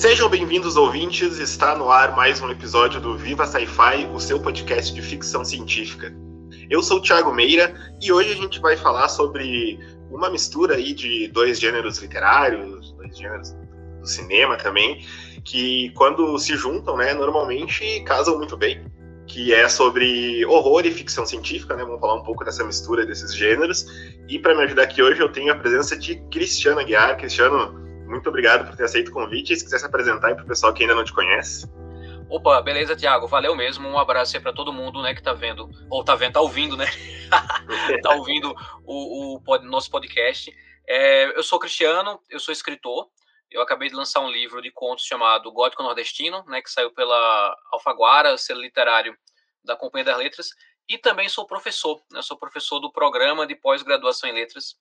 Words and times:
Sejam 0.00 0.30
bem-vindos, 0.30 0.78
ouvintes. 0.78 1.38
Está 1.38 1.76
no 1.76 1.90
ar 1.90 2.16
mais 2.16 2.40
um 2.40 2.48
episódio 2.48 2.98
do 2.98 3.18
Viva 3.18 3.46
Sci-Fi, 3.46 4.06
o 4.14 4.18
seu 4.18 4.40
podcast 4.40 4.94
de 4.94 5.02
ficção 5.02 5.44
científica. 5.44 6.10
Eu 6.70 6.82
sou 6.82 6.96
o 6.96 7.02
Thiago 7.02 7.30
Meira 7.34 7.74
e 8.00 8.10
hoje 8.10 8.32
a 8.32 8.34
gente 8.34 8.58
vai 8.60 8.78
falar 8.78 9.10
sobre 9.10 9.78
uma 10.10 10.30
mistura 10.30 10.76
aí 10.76 10.94
de 10.94 11.28
dois 11.28 11.60
gêneros 11.60 11.98
literários, 11.98 12.92
dois 12.92 13.14
gêneros 13.14 13.54
do 14.00 14.06
cinema 14.06 14.56
também, 14.56 15.04
que 15.44 15.90
quando 15.90 16.38
se 16.38 16.56
juntam, 16.56 16.96
né, 16.96 17.12
normalmente 17.12 18.02
casam 18.04 18.38
muito 18.38 18.56
bem, 18.56 18.82
que 19.26 19.52
é 19.52 19.68
sobre 19.68 20.46
horror 20.46 20.86
e 20.86 20.90
ficção 20.90 21.26
científica, 21.26 21.76
né? 21.76 21.84
Vamos 21.84 22.00
falar 22.00 22.14
um 22.14 22.24
pouco 22.24 22.42
dessa 22.42 22.64
mistura 22.64 23.04
desses 23.04 23.34
gêneros. 23.36 23.84
E 24.26 24.38
para 24.38 24.54
me 24.54 24.62
ajudar 24.62 24.84
aqui 24.84 25.02
hoje 25.02 25.20
eu 25.20 25.28
tenho 25.28 25.52
a 25.52 25.56
presença 25.56 25.94
de 25.94 26.16
Cristiano 26.30 26.80
Aguiar. 26.80 27.18
Cristiano, 27.18 27.89
muito 28.10 28.28
obrigado 28.28 28.66
por 28.66 28.76
ter 28.76 28.84
aceito 28.84 29.08
o 29.08 29.12
convite. 29.12 29.56
Se 29.56 29.64
quiser 29.64 29.78
se 29.78 29.86
apresentar 29.86 30.34
para 30.34 30.44
o 30.44 30.46
pessoal 30.46 30.74
que 30.74 30.82
ainda 30.82 30.94
não 30.94 31.04
te 31.04 31.12
conhece. 31.12 31.66
Opa, 32.28 32.60
beleza, 32.60 32.94
Tiago. 32.94 33.26
Valeu 33.26 33.56
mesmo. 33.56 33.88
Um 33.88 33.98
abraço 33.98 34.36
aí 34.36 34.42
para 34.42 34.52
todo 34.52 34.72
mundo, 34.72 35.00
né, 35.02 35.14
que 35.14 35.22
tá 35.22 35.32
vendo, 35.32 35.70
ou 35.88 36.04
tá 36.04 36.14
vendo, 36.14 36.34
tá 36.34 36.40
ouvindo, 36.40 36.76
né? 36.76 36.86
tá 38.02 38.14
ouvindo 38.14 38.54
o, 38.84 39.36
o, 39.36 39.42
o 39.44 39.58
nosso 39.62 39.90
podcast. 39.90 40.54
É, 40.86 41.36
eu 41.36 41.42
sou 41.42 41.58
Cristiano, 41.58 42.20
eu 42.28 42.38
sou 42.38 42.52
escritor. 42.52 43.08
Eu 43.50 43.62
acabei 43.62 43.88
de 43.88 43.96
lançar 43.96 44.20
um 44.20 44.30
livro 44.30 44.62
de 44.62 44.70
contos 44.70 45.04
chamado 45.04 45.50
Gótico 45.50 45.82
Nordestino, 45.82 46.44
né, 46.46 46.62
que 46.62 46.70
saiu 46.70 46.92
pela 46.92 47.56
Alfaguara, 47.72 48.38
selo 48.38 48.60
literário 48.60 49.16
da 49.64 49.74
Companhia 49.74 50.04
das 50.04 50.18
Letras, 50.18 50.48
e 50.88 50.96
também 50.96 51.28
sou 51.28 51.46
professor, 51.46 52.00
né, 52.12 52.22
sou 52.22 52.36
professor 52.36 52.78
do 52.78 52.92
programa 52.92 53.46
de 53.46 53.56
pós-graduação 53.56 54.30
em 54.30 54.32
letras 54.32 54.76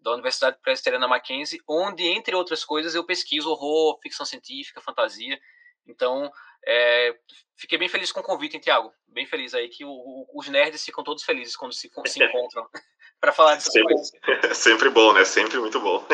da 0.00 0.12
Universidade 0.12 0.58
Presbiteriana 0.62 1.06
Mackenzie, 1.06 1.60
onde, 1.68 2.06
entre 2.06 2.34
outras 2.34 2.64
coisas, 2.64 2.94
eu 2.94 3.04
pesquiso 3.04 3.50
horror, 3.50 3.98
ficção 4.02 4.24
científica, 4.24 4.80
fantasia. 4.80 5.38
Então, 5.86 6.30
é, 6.66 7.14
fiquei 7.56 7.78
bem 7.78 7.88
feliz 7.88 8.12
com 8.12 8.20
o 8.20 8.24
convite, 8.24 8.54
hein, 8.54 8.60
Tiago? 8.60 8.92
Bem 9.08 9.26
feliz 9.26 9.54
aí 9.54 9.68
que 9.68 9.84
o, 9.84 9.90
o, 9.90 10.26
os 10.34 10.48
nerds 10.48 10.84
ficam 10.84 11.04
todos 11.04 11.24
felizes 11.24 11.56
quando 11.56 11.72
se, 11.72 11.90
se 12.06 12.22
encontram 12.24 12.66
para 13.20 13.32
falar 13.32 13.56
disso. 13.56 13.70
sempre, 13.70 13.96
sempre 14.54 14.90
bom, 14.90 15.12
né? 15.12 15.24
Sempre 15.24 15.58
muito 15.58 15.80
bom. 15.80 16.06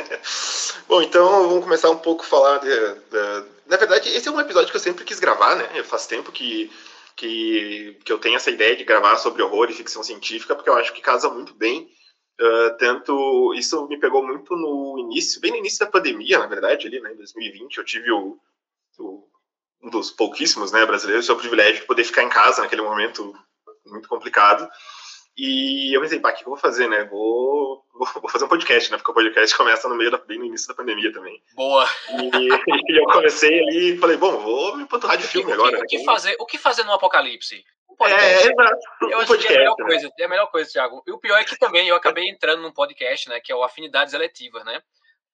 bom, 0.89 1.03
então 1.03 1.48
vamos 1.48 1.65
começar 1.65 1.91
um 1.91 1.98
pouco 1.98 2.25
a 2.25 2.27
falar 2.27 2.59
de, 2.59 2.69
de, 2.69 3.48
Na 3.67 3.77
verdade, 3.77 4.09
esse 4.09 4.28
é 4.28 4.31
um 4.31 4.41
episódio 4.41 4.71
que 4.71 4.77
eu 4.77 4.81
sempre 4.81 5.05
quis 5.05 5.21
gravar, 5.21 5.55
né? 5.56 5.83
Faz 5.84 6.06
tempo 6.06 6.33
que, 6.33 6.73
que, 7.15 7.98
que 8.05 8.12
eu 8.12 8.19
tenho 8.19 8.37
essa 8.37 8.50
ideia 8.50 8.77
de 8.77 8.84
gravar 8.84 9.17
sobre 9.19 9.43
horror 9.43 9.71
e 9.71 9.75
ficção 9.75 10.03
científica, 10.03 10.55
porque 10.55 10.71
eu 10.71 10.77
acho 10.77 10.93
que 10.93 11.00
casa 11.00 11.28
muito 11.28 11.55
bem. 11.55 11.89
Uh, 12.39 12.77
tanto 12.79 13.55
isso 13.55 13.89
me 13.89 13.98
pegou 13.98 14.23
muito 14.27 14.55
no 14.55 14.98
início, 14.98 15.41
bem 15.41 15.53
no 15.53 15.56
início 15.56 15.84
da 15.84 15.91
pandemia, 15.91 16.39
na 16.39 16.47
verdade, 16.47 16.87
ali, 16.87 17.01
né, 17.01 17.12
em 17.12 17.17
2020, 17.17 17.78
eu 17.78 17.84
tive 17.84 18.12
o, 18.12 18.39
o 18.98 19.25
um 19.83 19.91
dos 19.91 20.11
pouquíssimos, 20.11 20.73
né, 20.73 20.84
brasileiros, 20.84 21.28
o 21.28 21.37
privilégio 21.37 21.81
de 21.81 21.87
poder 21.87 22.05
ficar 22.05 22.23
em 22.23 22.28
casa 22.28 22.62
naquele 22.62 22.83
momento 22.83 23.34
muito 23.87 24.09
complicado. 24.09 24.69
E 25.37 25.95
eu 25.95 26.01
pensei, 26.01 26.19
pá, 26.19 26.31
o 26.31 26.34
que 26.34 26.43
eu 26.43 26.48
vou 26.48 26.56
fazer, 26.56 26.89
né? 26.89 27.05
Vou, 27.05 27.84
vou, 27.93 28.09
vou, 28.23 28.31
fazer 28.31 28.47
um 28.47 28.48
podcast, 28.48 28.91
né? 28.91 28.97
Porque 28.97 29.11
o 29.11 29.15
podcast 29.15 29.53
começa 29.56 29.87
no 29.87 29.95
meio 29.95 30.11
da, 30.11 30.17
bem 30.17 30.39
no 30.39 30.47
início 30.47 30.67
da 30.67 30.75
pandemia 30.75 31.12
também. 31.12 31.43
Boa! 31.55 31.87
E, 32.11 32.39
e 32.39 32.48
eu 32.98 33.05
comecei 33.05 33.61
ali 33.61 33.95
e 33.95 33.98
falei, 33.98 34.17
bom, 34.17 34.39
vou 34.39 34.78
me 34.78 34.87
panturrar 34.87 35.19
de 35.19 35.25
filme 35.25 35.45
o 35.45 35.48
que, 35.48 35.53
agora. 35.53 35.78
O 35.78 35.87
que, 35.87 35.98
né? 35.98 36.05
fazer, 36.05 36.37
o 36.41 36.47
que 36.47 36.56
fazer 36.56 36.84
no 36.84 36.93
apocalipse? 36.93 37.62
Um 38.01 38.07
é, 38.07 38.43
exato. 38.43 38.79
Eu 39.03 39.19
acho 39.19 39.27
podcast, 39.29 39.49
que 39.49 39.53
é 39.53 39.57
a 39.57 39.59
melhor 39.59 39.77
né? 39.79 39.85
coisa, 39.85 40.11
é 40.19 40.25
a 40.25 40.29
melhor 40.29 40.47
coisa, 40.49 40.71
Thiago. 40.71 41.03
E 41.07 41.13
o 41.13 41.19
pior 41.19 41.39
é 41.39 41.45
que 41.45 41.59
também 41.59 41.89
eu 41.89 41.97
acabei 41.97 42.29
entrando 42.29 42.63
num 42.63 42.73
podcast, 42.73 43.29
né? 43.29 43.41
Que 43.41 43.53
é 43.53 43.57
o 43.57 43.63
Afinidades 43.63 44.13
Eletivas, 44.13 44.65
né? 44.65 44.81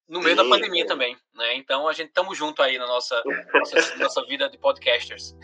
No 0.09 0.21
meio 0.21 0.37
sim, 0.37 0.43
da 0.43 0.49
pandemia 0.49 0.83
sim. 0.83 0.89
também, 0.89 1.17
né? 1.35 1.57
Então 1.57 1.89
a 1.89 1.93
gente 1.93 2.09
estamos 2.09 2.37
junto 2.37 2.63
aí 2.63 2.79
na 2.79 2.87
nossa, 2.87 3.23
nossa, 3.55 3.97
nossa 3.99 4.25
vida 4.27 4.49
de 4.49 4.59
podcasters. 4.59 5.35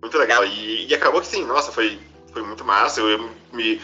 Muito 0.00 0.18
legal. 0.18 0.44
E, 0.44 0.86
e 0.86 0.94
acabou 0.94 1.20
que 1.20 1.26
sim, 1.26 1.44
nossa, 1.44 1.70
foi 1.70 1.98
foi 2.32 2.42
muito 2.42 2.64
massa. 2.64 3.00
Eu, 3.00 3.10
eu 3.10 3.30
me 3.52 3.80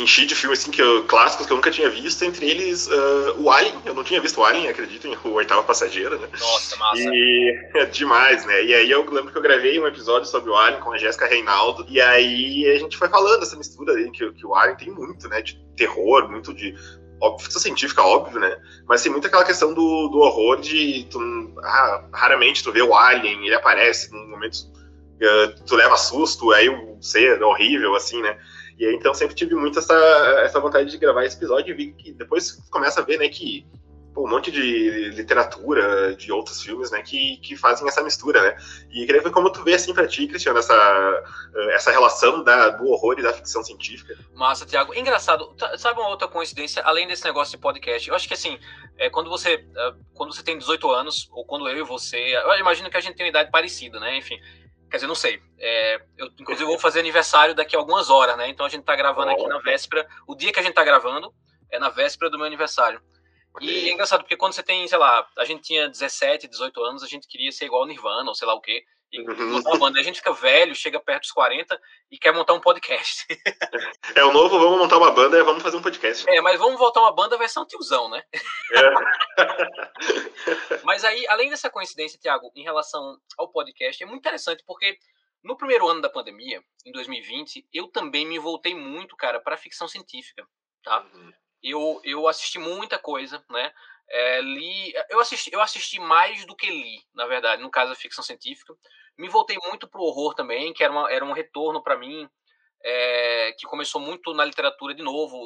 enchi 0.00 0.26
de 0.26 0.34
filmes 0.34 0.60
assim, 0.60 0.70
que 0.70 0.80
eu, 0.80 1.04
clássicos 1.04 1.46
que 1.46 1.52
eu 1.52 1.56
nunca 1.56 1.70
tinha 1.70 1.88
visto, 1.90 2.24
entre 2.24 2.48
eles 2.48 2.86
uh, 2.86 3.34
o 3.38 3.50
Alien. 3.50 3.74
Eu 3.84 3.94
não 3.94 4.04
tinha 4.04 4.20
visto 4.20 4.40
o 4.40 4.44
Alien, 4.44 4.68
acreditem, 4.68 5.16
o 5.24 5.30
Oitava 5.30 5.62
Passageira, 5.62 6.16
né? 6.16 6.28
Nossa, 6.38 6.76
massa. 6.76 7.02
E 7.02 7.70
é 7.74 7.86
demais, 7.86 8.44
né? 8.46 8.64
E 8.64 8.74
aí 8.74 8.90
eu 8.90 9.08
lembro 9.10 9.32
que 9.32 9.38
eu 9.38 9.42
gravei 9.42 9.78
um 9.80 9.86
episódio 9.86 10.28
sobre 10.28 10.50
o 10.50 10.56
Alien 10.56 10.80
com 10.80 10.92
a 10.92 10.98
Jéssica 10.98 11.26
Reinaldo, 11.26 11.86
e 11.88 12.00
aí 12.00 12.66
a 12.70 12.78
gente 12.78 12.96
foi 12.96 13.08
falando 13.08 13.40
dessa 13.40 13.56
mistura 13.56 13.94
aí, 13.94 14.10
que, 14.10 14.30
que 14.32 14.46
o 14.46 14.54
Alien 14.54 14.76
tem 14.76 14.90
muito, 14.90 15.28
né? 15.28 15.42
De 15.42 15.58
terror, 15.76 16.28
muito 16.30 16.54
de 16.54 16.74
óbvio, 17.20 17.44
ficção 17.44 17.60
científica, 17.60 18.02
óbvio, 18.02 18.40
né? 18.40 18.56
Mas 18.86 19.02
tem 19.02 19.10
muito 19.10 19.26
aquela 19.26 19.44
questão 19.44 19.74
do, 19.74 20.08
do 20.08 20.18
horror 20.18 20.60
de 20.60 21.06
tu, 21.10 21.20
ah, 21.62 22.04
raramente 22.12 22.62
tu 22.62 22.72
vê 22.72 22.82
o 22.82 22.94
alien, 22.94 23.44
ele 23.44 23.54
aparece 23.54 24.12
num 24.12 24.28
momento 24.28 24.54
uh, 24.56 25.64
tu 25.66 25.74
leva 25.74 25.96
susto, 25.96 26.52
aí 26.52 26.68
o 26.68 26.96
ser 27.00 27.42
horrível, 27.42 27.94
assim, 27.94 28.22
né? 28.22 28.38
E 28.78 28.86
aí, 28.86 28.94
então 28.94 29.12
sempre 29.12 29.34
tive 29.34 29.54
muito 29.54 29.78
essa, 29.78 29.94
essa 30.44 30.60
vontade 30.60 30.90
de 30.90 30.98
gravar 30.98 31.24
esse 31.24 31.36
episódio 31.36 31.72
e 31.72 31.74
vi 31.74 31.92
que 31.92 32.12
depois 32.12 32.52
começa 32.70 33.00
a 33.00 33.04
ver, 33.04 33.18
né, 33.18 33.28
que 33.28 33.66
pô, 34.14 34.24
um 34.24 34.30
monte 34.30 34.50
de 34.50 35.10
literatura, 35.10 36.14
de 36.14 36.32
outros 36.32 36.62
filmes, 36.62 36.90
né, 36.90 37.02
que, 37.02 37.38
que 37.38 37.56
fazem 37.56 37.86
essa 37.86 38.02
mistura, 38.02 38.42
né? 38.42 38.56
E 38.90 39.06
queria 39.06 39.22
ver 39.22 39.30
como 39.30 39.50
tu 39.50 39.62
vê, 39.62 39.74
assim, 39.74 39.92
pra 39.92 40.06
ti, 40.06 40.26
Cristiano, 40.26 40.58
essa, 40.58 41.24
essa 41.70 41.90
relação 41.90 42.42
da, 42.42 42.70
do 42.70 42.88
horror 42.88 43.16
e 43.18 43.22
da 43.22 43.32
ficção 43.32 43.62
científica. 43.62 44.16
Massa, 44.34 44.66
Tiago. 44.66 44.94
Engraçado, 44.94 45.54
sabe 45.76 46.00
uma 46.00 46.08
outra 46.08 46.28
coincidência, 46.28 46.82
além 46.82 47.06
desse 47.06 47.24
negócio 47.24 47.52
de 47.52 47.58
podcast? 47.58 48.08
Eu 48.08 48.14
acho 48.14 48.26
que, 48.26 48.34
assim, 48.34 48.58
é, 48.96 49.10
quando, 49.10 49.28
você, 49.30 49.64
é, 49.76 49.94
quando 50.14 50.34
você 50.34 50.42
tem 50.42 50.58
18 50.58 50.90
anos, 50.90 51.28
ou 51.32 51.44
quando 51.44 51.68
eu 51.68 51.78
e 51.78 51.82
você, 51.82 52.16
eu 52.16 52.58
imagino 52.58 52.90
que 52.90 52.96
a 52.96 53.00
gente 53.00 53.16
tem 53.16 53.26
uma 53.26 53.30
idade 53.30 53.50
parecida, 53.50 54.00
né? 54.00 54.18
Enfim, 54.18 54.38
Quer 54.90 54.96
dizer, 54.96 55.06
não 55.06 55.14
sei. 55.14 55.42
É, 55.58 56.00
eu, 56.16 56.28
inclusive, 56.38 56.66
vou 56.66 56.78
fazer 56.78 57.00
aniversário 57.00 57.54
daqui 57.54 57.76
a 57.76 57.78
algumas 57.78 58.08
horas, 58.08 58.36
né? 58.36 58.48
Então 58.48 58.64
a 58.64 58.68
gente 58.68 58.84
tá 58.84 58.96
gravando 58.96 59.30
aqui 59.30 59.46
na 59.46 59.58
véspera. 59.58 60.06
O 60.26 60.34
dia 60.34 60.52
que 60.52 60.58
a 60.58 60.62
gente 60.62 60.74
tá 60.74 60.84
gravando 60.84 61.32
é 61.70 61.78
na 61.78 61.90
véspera 61.90 62.30
do 62.30 62.38
meu 62.38 62.46
aniversário. 62.46 63.00
E 63.60 63.88
é 63.88 63.92
engraçado, 63.92 64.20
porque 64.20 64.36
quando 64.36 64.52
você 64.52 64.62
tem, 64.62 64.86
sei 64.86 64.98
lá, 64.98 65.26
a 65.36 65.44
gente 65.44 65.62
tinha 65.62 65.88
17, 65.88 66.48
18 66.48 66.82
anos, 66.84 67.02
a 67.02 67.06
gente 67.06 67.26
queria 67.26 67.52
ser 67.52 67.66
igual 67.66 67.86
Nirvana, 67.86 68.28
ou 68.28 68.34
sei 68.34 68.46
lá 68.46 68.54
o 68.54 68.60
quê. 68.60 68.84
E 69.10 69.20
uhum. 69.22 69.52
montar 69.52 69.70
uma 69.70 69.78
banda. 69.78 69.98
A 69.98 70.02
gente 70.02 70.16
fica 70.16 70.32
velho, 70.32 70.74
chega 70.74 71.00
perto 71.00 71.22
dos 71.22 71.32
40 71.32 71.80
e 72.10 72.18
quer 72.18 72.32
montar 72.32 72.52
um 72.52 72.60
podcast. 72.60 73.26
É 74.14 74.22
o 74.24 74.32
novo, 74.32 74.58
vamos 74.58 74.78
montar 74.78 74.98
uma 74.98 75.10
banda 75.10 75.38
e 75.38 75.42
vamos 75.42 75.62
fazer 75.62 75.78
um 75.78 75.82
podcast. 75.82 76.28
É, 76.28 76.40
mas 76.42 76.58
vamos 76.58 76.78
voltar 76.78 77.00
uma 77.00 77.14
banda 77.14 77.38
versão 77.38 77.64
tiozão, 77.64 78.10
né? 78.10 78.22
É. 78.72 78.90
mas 80.84 81.04
aí, 81.04 81.26
além 81.28 81.48
dessa 81.48 81.70
coincidência, 81.70 82.18
Tiago, 82.18 82.52
em 82.54 82.62
relação 82.62 83.18
ao 83.38 83.48
podcast, 83.48 84.02
é 84.02 84.06
muito 84.06 84.20
interessante 84.20 84.62
porque 84.66 84.98
no 85.42 85.56
primeiro 85.56 85.88
ano 85.88 86.02
da 86.02 86.10
pandemia, 86.10 86.62
em 86.84 86.92
2020, 86.92 87.66
eu 87.72 87.88
também 87.88 88.26
me 88.26 88.38
voltei 88.38 88.74
muito, 88.74 89.16
cara, 89.16 89.40
para 89.40 89.56
ficção 89.56 89.88
científica, 89.88 90.46
tá? 90.82 91.00
Uhum. 91.14 91.32
Eu, 91.62 92.00
eu 92.04 92.28
assisti 92.28 92.58
muita 92.58 92.98
coisa, 92.98 93.44
né? 93.50 93.72
É, 94.10 94.40
li, 94.40 94.92
eu, 95.10 95.20
assisti, 95.20 95.50
eu 95.52 95.60
assisti 95.60 96.00
mais 96.00 96.46
do 96.46 96.56
que 96.56 96.70
li, 96.70 97.02
na 97.14 97.26
verdade, 97.26 97.62
no 97.62 97.70
caso 97.70 97.90
da 97.90 97.96
ficção 97.96 98.24
científica. 98.24 98.74
Me 99.18 99.28
voltei 99.28 99.56
muito 99.66 99.88
pro 99.88 100.02
horror 100.02 100.34
também, 100.34 100.72
que 100.72 100.82
era, 100.82 100.92
uma, 100.92 101.12
era 101.12 101.24
um 101.24 101.32
retorno 101.32 101.82
para 101.82 101.98
mim, 101.98 102.28
é, 102.82 103.52
que 103.58 103.66
começou 103.66 104.00
muito 104.00 104.32
na 104.32 104.44
literatura 104.44 104.94
de 104.94 105.02
novo, 105.02 105.36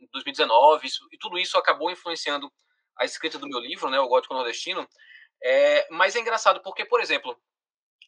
em 0.00 0.08
2019, 0.12 0.86
isso, 0.86 1.08
e 1.10 1.18
tudo 1.18 1.38
isso 1.38 1.58
acabou 1.58 1.90
influenciando 1.90 2.52
a 2.96 3.04
escrita 3.04 3.38
do 3.38 3.48
meu 3.48 3.58
livro, 3.58 3.90
né, 3.90 3.98
O 3.98 4.08
Gótico 4.08 4.34
Nordestino. 4.34 4.86
É, 5.42 5.88
mas 5.90 6.14
é 6.14 6.20
engraçado 6.20 6.62
porque, 6.62 6.84
por 6.84 7.00
exemplo, 7.00 7.36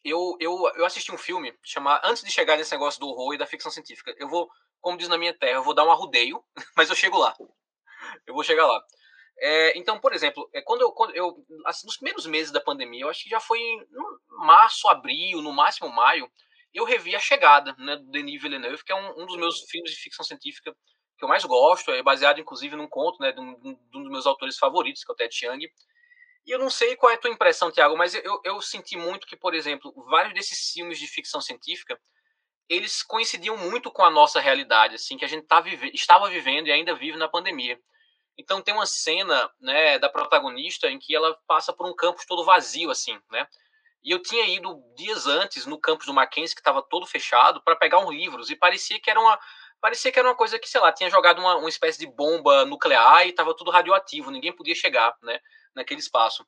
eu, 0.05 0.37
eu, 0.39 0.71
eu 0.75 0.85
assisti 0.85 1.11
um 1.11 1.17
filme 1.17 1.53
chamado. 1.63 2.05
Antes 2.05 2.23
de 2.23 2.31
chegar 2.31 2.55
nesse 2.55 2.71
negócio 2.71 2.99
do 2.99 3.07
horror 3.07 3.33
e 3.33 3.37
da 3.39 3.47
ficção 3.47 3.71
científica, 3.71 4.13
eu 4.19 4.29
vou, 4.29 4.47
como 4.79 4.97
diz 4.97 5.09
na 5.09 5.17
minha 5.17 5.33
terra, 5.33 5.57
eu 5.57 5.63
vou 5.63 5.73
dar 5.73 5.83
um 5.83 5.91
arrudeio, 5.91 6.43
mas 6.77 6.89
eu 6.89 6.95
chego 6.95 7.17
lá. 7.17 7.35
Eu 8.27 8.35
vou 8.35 8.43
chegar 8.43 8.67
lá. 8.67 8.81
É, 9.39 9.77
então, 9.77 9.99
por 9.99 10.13
exemplo, 10.13 10.47
é, 10.53 10.61
quando 10.61 10.81
eu, 10.81 10.91
quando 10.91 11.13
eu 11.15 11.35
assim, 11.65 11.87
nos 11.87 11.97
primeiros 11.97 12.25
meses 12.27 12.51
da 12.51 12.61
pandemia, 12.61 13.01
eu 13.01 13.09
acho 13.09 13.23
que 13.23 13.29
já 13.29 13.39
foi 13.39 13.59
em 13.59 13.85
março, 14.29 14.87
abril, 14.87 15.41
no 15.41 15.51
máximo 15.51 15.89
maio, 15.89 16.31
eu 16.73 16.85
revi 16.85 17.15
A 17.15 17.19
Chegada, 17.19 17.75
né, 17.77 17.95
do 17.97 18.09
Denis 18.11 18.41
Villeneuve, 18.41 18.83
que 18.83 18.91
é 18.91 18.95
um, 18.95 19.23
um 19.23 19.25
dos 19.25 19.37
meus 19.37 19.61
filmes 19.69 19.91
de 19.91 19.97
ficção 19.97 20.23
científica 20.23 20.73
que 21.17 21.23
eu 21.23 21.29
mais 21.29 21.43
gosto, 21.45 21.91
é 21.91 22.03
baseado 22.03 22.39
inclusive 22.39 22.75
num 22.75 22.87
conto 22.87 23.21
né, 23.21 23.31
de, 23.31 23.39
um, 23.39 23.55
de 23.55 23.97
um 23.97 24.03
dos 24.03 24.11
meus 24.11 24.25
autores 24.25 24.57
favoritos, 24.57 25.03
que 25.03 25.11
é 25.11 25.13
o 25.13 25.15
Ted 25.15 25.33
Chiang. 25.33 25.67
E 26.45 26.51
eu 26.51 26.59
não 26.59 26.69
sei 26.69 26.95
qual 26.95 27.11
é 27.11 27.15
a 27.15 27.17
tua 27.17 27.31
impressão, 27.31 27.71
Tiago, 27.71 27.97
mas 27.97 28.13
eu, 28.13 28.39
eu 28.43 28.61
senti 28.61 28.95
muito 28.95 29.25
que, 29.25 29.35
por 29.35 29.55
exemplo, 29.55 29.91
vários 30.09 30.33
desses 30.33 30.71
filmes 30.71 30.99
de 30.99 31.07
ficção 31.07 31.41
científica, 31.41 31.99
eles 32.69 33.01
coincidiam 33.01 33.57
muito 33.57 33.91
com 33.91 34.03
a 34.03 34.11
nossa 34.11 34.39
realidade, 34.39 34.95
assim, 34.95 35.17
que 35.17 35.25
a 35.25 35.27
gente 35.27 35.47
tá 35.47 35.59
vive, 35.59 35.91
estava 35.93 36.29
vivendo 36.29 36.67
e 36.67 36.71
ainda 36.71 36.93
vive 36.93 37.17
na 37.17 37.27
pandemia. 37.27 37.79
Então 38.37 38.61
tem 38.61 38.73
uma 38.73 38.85
cena, 38.85 39.49
né, 39.59 39.97
da 39.97 40.09
protagonista 40.09 40.87
em 40.87 40.99
que 40.99 41.15
ela 41.15 41.35
passa 41.47 41.73
por 41.73 41.87
um 41.87 41.95
campus 41.95 42.25
todo 42.25 42.43
vazio, 42.43 42.91
assim, 42.91 43.19
né? 43.31 43.47
E 44.03 44.11
eu 44.11 44.21
tinha 44.21 44.45
ido 44.45 44.83
dias 44.95 45.25
antes 45.25 45.65
no 45.65 45.79
campus 45.79 46.05
do 46.05 46.13
Mackenzie, 46.13 46.53
que 46.53 46.61
estava 46.61 46.81
todo 46.81 47.07
fechado, 47.07 47.61
para 47.63 47.75
pegar 47.75 47.99
uns 47.99 48.13
livros, 48.13 48.51
e 48.51 48.55
parecia 48.55 48.99
que 48.99 49.09
era 49.09 49.19
uma 49.19 49.39
parecia 49.81 50.11
que 50.11 50.17
era 50.17 50.27
uma 50.27 50.35
coisa 50.35 50.57
que, 50.57 50.67
sei 50.67 50.81
lá, 50.81 50.91
tinha 50.91 51.09
jogado 51.09 51.39
uma, 51.39 51.55
uma 51.57 51.69
espécie 51.69 51.99
de 51.99 52.07
bomba 52.07 52.65
nuclear 52.65 53.25
e 53.25 53.29
estava 53.29 53.55
tudo 53.55 53.71
radioativo, 53.71 54.31
ninguém 54.31 54.51
podia 54.51 54.73
chegar, 54.73 55.15
né, 55.21 55.39
naquele 55.75 55.99
espaço. 55.99 56.45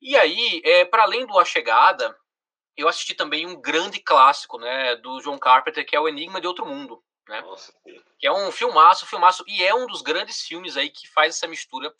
E 0.00 0.16
aí, 0.16 0.60
é, 0.64 0.84
para 0.84 1.04
além 1.04 1.26
do 1.26 1.38
A 1.38 1.44
Chegada, 1.44 2.16
eu 2.76 2.88
assisti 2.88 3.14
também 3.14 3.46
um 3.46 3.60
grande 3.60 3.98
clássico, 4.00 4.58
né, 4.58 4.96
do 4.96 5.18
John 5.20 5.38
Carpenter, 5.38 5.84
que 5.86 5.96
é 5.96 6.00
O 6.00 6.08
Enigma 6.08 6.40
de 6.40 6.46
Outro 6.46 6.66
Mundo, 6.66 7.02
né? 7.28 7.40
Nossa, 7.40 7.72
que 8.18 8.26
é 8.26 8.32
um 8.32 8.52
filmaço, 8.52 9.06
filmaço, 9.06 9.44
e 9.46 9.64
é 9.64 9.74
um 9.74 9.86
dos 9.86 10.02
grandes 10.02 10.42
filmes 10.42 10.76
aí 10.76 10.90
que 10.90 11.08
faz 11.08 11.36
essa 11.36 11.46
mistura 11.46 11.92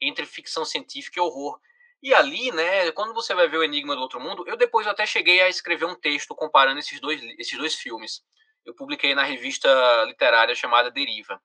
entre 0.00 0.24
ficção 0.26 0.64
científica 0.64 1.20
e 1.20 1.22
horror. 1.22 1.60
E 2.02 2.12
ali, 2.12 2.50
né, 2.50 2.90
quando 2.92 3.14
você 3.14 3.32
vai 3.32 3.46
ver 3.46 3.58
o 3.58 3.62
Enigma 3.62 3.94
do 3.94 4.02
Outro 4.02 4.20
Mundo, 4.20 4.44
eu 4.48 4.56
depois 4.56 4.86
até 4.86 5.06
cheguei 5.06 5.40
a 5.40 5.48
escrever 5.48 5.84
um 5.84 5.94
texto 5.94 6.34
comparando 6.34 6.80
esses 6.80 6.98
dois, 7.00 7.22
esses 7.38 7.56
dois 7.56 7.74
filmes. 7.76 8.22
Eu 8.64 8.74
publiquei 8.74 9.14
na 9.14 9.22
revista 9.22 9.68
literária 10.04 10.54
chamada 10.54 10.90
Deriva. 10.90 11.40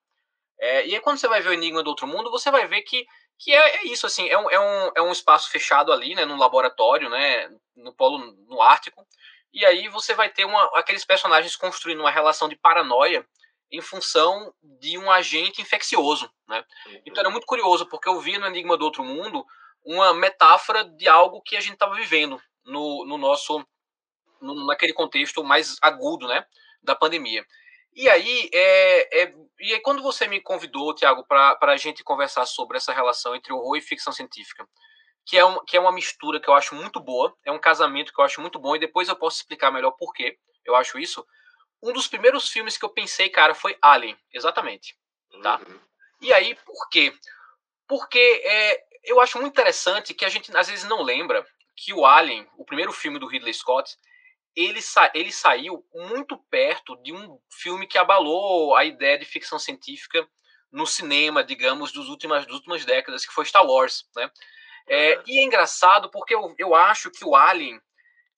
É, 0.60 0.86
e 0.86 0.94
aí, 0.94 1.00
quando 1.00 1.18
você 1.18 1.28
vai 1.28 1.40
ver 1.40 1.50
o 1.50 1.52
Enigma 1.52 1.82
do 1.82 1.90
Outro 1.90 2.06
Mundo, 2.08 2.30
você 2.30 2.50
vai 2.50 2.66
ver 2.66 2.82
que, 2.82 3.06
que 3.38 3.52
é, 3.52 3.76
é 3.76 3.86
isso, 3.86 4.06
assim, 4.06 4.28
é 4.28 4.36
um, 4.36 4.50
é, 4.50 4.58
um, 4.58 4.92
é 4.96 5.02
um 5.02 5.12
espaço 5.12 5.50
fechado 5.50 5.92
ali, 5.92 6.14
né, 6.14 6.24
num 6.24 6.36
laboratório, 6.36 7.08
né, 7.08 7.48
no 7.76 7.94
polo 7.94 8.18
no 8.48 8.60
Ártico, 8.60 9.06
e 9.52 9.64
aí 9.64 9.88
você 9.88 10.14
vai 10.14 10.28
ter 10.28 10.44
uma, 10.44 10.62
aqueles 10.74 11.04
personagens 11.04 11.54
construindo 11.56 12.00
uma 12.00 12.10
relação 12.10 12.48
de 12.48 12.56
paranoia 12.56 13.24
em 13.70 13.80
função 13.80 14.52
de 14.80 14.98
um 14.98 15.10
agente 15.10 15.62
infeccioso, 15.62 16.30
né. 16.48 16.64
Então 17.06 17.20
era 17.20 17.30
muito 17.30 17.46
curioso, 17.46 17.86
porque 17.86 18.08
eu 18.08 18.20
vi 18.20 18.38
no 18.38 18.46
Enigma 18.46 18.76
do 18.76 18.84
Outro 18.84 19.04
Mundo 19.04 19.44
uma 19.84 20.12
metáfora 20.12 20.84
de 20.84 21.08
algo 21.08 21.40
que 21.42 21.56
a 21.56 21.60
gente 21.60 21.74
estava 21.74 21.94
vivendo 21.94 22.40
no, 22.64 23.06
no 23.06 23.16
nosso, 23.16 23.64
no, 24.40 24.66
naquele 24.66 24.92
contexto 24.92 25.44
mais 25.44 25.76
agudo, 25.80 26.26
né, 26.26 26.44
da 26.82 26.94
pandemia. 26.94 27.46
E 27.94 28.08
aí, 28.08 28.50
é, 28.52 29.22
é, 29.22 29.34
e 29.60 29.74
aí 29.74 29.80
quando 29.80 30.02
você 30.02 30.26
me 30.26 30.40
convidou, 30.40 30.94
Tiago, 30.94 31.24
para 31.26 31.58
a 31.60 31.76
gente 31.76 32.04
conversar 32.04 32.46
sobre 32.46 32.76
essa 32.76 32.92
relação 32.92 33.34
entre 33.34 33.52
horror 33.52 33.76
e 33.76 33.80
ficção 33.80 34.12
científica, 34.12 34.66
que 35.26 35.36
é, 35.36 35.44
um, 35.44 35.64
que 35.64 35.76
é 35.76 35.80
uma 35.80 35.92
mistura 35.92 36.40
que 36.40 36.48
eu 36.48 36.54
acho 36.54 36.74
muito 36.74 37.00
boa, 37.00 37.36
é 37.44 37.52
um 37.52 37.58
casamento 37.58 38.12
que 38.12 38.20
eu 38.20 38.24
acho 38.24 38.40
muito 38.40 38.58
bom, 38.58 38.74
e 38.76 38.78
depois 38.78 39.08
eu 39.08 39.16
posso 39.16 39.38
explicar 39.38 39.70
melhor 39.70 39.90
por 39.92 40.12
que 40.12 40.38
eu 40.64 40.74
acho 40.74 40.98
isso. 40.98 41.26
Um 41.82 41.92
dos 41.92 42.06
primeiros 42.06 42.48
filmes 42.48 42.76
que 42.76 42.84
eu 42.84 42.88
pensei, 42.88 43.28
cara, 43.28 43.54
foi 43.54 43.76
Alien, 43.82 44.16
exatamente. 44.32 44.96
Tá? 45.42 45.56
Uhum. 45.58 45.78
E 46.20 46.32
aí, 46.32 46.54
por 46.54 46.88
quê? 46.88 47.12
Porque 47.86 48.42
é, 48.44 48.84
eu 49.04 49.20
acho 49.20 49.38
muito 49.38 49.52
interessante 49.52 50.14
que 50.14 50.24
a 50.24 50.28
gente 50.28 50.54
às 50.56 50.68
vezes 50.68 50.88
não 50.88 51.02
lembra 51.02 51.46
que 51.76 51.92
o 51.92 52.04
Alien, 52.04 52.48
o 52.56 52.64
primeiro 52.64 52.92
filme 52.92 53.18
do 53.18 53.26
Ridley 53.26 53.54
Scott, 53.54 53.96
ele, 54.58 54.82
sa 54.82 55.10
ele 55.14 55.30
saiu 55.30 55.86
muito 55.94 56.36
perto 56.50 56.96
de 56.96 57.12
um 57.12 57.38
filme 57.48 57.86
que 57.86 57.96
abalou 57.96 58.74
a 58.74 58.84
ideia 58.84 59.16
de 59.16 59.24
ficção 59.24 59.56
científica 59.56 60.28
no 60.72 60.84
cinema, 60.84 61.44
digamos, 61.44 61.92
dos 61.92 62.08
últimas, 62.08 62.44
das 62.44 62.54
últimas 62.54 62.84
décadas, 62.84 63.24
que 63.24 63.32
foi 63.32 63.44
Star 63.44 63.64
Wars, 63.64 64.04
né? 64.16 64.28
É, 64.88 65.22
e 65.26 65.38
é 65.38 65.44
engraçado 65.44 66.10
porque 66.10 66.34
eu, 66.34 66.54
eu 66.58 66.74
acho 66.74 67.10
que 67.10 67.24
o 67.24 67.36
Alien, 67.36 67.80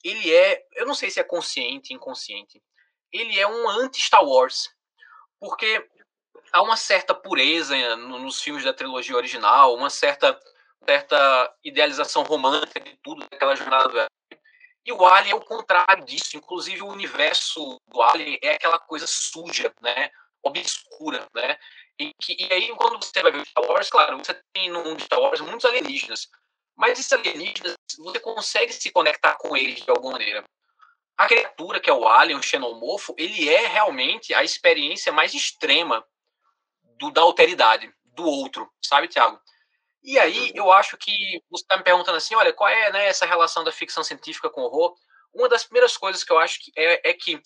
ele 0.04 0.30
é, 0.32 0.62
eu 0.74 0.86
não 0.86 0.94
sei 0.94 1.10
se 1.10 1.18
é 1.18 1.24
consciente, 1.24 1.94
inconsciente, 1.94 2.62
ele 3.10 3.38
é 3.38 3.46
um 3.46 3.68
anti-Star 3.68 4.22
Wars, 4.22 4.68
porque 5.38 5.88
há 6.52 6.60
uma 6.60 6.76
certa 6.76 7.14
pureza 7.14 7.96
nos 7.96 8.42
filmes 8.42 8.64
da 8.64 8.74
trilogia 8.74 9.16
original, 9.16 9.74
uma 9.74 9.88
certa, 9.88 10.38
certa 10.84 11.54
idealização 11.64 12.24
romântica 12.24 12.80
de 12.80 12.96
tudo, 13.02 13.26
daquela 13.30 13.54
jornada 13.54 14.06
e 14.84 14.92
o 14.92 15.06
Alien 15.06 15.32
é 15.32 15.36
o 15.36 15.44
contrário 15.44 16.04
disso. 16.04 16.36
Inclusive, 16.36 16.82
o 16.82 16.88
universo 16.88 17.80
do 17.86 18.02
Alien 18.02 18.38
é 18.42 18.54
aquela 18.54 18.78
coisa 18.78 19.06
suja, 19.06 19.72
né? 19.80 20.10
obscura, 20.42 21.28
né? 21.34 21.56
E, 21.98 22.14
que, 22.20 22.36
e 22.38 22.52
aí, 22.52 22.68
quando 22.76 23.02
você 23.02 23.22
vai 23.22 23.32
ver 23.32 23.46
Star 23.46 23.64
Wars, 23.64 23.90
claro, 23.90 24.18
você 24.18 24.34
tem 24.52 24.70
no 24.70 24.82
mundo 24.82 25.02
Star 25.02 25.20
Wars 25.20 25.40
muitos 25.40 25.64
alienígenas. 25.64 26.28
Mas 26.76 26.98
esses 26.98 27.12
alienígenas, 27.12 27.74
você 27.98 28.18
consegue 28.20 28.72
se 28.72 28.90
conectar 28.90 29.36
com 29.36 29.56
eles 29.56 29.82
de 29.82 29.90
alguma 29.90 30.12
maneira. 30.12 30.44
A 31.16 31.26
criatura 31.26 31.78
que 31.78 31.90
é 31.90 31.92
o 31.92 32.08
alien, 32.08 32.38
o 32.38 32.42
xenomorfo, 32.42 33.14
ele 33.18 33.48
é 33.48 33.66
realmente 33.66 34.32
a 34.32 34.42
experiência 34.42 35.12
mais 35.12 35.34
extrema 35.34 36.02
do, 36.82 37.10
da 37.10 37.20
alteridade, 37.20 37.92
do 38.04 38.24
outro, 38.24 38.70
sabe, 38.82 39.08
Tiago? 39.08 39.38
E 40.02 40.18
aí 40.18 40.52
eu 40.54 40.72
acho 40.72 40.96
que 40.96 41.42
você 41.50 41.62
está 41.62 41.76
me 41.76 41.84
perguntando 41.84 42.16
assim, 42.16 42.34
olha, 42.34 42.52
qual 42.52 42.68
é 42.68 42.90
né, 42.90 43.06
essa 43.06 43.26
relação 43.26 43.62
da 43.62 43.72
ficção 43.72 44.02
científica 44.02 44.48
com 44.48 44.62
o 44.62 44.64
horror? 44.64 44.94
Uma 45.32 45.48
das 45.48 45.64
primeiras 45.64 45.96
coisas 45.96 46.24
que 46.24 46.32
eu 46.32 46.38
acho 46.38 46.58
que 46.60 46.72
é, 46.76 47.10
é 47.10 47.12
que 47.12 47.40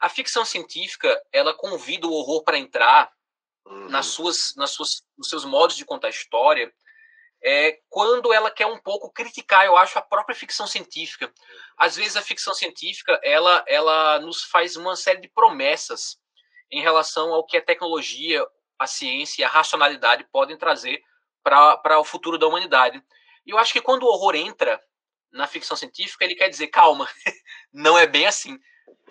a 0.00 0.08
ficção 0.08 0.44
científica 0.44 1.20
ela 1.32 1.52
convida 1.52 2.06
o 2.06 2.12
horror 2.12 2.42
para 2.42 2.58
entrar 2.58 3.10
uhum. 3.66 3.88
nas 3.88 4.06
suas, 4.06 4.54
nas 4.56 4.70
suas, 4.70 5.02
nos 5.16 5.28
seus 5.28 5.44
modos 5.44 5.76
de 5.76 5.84
contar 5.84 6.08
história, 6.08 6.72
é 7.42 7.78
quando 7.88 8.32
ela 8.32 8.50
quer 8.50 8.66
um 8.66 8.78
pouco 8.78 9.12
criticar, 9.12 9.64
eu 9.64 9.76
acho, 9.76 9.98
a 9.98 10.02
própria 10.02 10.34
ficção 10.34 10.66
científica. 10.66 11.32
Às 11.76 11.96
vezes 11.96 12.16
a 12.16 12.22
ficção 12.22 12.54
científica 12.54 13.20
ela, 13.22 13.64
ela 13.68 14.18
nos 14.20 14.42
faz 14.44 14.76
uma 14.76 14.96
série 14.96 15.20
de 15.20 15.28
promessas 15.28 16.18
em 16.70 16.80
relação 16.80 17.32
ao 17.32 17.46
que 17.46 17.56
a 17.56 17.62
tecnologia, 17.62 18.44
a 18.78 18.86
ciência 18.86 19.42
e 19.42 19.44
a 19.44 19.48
racionalidade 19.48 20.24
podem 20.32 20.56
trazer 20.56 21.02
para 21.48 21.98
o 21.98 22.04
futuro 22.04 22.38
da 22.38 22.46
humanidade. 22.46 23.02
E 23.46 23.50
eu 23.50 23.58
acho 23.58 23.72
que 23.72 23.80
quando 23.80 24.02
o 24.02 24.06
horror 24.06 24.34
entra 24.34 24.80
na 25.32 25.46
ficção 25.46 25.76
científica, 25.76 26.24
ele 26.24 26.34
quer 26.34 26.48
dizer, 26.48 26.68
calma, 26.68 27.08
não 27.72 27.98
é 27.98 28.06
bem 28.06 28.26
assim. 28.26 28.58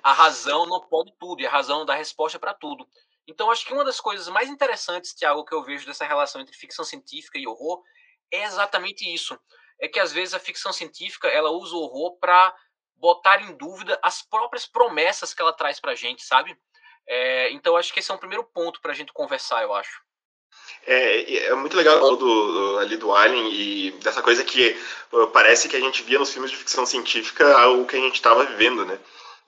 A 0.03 0.13
razão 0.13 0.65
não 0.65 0.79
pode 0.81 1.13
tudo, 1.19 1.41
e 1.41 1.47
a 1.47 1.49
razão 1.49 1.85
dá 1.85 1.95
resposta 1.95 2.39
para 2.39 2.53
tudo. 2.53 2.87
Então, 3.27 3.51
acho 3.51 3.65
que 3.65 3.73
uma 3.73 3.83
das 3.83 3.99
coisas 3.99 4.27
mais 4.29 4.49
interessantes, 4.49 5.13
Tiago, 5.13 5.43
que 5.43 5.53
eu 5.53 5.63
vejo 5.63 5.85
dessa 5.85 6.05
relação 6.05 6.39
entre 6.39 6.55
ficção 6.55 6.85
científica 6.85 7.37
e 7.37 7.47
horror 7.47 7.83
é 8.31 8.43
exatamente 8.43 9.11
isso. 9.13 9.37
É 9.79 9.87
que 9.87 9.99
às 9.99 10.11
vezes 10.11 10.33
a 10.33 10.39
ficção 10.39 10.71
científica 10.71 11.27
ela 11.27 11.51
usa 11.51 11.75
o 11.75 11.81
horror 11.81 12.17
para 12.19 12.55
botar 12.95 13.41
em 13.41 13.55
dúvida 13.55 13.99
as 14.01 14.21
próprias 14.21 14.65
promessas 14.65 15.33
que 15.33 15.41
ela 15.41 15.53
traz 15.53 15.79
para 15.79 15.91
a 15.91 15.95
gente, 15.95 16.23
sabe? 16.23 16.57
É, 17.05 17.51
então, 17.51 17.75
acho 17.75 17.93
que 17.93 17.99
esse 17.99 18.11
é 18.11 18.13
um 18.13 18.19
primeiro 18.19 18.43
ponto 18.43 18.81
para 18.81 18.91
a 18.91 18.95
gente 18.95 19.13
conversar, 19.13 19.61
eu 19.61 19.73
acho. 19.73 20.01
É, 20.85 21.47
é 21.47 21.55
muito 21.55 21.75
legal 21.75 21.99
do, 21.99 22.15
do, 22.15 22.77
ali 22.79 22.95
do 22.95 23.13
Alien 23.13 23.51
e 23.51 23.91
dessa 24.03 24.21
coisa 24.21 24.41
que 24.41 24.77
parece 25.33 25.67
que 25.67 25.75
a 25.75 25.79
gente 25.81 26.01
via 26.01 26.17
nos 26.17 26.31
filmes 26.31 26.49
de 26.49 26.55
ficção 26.55 26.85
científica 26.85 27.57
algo 27.57 27.85
que 27.85 27.97
a 27.97 27.99
gente 27.99 28.15
estava 28.15 28.45
vivendo, 28.45 28.85
né? 28.85 28.97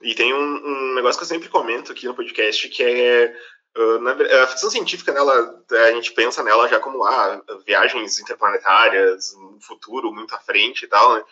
E 0.01 0.13
tem 0.15 0.33
um, 0.33 0.37
um, 0.39 0.95
negócio 0.95 1.17
que 1.17 1.23
eu 1.23 1.27
sempre 1.29 1.49
comento 1.49 1.91
aqui 1.91 2.05
no 2.05 2.13
podcast 2.13 2.67
que 2.69 2.83
é 2.83 3.33
uh, 3.77 3.99
na, 3.99 4.11
a 4.43 4.47
ficção 4.47 4.69
científica 4.69 5.13
nela 5.13 5.63
a 5.71 5.91
gente 5.91 6.11
pensa 6.11 6.43
nela 6.43 6.67
já 6.67 6.79
como 6.79 7.05
ah, 7.05 7.41
viagens 7.65 8.19
interplanetárias, 8.19 9.33
um 9.33 9.59
futuro 9.61 10.11
muito 10.13 10.33
à 10.35 10.39
frente 10.39 10.83
e 10.83 10.87
tal, 10.87 11.15
né? 11.15 11.23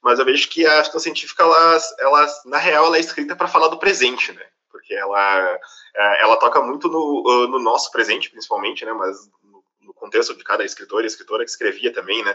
Mas 0.00 0.20
eu 0.20 0.24
vejo 0.24 0.48
que 0.48 0.64
a 0.64 0.84
ficção 0.84 1.00
científica 1.00 1.42
ela, 1.42 1.78
ela 1.98 2.26
na 2.46 2.58
real 2.58 2.86
ela 2.86 2.96
é 2.96 3.00
escrita 3.00 3.34
para 3.34 3.48
falar 3.48 3.68
do 3.68 3.78
presente, 3.78 4.32
né? 4.32 4.46
Porque 4.88 4.94
ela 4.94 5.58
é, 5.94 6.22
ela 6.22 6.36
toca 6.36 6.62
muito 6.62 6.88
no, 6.88 7.46
no 7.46 7.58
nosso 7.58 7.92
presente, 7.92 8.30
principalmente, 8.30 8.86
né? 8.86 8.92
Mas 8.94 9.30
no 9.82 9.92
contexto 9.92 10.34
de 10.34 10.42
cada 10.42 10.64
escritor 10.64 11.04
e 11.04 11.06
escritora 11.06 11.44
que 11.44 11.50
escrevia 11.50 11.92
também, 11.92 12.24
né? 12.24 12.34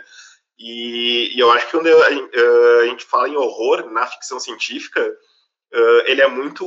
E, 0.59 1.35
e 1.35 1.39
eu 1.39 1.51
acho 1.51 1.65
que 1.65 1.71
quando 1.71 1.87
a, 1.87 2.07
a, 2.07 2.85
gente 2.85 3.05
fala 3.05 3.27
em 3.27 3.35
horror 3.35 3.89
na 3.89 4.05
ficção 4.05 4.39
científica, 4.39 5.01
uh, 5.03 6.01
ele 6.05 6.21
é 6.21 6.27
muito 6.27 6.63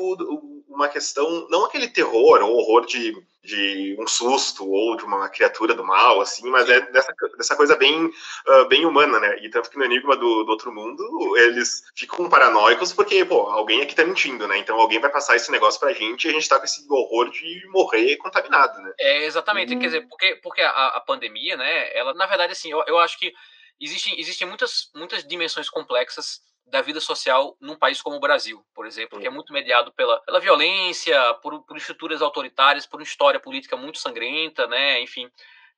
uma 0.69 0.89
questão, 0.89 1.47
não 1.49 1.65
aquele 1.65 1.89
terror 1.89 2.43
ou 2.43 2.57
horror 2.57 2.87
de, 2.87 3.17
de 3.43 3.97
um 3.99 4.07
susto 4.07 4.69
ou 4.69 4.97
de 4.97 5.05
uma 5.05 5.29
criatura 5.29 5.75
do 5.75 5.85
mal, 5.85 6.21
assim, 6.21 6.49
mas 6.51 6.69
é 6.69 6.81
dessa, 6.91 7.13
dessa 7.37 7.57
coisa 7.57 7.77
bem, 7.77 8.07
uh, 8.07 8.65
bem 8.69 8.85
humana, 8.85 9.21
né? 9.21 9.39
E 9.43 9.49
tanto 9.49 9.71
que 9.71 9.79
no 9.79 9.85
Enigma 9.85 10.17
do, 10.17 10.45
do 10.45 10.51
Outro 10.51 10.73
Mundo, 10.73 11.37
eles 11.39 11.85
ficam 11.95 12.29
paranoicos 12.29 12.93
porque, 12.93 13.25
pô, 13.25 13.43
alguém 13.43 13.81
aqui 13.81 13.95
tá 13.95 14.05
mentindo, 14.05 14.47
né? 14.49 14.59
Então 14.59 14.79
alguém 14.79 15.01
vai 15.01 15.11
passar 15.11 15.37
esse 15.37 15.51
negócio 15.51 15.79
pra 15.79 15.93
gente 15.93 16.27
e 16.27 16.31
a 16.31 16.33
gente 16.33 16.49
tá 16.49 16.59
com 16.59 16.65
esse 16.65 16.85
horror 16.91 17.31
de 17.31 17.67
morrer 17.69 18.17
contaminado, 18.17 18.81
né? 18.81 18.93
É, 18.99 19.25
exatamente. 19.25 19.75
Hum. 19.75 19.79
Quer 19.79 19.87
dizer, 19.87 20.09
porque, 20.09 20.37
porque 20.43 20.63
a, 20.63 20.89
a 20.89 21.01
pandemia, 21.01 21.57
né, 21.57 21.97
ela, 21.97 22.13
na 22.15 22.27
verdade, 22.27 22.53
assim, 22.53 22.71
eu, 22.71 22.83
eu 22.87 22.99
acho 22.99 23.19
que 23.19 23.33
existem, 23.81 24.19
existem 24.19 24.47
muitas, 24.47 24.91
muitas 24.95 25.27
dimensões 25.27 25.71
complexas 25.71 26.41
da 26.67 26.83
vida 26.83 27.01
social 27.01 27.57
num 27.61 27.77
país 27.77 28.03
como 28.03 28.17
o 28.17 28.21
Brasil, 28.21 28.65
por 28.75 28.87
exemplo, 28.87 29.21
que 29.21 29.27
é 29.27 29.31
muito 29.31 29.53
mediado 29.53 29.93
pela, 29.93 30.21
pela 30.23 30.41
violência, 30.41 31.17
por, 31.35 31.63
por 31.63 31.77
estruturas 31.77 32.21
autoritárias, 32.21 32.87
por 32.87 32.99
uma 32.99 33.05
história 33.05 33.39
política 33.39 33.77
muito 33.77 33.99
sangrenta, 33.99 34.67
né? 34.67 35.01
Enfim, 35.01 35.31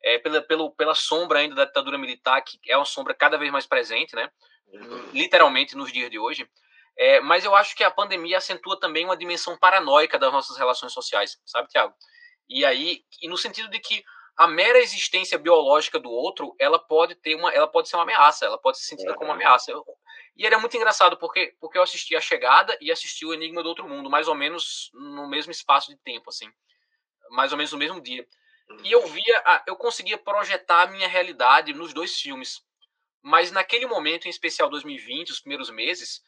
é, 0.03 0.19
pela, 0.19 0.41
pelo, 0.41 0.71
pela 0.71 0.95
sombra 0.95 1.41
ainda 1.41 1.55
da 1.55 1.67
ditadura 1.67 1.99
militar, 1.99 2.41
que 2.43 2.59
é 2.67 2.77
uma 2.77 2.87
sombra 2.87 3.13
cada 3.13 3.37
vez 3.37 3.53
mais 3.53 3.67
presente, 3.67 4.17
né? 4.17 4.31
Literalmente 5.13 5.77
nos 5.77 5.93
dias 5.93 6.11
de 6.11 6.19
hoje. 6.19 6.49
É, 6.97 7.21
mas 7.21 7.45
eu 7.45 7.55
acho 7.55 7.77
que 7.77 7.85
a 7.85 7.91
pandemia 7.91 8.39
acentua 8.39 8.79
também 8.81 9.05
uma 9.05 9.17
dimensão 9.17 9.57
paranoica 9.59 10.19
das 10.19 10.33
nossas 10.33 10.57
relações 10.57 10.93
sociais, 10.93 11.39
sabe, 11.45 11.69
Tiago? 11.69 11.95
E 12.49 12.65
aí, 12.65 13.03
e 13.23 13.29
no 13.29 13.37
sentido 13.37 13.69
de 13.69 13.79
que 13.79 14.03
a 14.37 14.47
mera 14.47 14.79
existência 14.79 15.37
biológica 15.37 15.99
do 15.99 16.11
outro, 16.11 16.55
ela 16.59 16.79
pode 16.79 17.15
ter 17.17 17.35
uma, 17.35 17.53
ela 17.53 17.67
pode 17.67 17.89
ser 17.89 17.97
uma 17.97 18.05
ameaça, 18.05 18.47
ela 18.47 18.57
pode 18.57 18.79
ser 18.79 18.85
sentida 18.85 19.15
como 19.15 19.27
uma 19.27 19.35
ameaça. 19.35 19.73
E 20.39 20.47
era 20.47 20.59
muito 20.59 20.77
engraçado 20.77 21.17
porque 21.19 21.57
porque 21.61 21.77
eu 21.77 21.83
assisti 21.83 22.15
a 22.15 22.21
Chegada 22.21 22.79
e 22.81 22.93
assisti 22.93 23.27
o 23.27 23.35
Enigma 23.35 23.63
do 23.63 23.69
Outro 23.69 23.89
Mundo, 23.89 24.09
mais 24.09 24.29
ou 24.29 24.37
menos 24.37 24.89
no 24.95 25.29
mesmo 25.29 25.51
espaço 25.51 25.91
de 25.91 25.97
tempo, 25.99 26.31
assim, 26.31 26.49
mais 27.31 27.51
ou 27.51 27.59
menos 27.59 27.73
no 27.73 27.79
mesmo 27.79 28.01
dia. 28.01 28.27
E 28.85 28.93
eu 28.93 29.05
via, 29.07 29.63
eu 29.67 29.75
conseguia 29.75 30.17
projetar 30.17 30.83
a 30.83 30.87
minha 30.87 31.09
realidade 31.09 31.73
nos 31.73 31.93
dois 31.93 32.21
filmes, 32.21 32.63
mas 33.23 33.51
naquele 33.51 33.87
momento, 33.87 34.27
em 34.27 34.31
especial 34.31 34.69
2020, 34.69 35.31
os 35.31 35.41
primeiros 35.41 35.71
meses, 35.71 36.23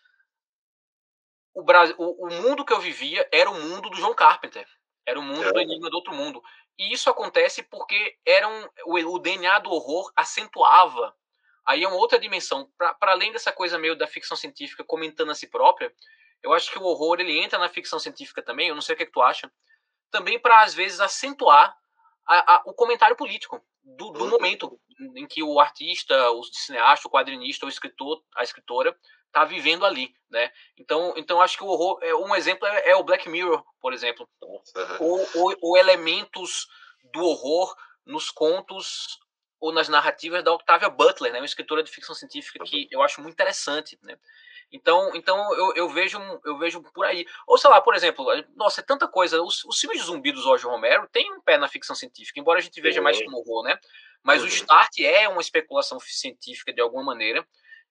o, 1.54 1.62
Brasil, 1.62 1.94
o, 1.98 2.26
o 2.26 2.30
mundo 2.42 2.64
que 2.64 2.72
eu 2.72 2.80
vivia 2.80 3.28
era 3.30 3.50
o 3.50 3.54
mundo 3.54 3.90
do 3.90 3.96
John 3.98 4.14
Carpenter. 4.14 4.66
Era 5.06 5.20
o 5.20 5.22
mundo 5.22 5.44
é. 5.44 5.52
do 5.52 5.60
Enigma 5.60 5.90
do 5.90 5.96
Outro 5.96 6.14
Mundo. 6.14 6.42
E 6.78 6.92
isso 6.92 7.10
acontece 7.10 7.62
porque 7.62 8.16
era 8.24 8.48
um, 8.48 8.68
o, 8.86 9.14
o 9.14 9.18
DNA 9.18 9.58
do 9.60 9.70
horror 9.70 10.10
acentuava. 10.16 11.14
Aí 11.66 11.82
é 11.84 11.88
uma 11.88 11.96
outra 11.96 12.18
dimensão. 12.18 12.70
Para 12.76 13.12
além 13.12 13.32
dessa 13.32 13.52
coisa 13.52 13.78
meio 13.78 13.96
da 13.96 14.06
ficção 14.06 14.36
científica 14.36 14.84
comentando 14.84 15.30
a 15.30 15.34
si 15.34 15.46
própria, 15.46 15.92
eu 16.42 16.52
acho 16.52 16.70
que 16.70 16.78
o 16.78 16.84
horror 16.84 17.20
ele 17.20 17.38
entra 17.38 17.58
na 17.58 17.68
ficção 17.68 17.98
científica 17.98 18.42
também. 18.42 18.68
Eu 18.68 18.74
não 18.74 18.82
sei 18.82 18.94
o 18.94 18.96
que, 18.96 19.02
é 19.02 19.06
que 19.06 19.12
tu 19.12 19.22
acha. 19.22 19.50
Também 20.10 20.38
para, 20.38 20.62
às 20.62 20.74
vezes, 20.74 21.00
acentuar 21.00 21.76
a, 22.26 22.54
a, 22.54 22.62
o 22.66 22.74
comentário 22.74 23.16
político 23.16 23.62
do, 23.82 24.10
do, 24.10 24.24
uhum. 24.24 24.30
momento 24.30 24.80
em 25.16 25.26
que 25.26 25.42
o 25.42 25.58
artista, 25.58 26.30
o 26.30 26.42
cineasta, 26.44 27.08
o 27.08 27.10
quadrinista, 27.10 27.66
o 27.66 27.68
escritor, 27.68 28.22
a 28.36 28.42
escritora 28.42 28.96
está 29.26 29.44
vivendo 29.44 29.86
ali, 29.86 30.12
né? 30.28 30.50
Então, 30.76 31.14
então 31.16 31.40
acho 31.40 31.56
que 31.56 31.64
o 31.64 31.68
horror, 31.68 31.98
é, 32.02 32.14
um 32.14 32.34
exemplo 32.34 32.66
é, 32.66 32.90
é 32.90 32.96
o 32.96 33.04
Black 33.04 33.28
Mirror, 33.28 33.64
por 33.80 33.92
exemplo, 33.92 34.28
ou, 34.40 35.28
ou, 35.36 35.56
ou, 35.60 35.76
elementos 35.76 36.66
do 37.12 37.24
horror 37.24 37.74
nos 38.04 38.30
contos 38.30 39.18
ou 39.60 39.72
nas 39.72 39.88
narrativas 39.88 40.42
da 40.42 40.52
Octavia 40.52 40.88
Butler, 40.88 41.32
né? 41.32 41.38
Uma 41.38 41.44
escritora 41.44 41.82
de 41.82 41.90
ficção 41.90 42.14
científica 42.14 42.64
que 42.64 42.88
eu 42.90 43.02
acho 43.02 43.20
muito 43.20 43.34
interessante, 43.34 43.98
né? 44.02 44.16
Então, 44.72 45.10
então 45.14 45.36
eu, 45.54 45.74
eu, 45.74 45.88
vejo 45.88 46.18
eu 46.44 46.56
vejo 46.56 46.80
por 46.94 47.04
aí. 47.04 47.26
Ou 47.46 47.58
sei 47.58 47.68
lá, 47.68 47.80
por 47.80 47.94
exemplo, 47.94 48.24
nossa, 48.56 48.80
é 48.80 48.84
tanta 48.84 49.06
coisa. 49.08 49.42
Os, 49.42 49.64
os 49.64 49.78
filmes 49.78 49.98
de 49.98 50.06
zumbi 50.06 50.32
do 50.32 50.40
Jorge 50.40 50.64
Romero 50.64 51.08
tem 51.12 51.30
um 51.32 51.40
pé 51.40 51.58
na 51.58 51.68
ficção 51.68 51.94
científica, 51.94 52.40
embora 52.40 52.58
a 52.58 52.62
gente 52.62 52.80
veja 52.80 53.02
mais 53.02 53.22
como 53.22 53.38
horror, 53.38 53.64
né? 53.64 53.78
Mas 54.22 54.40
uhum. 54.40 54.46
o 54.46 54.48
Start 54.48 54.98
é 55.00 55.28
uma 55.28 55.40
especulação 55.40 55.98
científica 56.00 56.72
de 56.72 56.80
alguma 56.80 57.02
maneira. 57.02 57.46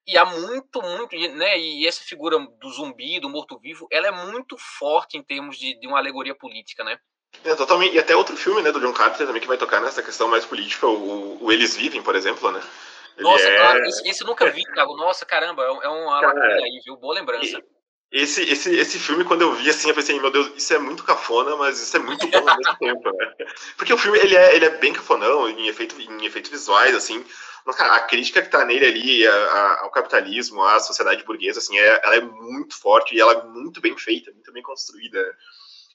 E 0.07 0.17
há 0.17 0.25
muito, 0.25 0.81
muito, 0.81 1.15
né? 1.35 1.59
E 1.59 1.85
essa 1.85 2.01
figura 2.01 2.39
do 2.39 2.69
zumbi, 2.71 3.19
do 3.19 3.29
morto-vivo, 3.29 3.87
ela 3.91 4.07
é 4.07 4.11
muito 4.11 4.57
forte 4.57 5.17
em 5.17 5.23
termos 5.23 5.57
de, 5.57 5.77
de 5.79 5.85
uma 5.85 5.99
alegoria 5.99 6.33
política, 6.33 6.83
né? 6.83 6.97
É, 7.43 7.55
totalmente. 7.55 7.95
E 7.95 7.99
até 7.99 8.15
outro 8.15 8.35
filme, 8.35 8.61
né, 8.61 8.71
do 8.71 8.79
John 8.79 8.93
Carpenter 8.93 9.25
também 9.25 9.41
que 9.41 9.47
vai 9.47 9.57
tocar 9.57 9.81
nessa 9.81 10.03
questão 10.03 10.27
mais 10.27 10.45
política, 10.45 10.87
o, 10.87 11.43
o 11.43 11.51
Eles 11.51 11.75
Vivem, 11.75 12.01
por 12.01 12.15
exemplo, 12.15 12.51
né? 12.51 12.61
Nossa, 13.17 13.47
é... 13.47 13.57
claro, 13.57 13.85
esse, 13.85 14.07
esse, 14.07 14.21
eu 14.21 14.27
nunca 14.27 14.49
vi, 14.49 14.63
Thiago. 14.63 14.95
Nossa, 14.95 15.25
caramba, 15.25 15.63
é, 15.63 15.67
é 15.67 15.89
uma 15.89 16.21
Cara, 16.21 16.33
lacuna 16.33 16.63
aí, 16.63 16.81
viu? 16.85 16.95
Boa 16.97 17.15
lembrança. 17.15 17.61
Esse, 18.11 18.41
esse, 18.41 18.75
esse 18.75 18.97
filme, 18.97 19.23
quando 19.23 19.41
eu 19.43 19.53
vi 19.53 19.69
assim, 19.69 19.87
eu 19.87 19.93
pensei, 19.93 20.19
meu 20.19 20.31
Deus, 20.31 20.51
isso 20.55 20.73
é 20.73 20.79
muito 20.79 21.03
cafona, 21.03 21.55
mas 21.55 21.79
isso 21.79 21.95
é 21.95 21.99
muito 21.99 22.27
bom 22.27 22.37
ao 22.39 22.57
mesmo 22.57 22.77
tempo, 22.79 23.11
né? 23.15 23.35
Porque 23.77 23.93
o 23.93 23.97
filme, 23.97 24.17
ele 24.17 24.35
é, 24.35 24.55
ele 24.55 24.65
é 24.65 24.69
bem 24.69 24.93
cafonão, 24.93 25.47
em, 25.47 25.67
efeito, 25.67 25.99
em 26.01 26.25
efeitos 26.25 26.49
visuais, 26.49 26.95
assim, 26.95 27.23
mas, 27.65 27.75
cara, 27.75 27.93
a 27.93 27.99
crítica 27.99 28.41
que 28.41 28.49
tá 28.49 28.65
nele 28.65 28.85
ali 28.85 29.27
a, 29.27 29.33
a, 29.33 29.81
ao 29.81 29.91
capitalismo, 29.91 30.63
à 30.63 30.79
sociedade 30.79 31.23
burguesa, 31.23 31.59
assim, 31.59 31.77
é, 31.77 32.01
ela 32.03 32.15
é 32.15 32.21
muito 32.21 32.75
forte 32.79 33.15
e 33.15 33.21
ela 33.21 33.33
é 33.33 33.43
muito 33.43 33.79
bem 33.79 33.95
feita, 33.95 34.31
muito 34.31 34.51
bem 34.51 34.63
construída. 34.63 35.19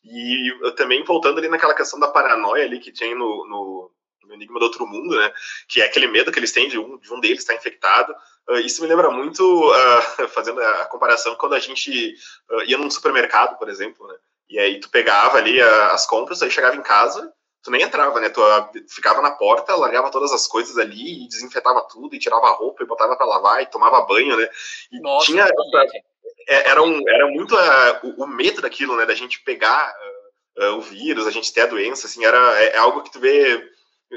E 0.05 0.49
eu 0.49 0.75
também, 0.75 1.03
voltando 1.03 1.39
ali 1.39 1.49
naquela 1.49 1.75
questão 1.75 1.99
da 1.99 2.09
paranoia 2.09 2.65
ali 2.65 2.79
que 2.79 2.93
tem 2.93 3.15
no, 3.15 3.47
no, 3.49 3.91
no 4.25 4.35
Enigma 4.35 4.59
do 4.59 4.67
Outro 4.67 4.87
Mundo, 4.87 5.17
né, 5.17 5.33
que 5.69 5.81
é 5.81 5.87
aquele 5.87 6.07
medo 6.07 6.31
que 6.31 6.39
eles 6.39 6.53
têm 6.53 6.69
de 6.69 6.79
um, 6.79 6.99
de 6.99 7.13
um 7.13 7.21
deles 7.21 7.39
estar 7.39 7.55
infectado, 7.55 8.15
uh, 8.49 8.59
isso 8.59 8.83
me 8.83 8.89
lembra 8.89 9.11
muito, 9.11 9.43
uh, 9.43 10.29
fazendo 10.29 10.61
a 10.61 10.85
comparação, 10.87 11.35
quando 11.37 11.55
a 11.55 11.59
gente 11.59 12.15
uh, 12.51 12.63
ia 12.65 12.77
num 12.77 12.91
supermercado, 12.91 13.59
por 13.59 13.69
exemplo, 13.69 14.07
né, 14.07 14.15
e 14.49 14.59
aí 14.59 14.79
tu 14.79 14.91
pegava 14.91 15.39
ali 15.39 15.61
as 15.61 16.07
compras, 16.07 16.43
aí 16.43 16.51
chegava 16.51 16.77
em 16.77 16.83
casa, 16.83 17.33
tu 17.63 17.71
nem 17.71 17.83
entrava, 17.83 18.21
né? 18.21 18.29
Tu 18.29 18.41
ficava 18.89 19.23
na 19.23 19.31
porta, 19.31 19.75
largava 19.75 20.11
todas 20.11 20.33
as 20.33 20.47
coisas 20.47 20.77
ali 20.77 21.25
e 21.25 21.29
desinfetava 21.29 21.81
tudo 21.91 22.15
e 22.15 22.19
tirava 22.19 22.47
a 22.47 22.53
roupa 22.53 22.85
e 22.85 22.87
botava 22.87 23.17
para 23.17 23.27
lavar 23.27 23.63
e 23.63 23.67
tomava 23.67 24.03
banho, 24.03 24.37
né? 24.37 24.47
E 24.93 25.01
Nossa, 25.01 25.27
tinha 25.27 25.45
essa, 25.45 25.55
era, 26.49 26.83
um, 26.83 27.09
era 27.09 27.27
muito 27.29 27.55
uh, 27.55 28.01
o, 28.03 28.25
o, 28.25 28.27
medo 28.27 28.61
daquilo, 28.61 28.97
né? 28.97 29.07
Da 29.07 29.15
gente 29.15 29.41
pegar 29.43 29.95
uh, 30.59 30.77
o 30.77 30.81
vírus, 30.81 31.27
a 31.27 31.31
gente 31.31 31.53
ter 31.53 31.63
a 31.63 31.67
doença, 31.67 32.07
assim, 32.07 32.25
era 32.25 32.63
é, 32.63 32.77
é 32.77 32.79
algo 32.79 33.03
que 33.03 33.13
tu 33.13 33.21
vê 33.21 33.73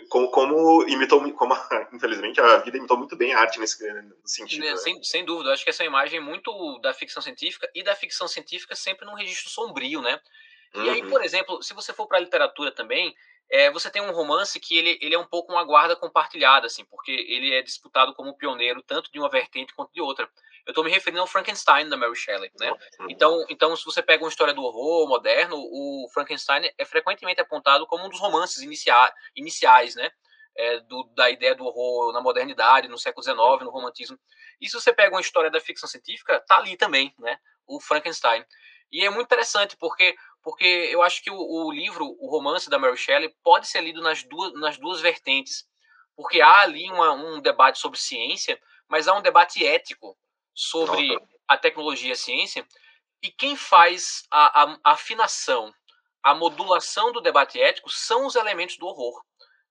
como, 0.09 0.29
como 0.29 0.87
imitou, 0.87 1.31
como 1.33 1.55
infelizmente 1.93 2.39
a 2.39 2.57
vida 2.57 2.77
imitou 2.77 2.97
muito 2.97 3.15
bem 3.15 3.33
a 3.33 3.39
arte 3.39 3.59
nesse 3.59 3.77
sentido. 4.25 4.65
Né? 4.65 4.75
Sem, 4.77 5.03
sem 5.03 5.25
dúvida, 5.25 5.49
eu 5.49 5.53
acho 5.53 5.63
que 5.63 5.69
essa 5.69 5.83
imagem 5.83 6.17
é 6.17 6.21
muito 6.21 6.79
da 6.79 6.93
ficção 6.93 7.21
científica 7.21 7.69
e 7.73 7.83
da 7.83 7.95
ficção 7.95 8.27
científica 8.27 8.75
sempre 8.75 9.05
num 9.05 9.15
registro 9.15 9.49
sombrio, 9.49 10.01
né? 10.01 10.19
E 10.75 10.79
uhum. 10.79 10.89
aí, 10.91 11.09
por 11.09 11.23
exemplo, 11.23 11.63
se 11.63 11.73
você 11.73 11.93
for 11.93 12.07
para 12.07 12.17
a 12.17 12.21
literatura 12.21 12.71
também, 12.71 13.15
é, 13.49 13.71
você 13.71 13.89
tem 13.89 14.01
um 14.01 14.11
romance 14.11 14.59
que 14.59 14.77
ele, 14.77 14.97
ele 15.01 15.15
é 15.15 15.19
um 15.19 15.25
pouco 15.25 15.51
uma 15.51 15.63
guarda 15.63 15.95
compartilhada, 15.95 16.67
assim, 16.67 16.83
porque 16.85 17.11
ele 17.11 17.53
é 17.53 17.61
disputado 17.61 18.13
como 18.13 18.37
pioneiro 18.37 18.81
tanto 18.81 19.11
de 19.11 19.19
uma 19.19 19.29
vertente 19.29 19.73
quanto 19.73 19.93
de 19.93 20.01
outra. 20.01 20.29
Eu 20.67 20.71
estou 20.71 20.83
me 20.83 20.91
referindo 20.91 21.21
ao 21.21 21.27
Frankenstein 21.27 21.87
da 21.87 21.95
Mary 21.95 22.15
Shelley, 22.15 22.51
né? 22.59 22.69
Então, 23.09 23.45
então, 23.49 23.73
se 23.75 23.85
você 23.85 24.03
pega 24.03 24.21
uma 24.21 24.29
história 24.29 24.53
do 24.53 24.61
horror 24.61 25.07
moderno, 25.07 25.55
o 25.55 26.09
Frankenstein 26.13 26.69
é 26.77 26.83
frequentemente 26.83 27.39
apontado 27.39 27.87
como 27.87 28.05
um 28.05 28.09
dos 28.09 28.19
romances 28.19 28.61
inicia 28.61 28.93
iniciais, 29.33 29.95
né? 29.95 30.11
É, 30.57 30.79
do, 30.81 31.03
da 31.15 31.29
ideia 31.29 31.55
do 31.55 31.63
horror 31.63 32.11
na 32.11 32.19
modernidade, 32.19 32.87
no 32.87 32.97
século 32.97 33.23
XIX, 33.23 33.37
no 33.63 33.69
romantismo. 33.69 34.19
E 34.59 34.67
se 34.67 34.73
você 34.73 34.91
pega 34.91 35.15
uma 35.15 35.21
história 35.21 35.49
da 35.49 35.61
ficção 35.61 35.87
científica, 35.87 36.39
tá 36.41 36.57
ali 36.57 36.75
também, 36.75 37.13
né? 37.17 37.39
O 37.65 37.79
Frankenstein. 37.79 38.43
E 38.91 39.05
é 39.05 39.09
muito 39.09 39.27
interessante 39.27 39.77
porque 39.77 40.15
porque 40.47 40.65
eu 40.65 41.01
acho 41.01 41.21
que 41.21 41.29
o, 41.29 41.37
o, 41.37 41.71
livro, 41.73 42.15
o 42.21 42.29
romance 42.29 42.69
da 42.69 42.79
Mary 42.79 42.95
Shelley, 42.95 43.35
pode 43.43 43.67
ser 43.67 43.81
lido 43.81 44.01
nas 44.01 44.23
duas, 44.23 44.53
nas 44.53 44.77
duas 44.77 45.01
vertentes. 45.01 45.67
Porque 46.15 46.39
há 46.39 46.61
ali 46.61 46.89
uma, 46.89 47.11
um 47.11 47.41
debate 47.41 47.79
sobre 47.79 47.99
ciência, 47.99 48.57
mas 48.87 49.09
há 49.09 49.13
um 49.13 49.21
debate 49.21 49.65
ético 49.65 50.17
sobre 50.57 51.07
Nossa. 51.07 51.25
a 51.47 51.55
tecnologia 51.55 52.09
e 52.09 52.13
a 52.13 52.15
ciência. 52.15 52.67
E 53.21 53.29
quem 53.29 53.55
faz 53.55 54.23
a, 54.31 54.63
a, 54.63 54.77
a, 54.83 54.91
afinação, 54.91 55.71
a 56.23 56.33
modulação 56.33 57.11
do 57.11 57.21
debate 57.21 57.61
ético 57.61 57.89
são 57.91 58.25
os 58.25 58.35
elementos 58.35 58.77
do 58.77 58.87
horror. 58.87 59.21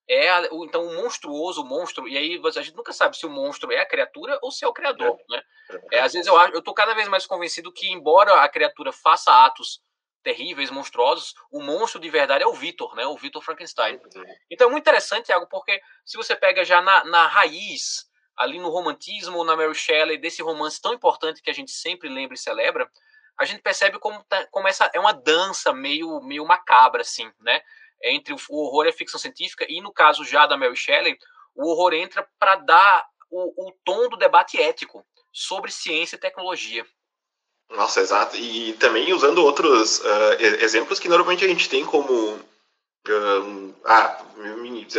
É 0.08 0.30
a, 0.30 0.48
o, 0.52 0.64
então 0.64 0.86
o 0.86 0.94
monstruoso, 0.94 1.62
o 1.62 1.64
monstro, 1.64 2.06
e 2.06 2.16
aí 2.16 2.40
a 2.44 2.62
gente 2.62 2.76
nunca 2.76 2.92
sabe 2.92 3.16
se 3.16 3.26
o 3.26 3.30
monstro 3.30 3.72
é 3.72 3.80
a 3.80 3.86
criatura 3.86 4.38
ou 4.40 4.52
se 4.52 4.64
é 4.64 4.68
o 4.68 4.72
criador. 4.72 5.18
É. 5.28 5.36
Né? 5.36 5.42
É, 5.92 6.00
às 6.00 6.12
vezes 6.12 6.28
eu, 6.28 6.38
eu 6.54 6.62
tô 6.62 6.72
cada 6.72 6.94
vez 6.94 7.08
mais 7.08 7.26
convencido 7.26 7.72
que, 7.72 7.90
embora 7.90 8.40
a 8.40 8.48
criatura 8.48 8.92
faça 8.92 9.44
atos 9.44 9.80
terríveis, 10.22 10.70
monstruosos, 10.70 11.34
o 11.52 11.60
monstro 11.60 12.00
de 12.00 12.10
verdade 12.10 12.44
é 12.44 12.46
o 12.46 12.52
Victor, 12.52 12.94
né? 12.96 13.06
O 13.06 13.16
Victor 13.16 13.42
Frankenstein. 13.42 13.96
Uhum. 13.96 14.24
Então 14.50 14.68
é 14.68 14.70
muito 14.70 14.82
interessante, 14.82 15.26
Thiago, 15.26 15.48
porque 15.48 15.80
se 16.04 16.16
você 16.16 16.34
pega 16.34 16.64
já 16.64 16.80
na, 16.82 17.04
na 17.04 17.26
raiz, 17.28 18.05
ali 18.36 18.58
no 18.58 18.68
romantismo, 18.68 19.44
na 19.44 19.56
Mary 19.56 19.74
Shelley, 19.74 20.18
desse 20.18 20.42
romance 20.42 20.80
tão 20.80 20.92
importante 20.92 21.42
que 21.42 21.50
a 21.50 21.54
gente 21.54 21.70
sempre 21.70 22.08
lembra 22.08 22.34
e 22.34 22.38
celebra, 22.38 22.90
a 23.38 23.44
gente 23.44 23.62
percebe 23.62 23.98
como, 23.98 24.22
tá, 24.24 24.46
como 24.50 24.68
essa 24.68 24.90
é 24.94 25.00
uma 25.00 25.12
dança 25.12 25.72
meio, 25.72 26.20
meio 26.22 26.44
macabra, 26.46 27.02
assim, 27.02 27.30
né? 27.40 27.60
Entre 28.02 28.34
o, 28.34 28.36
o 28.50 28.64
horror 28.64 28.86
e 28.86 28.90
a 28.90 28.92
ficção 28.92 29.18
científica, 29.18 29.66
e 29.68 29.80
no 29.80 29.92
caso 29.92 30.24
já 30.24 30.46
da 30.46 30.56
Mary 30.56 30.76
Shelley, 30.76 31.18
o 31.54 31.70
horror 31.70 31.94
entra 31.94 32.26
para 32.38 32.56
dar 32.56 33.06
o, 33.30 33.68
o 33.68 33.72
tom 33.84 34.08
do 34.08 34.16
debate 34.16 34.60
ético 34.60 35.04
sobre 35.32 35.70
ciência 35.70 36.16
e 36.16 36.18
tecnologia. 36.18 36.86
Nossa, 37.70 38.00
exato. 38.00 38.36
E 38.36 38.74
também 38.74 39.12
usando 39.12 39.44
outros 39.44 39.98
uh, 39.98 40.40
exemplos 40.60 40.98
que 40.98 41.08
normalmente 41.08 41.44
a 41.44 41.48
gente 41.48 41.68
tem 41.68 41.84
como. 41.84 42.38
Uh, 43.12 43.74
ah, 43.84 44.18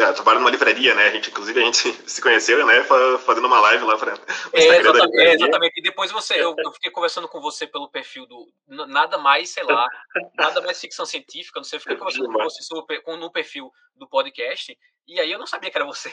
ah, 0.02 0.14
trabalho 0.14 0.40
numa 0.40 0.50
livraria, 0.50 0.96
né? 0.96 1.08
A 1.08 1.12
gente, 1.12 1.30
inclusive, 1.30 1.60
a 1.60 1.66
gente 1.66 1.92
se 2.10 2.22
conheceu, 2.22 2.66
né? 2.66 2.84
Fazendo 3.26 3.48
uma 3.48 3.60
live 3.60 3.84
lá 3.84 3.98
para. 3.98 4.14
É, 4.54 4.78
exatamente, 4.78 5.18
é, 5.18 5.34
exatamente. 5.34 5.80
E 5.80 5.82
depois 5.82 6.12
você, 6.12 6.36
eu, 6.36 6.56
eu, 6.58 6.72
fiquei 6.74 6.92
conversando 6.92 7.28
com 7.28 7.42
você 7.42 7.68
pelo 7.68 7.90
perfil 7.90 8.26
do. 8.26 8.48
Nada 8.68 9.18
mais, 9.18 9.50
sei 9.50 9.64
lá, 9.64 9.88
nada 10.36 10.62
mais 10.62 10.80
ficção 10.80 11.06
científica, 11.06 11.60
não 11.60 11.64
sei. 11.64 11.78
Eu 11.78 11.82
fiquei 11.82 11.98
conversando 11.98 12.32
com 12.32 12.44
você 12.44 12.64
sobre, 12.64 13.02
com, 13.02 13.18
no 13.18 13.32
perfil 13.32 13.72
do 13.96 14.08
podcast, 14.08 14.78
e 15.08 15.20
aí 15.20 15.32
eu 15.32 15.40
não 15.40 15.48
sabia 15.48 15.70
que 15.70 15.78
era 15.78 15.86
você. 15.86 16.12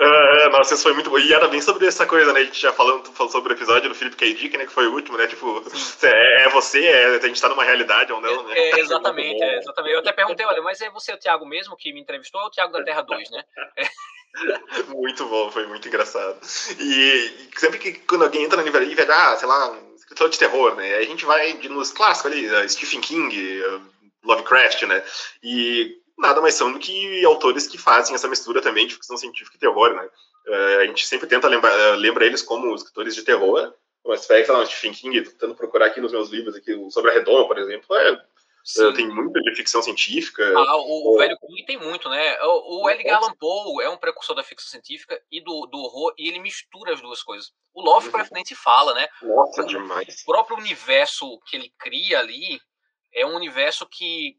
É, 0.00 0.44
é, 0.44 0.48
nossa, 0.50 0.74
isso 0.74 0.84
foi 0.84 0.92
muito 0.92 1.10
bom. 1.10 1.18
E 1.18 1.32
era 1.32 1.48
bem 1.48 1.60
sobre 1.60 1.86
essa 1.86 2.06
coisa, 2.06 2.32
né? 2.32 2.40
A 2.40 2.44
gente 2.44 2.60
já 2.60 2.72
falando, 2.72 3.10
falou 3.12 3.32
sobre 3.32 3.52
o 3.52 3.56
episódio 3.56 3.88
do 3.88 3.94
Felipe 3.94 4.16
K. 4.16 4.32
Dick, 4.32 4.56
né? 4.56 4.64
Que 4.64 4.72
foi 4.72 4.86
o 4.86 4.94
último, 4.94 5.18
né? 5.18 5.26
Tipo, 5.26 5.62
é, 6.02 6.44
é, 6.44 6.48
você, 6.50 6.84
é, 6.84 7.16
a 7.16 7.26
gente 7.26 7.40
tá 7.40 7.48
numa 7.48 7.64
realidade 7.64 8.12
ou 8.12 8.20
não, 8.20 8.44
né? 8.44 8.56
É, 8.56 8.78
exatamente, 8.78 9.42
é, 9.42 9.58
exatamente. 9.58 9.94
Eu 9.94 10.00
até 10.00 10.12
perguntei, 10.12 10.46
olha, 10.46 10.62
mas 10.62 10.80
é 10.80 10.88
você 10.90 11.12
o 11.12 11.18
Thiago 11.18 11.44
mesmo 11.44 11.76
que 11.76 11.92
me 11.92 12.00
entrevistou 12.00 12.40
ou 12.40 12.46
o 12.46 12.50
Thiago 12.50 12.72
da 12.72 12.84
Terra 12.84 13.02
2, 13.02 13.30
né? 13.30 13.44
muito 14.94 15.26
bom, 15.26 15.50
foi 15.50 15.66
muito 15.66 15.88
engraçado. 15.88 16.38
E, 16.78 17.48
e, 17.50 17.50
sempre 17.58 17.78
que 17.78 17.94
quando 17.94 18.22
alguém 18.22 18.44
entra 18.44 18.56
na 18.56 18.62
livraria 18.62 18.92
e 18.92 18.94
vê, 18.94 19.02
ah, 19.10 19.36
sei 19.36 19.48
lá, 19.48 19.72
um 19.72 19.94
escritor 19.96 20.28
de 20.28 20.38
terror, 20.38 20.76
né? 20.76 20.94
A 20.94 21.02
gente 21.02 21.24
vai 21.24 21.54
de, 21.54 21.68
nos 21.68 21.90
clássicos 21.90 22.30
ali, 22.30 22.48
uh, 22.48 22.68
Stephen 22.68 23.00
King, 23.00 23.62
uh, 23.62 23.82
Lovecraft, 24.24 24.82
né? 24.82 25.02
E 25.42 25.96
nada 26.18 26.40
mais 26.40 26.54
são 26.54 26.72
do 26.72 26.78
que 26.78 27.24
autores 27.24 27.66
que 27.66 27.78
fazem 27.78 28.14
essa 28.14 28.28
mistura 28.28 28.60
também 28.60 28.86
de 28.86 28.94
ficção 28.94 29.16
científica 29.16 29.56
e 29.56 29.60
terror, 29.60 29.94
né? 29.94 30.08
Uh, 30.46 30.80
a 30.80 30.86
gente 30.86 31.06
sempre 31.06 31.28
tenta 31.28 31.48
lembrar 31.48 31.72
uh, 31.72 31.96
lembra 31.96 32.26
eles 32.26 32.42
como 32.42 32.74
escritores 32.74 33.14
de 33.14 33.22
terror, 33.22 33.72
mas 34.04 34.26
pega, 34.26 34.46
sei 34.46 34.54
lá, 34.54 34.66
Stephen 34.66 34.92
King, 34.92 35.22
tentando 35.22 35.54
procurar 35.54 35.86
aqui 35.86 36.00
nos 36.00 36.12
meus 36.12 36.30
livros, 36.30 36.56
aqui, 36.56 36.74
sobre 36.90 37.10
a 37.10 37.14
Redoma, 37.14 37.46
por 37.46 37.58
exemplo, 37.58 37.94
é, 37.96 38.20
Uh, 38.76 38.92
tem 38.92 39.08
muito 39.08 39.40
de 39.40 39.54
ficção 39.54 39.80
científica. 39.80 40.44
Ah, 40.54 40.76
o, 40.76 41.14
o 41.14 41.18
velho 41.18 41.38
King 41.38 41.64
tem 41.64 41.78
muito, 41.78 42.06
né? 42.10 42.38
O, 42.42 42.82
o 42.82 42.90
Edgar 42.90 43.16
Allan 43.16 43.34
Poe 43.34 43.82
é 43.82 43.88
um 43.88 43.96
precursor 43.96 44.36
da 44.36 44.42
ficção 44.42 44.68
científica 44.68 45.18
e 45.32 45.40
do, 45.40 45.66
do 45.66 45.78
horror, 45.78 46.12
e 46.18 46.28
ele 46.28 46.38
mistura 46.38 46.92
as 46.92 47.00
duas 47.00 47.22
coisas. 47.22 47.50
O 47.72 47.80
Lovecraft 47.80 48.30
uhum. 48.30 48.34
nem 48.34 48.44
se 48.44 48.54
fala, 48.54 48.92
né? 48.92 49.08
Nossa, 49.22 49.62
o, 49.62 49.66
demais. 49.66 50.20
O 50.22 50.26
próprio 50.26 50.58
universo 50.58 51.40
que 51.46 51.56
ele 51.56 51.72
cria 51.78 52.18
ali 52.18 52.60
é 53.14 53.24
um 53.24 53.36
universo 53.36 53.86
que 53.86 54.36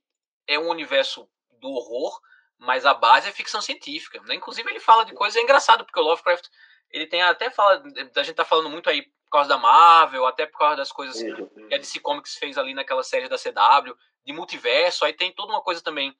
é 0.48 0.60
um 0.60 0.70
universo 0.70 1.28
do 1.60 1.70
horror, 1.70 2.20
mas 2.58 2.86
a 2.86 2.94
base 2.94 3.30
é 3.30 3.32
ficção 3.32 3.62
científica. 3.62 4.22
Né? 4.24 4.36
Inclusive, 4.36 4.70
ele 4.70 4.80
fala 4.80 5.06
de 5.06 5.14
coisas, 5.14 5.38
é 5.38 5.44
engraçado, 5.44 5.86
porque 5.86 6.00
o 6.00 6.04
Lovecraft, 6.04 6.48
ele 6.92 7.08
tem 7.08 7.22
até 7.22 7.50
fala, 7.50 7.84
a 8.16 8.24
gente 8.24 8.36
tá 8.36 8.46
falando 8.46 8.70
muito 8.70 8.90
aí 8.90 9.04
por 9.04 9.32
causa 9.32 9.50
da 9.50 9.58
Marvel, 9.58 10.26
até 10.26 10.46
por 10.46 10.58
causa 10.58 10.78
das 10.78 10.92
coisas 10.92 11.22
que 11.22 11.76
a 11.76 11.78
DC 11.78 12.00
Comics 12.00 12.36
fez 12.36 12.58
ali 12.58 12.74
naquela 12.74 13.04
série 13.04 13.30
da 13.30 13.38
CW, 13.38 13.96
de 14.26 14.34
multiverso, 14.34 15.06
aí 15.06 15.14
tem 15.14 15.32
toda 15.32 15.54
uma 15.54 15.62
coisa 15.62 15.82
também 15.82 16.16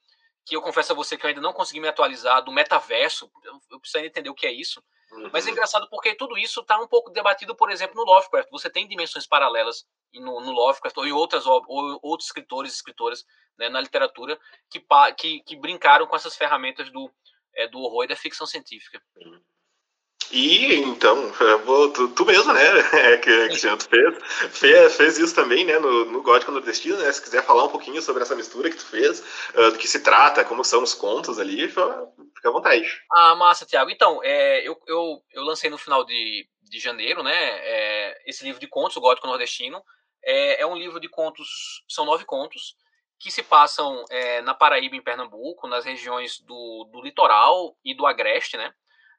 que 0.46 0.56
eu 0.56 0.62
confesso 0.62 0.94
a 0.94 0.96
você 0.96 1.18
que 1.18 1.26
eu 1.26 1.28
ainda 1.28 1.42
não 1.42 1.54
consegui 1.54 1.80
me 1.80 1.88
atualizar, 1.88 2.44
do 2.44 2.52
metaverso, 2.52 3.32
eu, 3.44 3.60
eu 3.72 3.80
preciso 3.80 4.04
entender 4.04 4.30
o 4.30 4.36
que 4.36 4.48
é 4.48 4.52
isso. 4.52 4.82
Uhum. 5.12 5.30
Mas 5.34 5.48
é 5.48 5.52
engraçado 5.52 5.88
porque 5.90 6.16
tudo 6.16 6.38
isso 6.38 6.62
está 6.62 6.80
um 6.80 6.88
pouco 6.88 7.12
debatido, 7.12 7.56
por 7.56 7.72
exemplo, 7.72 7.96
no 7.96 8.04
Lovecraft. 8.04 8.50
Você 8.52 8.70
tem 8.70 8.88
dimensões 8.88 9.28
paralelas 9.28 9.86
no, 10.14 10.40
no 10.42 10.52
Lovecraft 10.52 10.98
ou 10.98 11.06
em 11.06 11.12
outras 11.12 11.46
ou 11.46 11.64
outros 12.02 12.28
escritores 12.28 12.72
e 12.72 12.76
escritoras 12.76 13.26
né, 13.60 13.70
na 13.70 13.82
literatura 13.82 14.40
que, 14.72 14.82
que, 15.18 15.42
que, 15.42 15.56
brincaram 15.56 16.08
com 16.08 16.16
essas 16.16 16.36
ferramentas 16.36 16.90
do, 16.90 17.12
é, 17.54 17.68
do 17.68 17.80
horror 17.80 18.06
e 18.06 18.08
da 18.08 18.16
ficção 18.16 18.48
científica. 18.48 19.02
E 20.32 20.76
então, 20.76 21.32
vou, 21.66 21.92
tu, 21.92 22.08
tu, 22.10 22.24
mesmo, 22.24 22.54
né, 22.54 22.62
é, 22.94 23.18
que, 23.18 23.50
que 23.50 23.58
tu 23.60 23.90
fez, 23.90 24.18
fez, 24.52 24.96
fez, 24.96 25.18
isso 25.18 25.34
também, 25.34 25.66
né, 25.66 25.80
no, 25.80 26.06
no 26.06 26.22
Gótico 26.22 26.52
Nordestino, 26.52 26.98
né, 26.98 27.12
se 27.12 27.22
quiser 27.22 27.44
falar 27.44 27.64
um 27.64 27.70
pouquinho 27.70 28.02
sobre 28.02 28.22
essa 28.22 28.36
mistura 28.36 28.70
que 28.70 28.78
tu 28.78 28.86
fez, 28.86 29.24
uh, 29.56 29.72
do 29.72 29.78
que 29.78 29.88
se 29.88 30.02
trata, 30.02 30.46
como 30.46 30.64
são 30.64 30.84
os 30.84 30.94
contos 30.94 31.40
ali, 31.40 31.68
fica 31.68 32.06
à 32.46 32.52
vontade. 32.52 33.02
Ah, 33.12 33.36
massa, 33.36 33.66
Tiago. 33.66 33.90
Então, 33.90 34.22
é, 34.24 34.68
eu, 34.68 34.80
eu, 34.86 35.22
eu 35.32 35.44
lancei 35.44 35.70
no 35.70 35.80
final 35.80 36.06
de, 36.06 36.48
de 36.62 36.80
janeiro, 36.80 37.24
né, 37.24 37.36
é, 37.36 38.22
esse 38.28 38.44
livro 38.44 38.62
de 38.62 38.68
contos, 38.68 38.98
o 38.98 39.02
Gótico 39.02 39.28
Nordestino, 39.28 39.84
é, 40.24 40.62
é 40.62 40.66
um 40.68 40.78
livro 40.78 41.00
de 41.00 41.10
contos, 41.10 41.84
são 41.88 42.06
nove 42.06 42.24
contos, 42.24 42.76
que 43.20 43.32
se 43.32 43.44
passam 43.44 44.06
é, 44.10 44.42
na 44.42 44.54
Paraíba, 44.54 44.96
em 44.96 45.02
Pernambuco, 45.02 45.68
nas 45.68 45.84
regiões 45.84 46.40
do, 46.40 46.90
do 46.92 47.02
litoral 47.02 47.76
e 47.84 47.94
do 47.94 48.06
agreste, 48.06 48.56
né, 48.56 48.74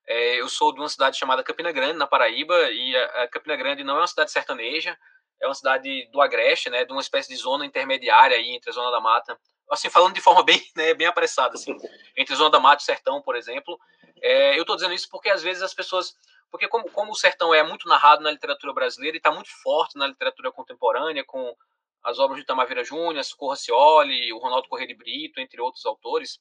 é, 0.06 0.40
eu 0.40 0.48
sou 0.48 0.72
de 0.72 0.80
uma 0.80 0.88
cidade 0.88 1.16
chamada 1.16 1.42
Campina 1.42 1.70
Grande, 1.70 1.98
na 1.98 2.06
Paraíba, 2.06 2.54
e 2.70 2.96
a, 2.96 3.22
a, 3.22 3.28
Campina 3.28 3.54
Grande 3.54 3.84
não 3.84 3.94
é 3.96 4.00
uma 4.00 4.06
cidade 4.06 4.32
sertaneja, 4.32 4.98
é 5.40 5.46
uma 5.46 5.54
cidade 5.54 6.08
do 6.10 6.20
Agreste, 6.20 6.68
né, 6.68 6.84
de 6.84 6.92
uma 6.92 7.00
espécie 7.00 7.28
de 7.28 7.36
zona 7.36 7.64
intermediária 7.64 8.36
aí 8.36 8.50
entre 8.50 8.70
a 8.70 8.72
Zona 8.72 8.90
da 8.90 9.00
Mata, 9.00 9.38
assim, 9.70 9.88
falando 9.88 10.14
de 10.14 10.20
forma 10.20 10.42
bem, 10.44 10.60
né, 10.76 10.94
bem 10.94 11.06
apressada, 11.06 11.54
assim, 11.54 11.76
entre 12.16 12.34
Zona 12.34 12.50
da 12.50 12.60
Mata 12.60 12.82
e 12.82 12.84
Sertão, 12.84 13.22
por 13.22 13.36
exemplo. 13.36 13.78
É, 14.22 14.56
eu 14.56 14.62
estou 14.62 14.76
dizendo 14.76 14.94
isso 14.94 15.08
porque 15.08 15.30
às 15.30 15.42
vezes 15.42 15.62
as 15.62 15.72
pessoas, 15.72 16.14
porque 16.50 16.66
como, 16.66 16.90
como 16.90 17.12
o 17.12 17.16
Sertão 17.16 17.54
é 17.54 17.62
muito 17.62 17.88
narrado 17.88 18.22
na 18.22 18.30
literatura 18.30 18.72
brasileira 18.72 19.16
e 19.16 19.18
está 19.18 19.30
muito 19.30 19.50
forte 19.62 19.96
na 19.96 20.08
literatura 20.08 20.50
contemporânea, 20.50 21.24
com 21.24 21.56
as 22.02 22.18
obras 22.18 22.38
de 22.40 22.46
Tamavira 22.46 22.84
Júnior, 22.84 23.22
Socorro 23.24 23.56
Cioli, 23.56 24.32
o 24.32 24.38
Ronaldo 24.38 24.68
Correia 24.68 24.88
de 24.88 24.94
Brito, 24.94 25.40
entre 25.40 25.60
outros 25.60 25.84
autores, 25.84 26.40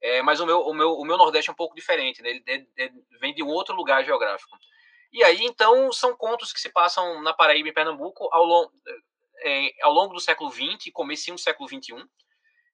é, 0.00 0.22
mas 0.22 0.40
o 0.40 0.46
meu, 0.46 0.60
o, 0.60 0.74
meu, 0.74 0.92
o 0.92 1.04
meu 1.04 1.16
Nordeste 1.16 1.50
é 1.50 1.52
um 1.52 1.56
pouco 1.56 1.74
diferente, 1.74 2.22
né? 2.22 2.30
ele 2.30 2.44
é, 2.46 2.84
é, 2.84 2.90
vem 3.20 3.34
de 3.34 3.42
um 3.42 3.48
outro 3.48 3.74
lugar 3.74 4.04
geográfico. 4.04 4.56
E 5.12 5.24
aí, 5.24 5.44
então, 5.44 5.90
são 5.90 6.14
contos 6.16 6.52
que 6.52 6.60
se 6.60 6.70
passam 6.70 7.22
na 7.22 7.32
Paraíba 7.32 7.68
e 7.68 7.72
Pernambuco 7.72 8.28
ao, 8.30 8.44
long, 8.44 8.68
é, 9.42 9.70
ao 9.82 9.92
longo 9.92 10.14
do 10.14 10.20
século 10.20 10.50
XX, 10.50 10.92
comecinho 10.92 11.36
do 11.36 11.40
século 11.40 11.68
XXI, 11.68 12.04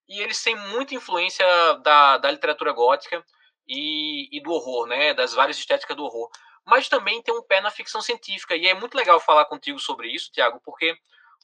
e 0.08 0.20
eles 0.20 0.42
têm 0.42 0.56
muita 0.56 0.94
influência 0.94 1.46
da, 1.82 2.18
da 2.18 2.30
literatura 2.30 2.72
gótica 2.72 3.24
e, 3.66 4.36
e 4.36 4.42
do 4.42 4.50
horror, 4.50 4.86
né? 4.86 5.14
das 5.14 5.32
várias 5.32 5.56
estéticas 5.56 5.96
do 5.96 6.04
horror. 6.04 6.28
Mas 6.66 6.88
também 6.88 7.22
tem 7.22 7.34
um 7.34 7.42
pé 7.42 7.60
na 7.60 7.70
ficção 7.70 8.02
científica, 8.02 8.56
e 8.56 8.66
é 8.66 8.74
muito 8.74 8.96
legal 8.96 9.18
falar 9.20 9.46
contigo 9.46 9.78
sobre 9.78 10.08
isso, 10.08 10.30
Tiago, 10.32 10.60
porque 10.62 10.94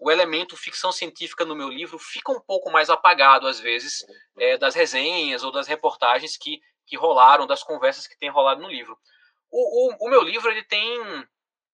o 0.01 0.11
elemento 0.11 0.57
ficção 0.57 0.91
científica 0.91 1.45
no 1.45 1.55
meu 1.55 1.69
livro 1.69 1.99
fica 1.99 2.33
um 2.33 2.41
pouco 2.41 2.71
mais 2.71 2.89
apagado, 2.89 3.47
às 3.47 3.61
vezes, 3.61 4.05
é, 4.39 4.57
das 4.57 4.75
resenhas 4.75 5.45
ou 5.45 5.53
das 5.53 5.69
reportagens 5.69 6.39
que, 6.39 6.61
que 6.87 6.97
rolaram, 6.97 7.47
das 7.47 7.63
conversas 7.63 8.07
que 8.07 8.19
tem 8.19 8.31
rolado 8.31 8.63
no 8.63 8.69
livro. 8.69 8.99
O, 9.51 9.93
o, 9.93 10.07
o 10.07 10.11
meu 10.11 10.23
livro, 10.23 10.51
ele 10.51 10.65
tem, 10.65 11.29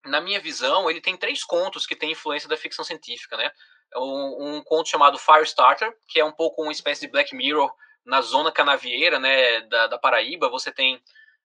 na 0.05 0.21
minha 0.21 0.41
visão, 0.41 0.91
ele 0.91 1.01
tem 1.01 1.17
três 1.17 1.45
contos 1.45 1.87
que 1.87 1.95
têm 1.95 2.11
influência 2.11 2.49
da 2.49 2.57
ficção 2.57 2.85
científica, 2.85 3.37
né? 3.37 3.49
Um, 3.95 4.57
um 4.57 4.63
conto 4.65 4.89
chamado 4.89 5.19
Firestarter, 5.19 5.97
que 6.09 6.19
é 6.19 6.25
um 6.25 6.33
pouco 6.33 6.63
uma 6.63 6.73
espécie 6.73 7.03
de 7.03 7.13
Black 7.13 7.35
Mirror 7.35 7.73
na 8.05 8.21
zona 8.21 8.51
canavieira, 8.51 9.21
né, 9.21 9.61
da, 9.63 9.87
da 9.87 9.99
Paraíba. 9.99 10.49
Você 10.49 10.73
tem 10.73 11.01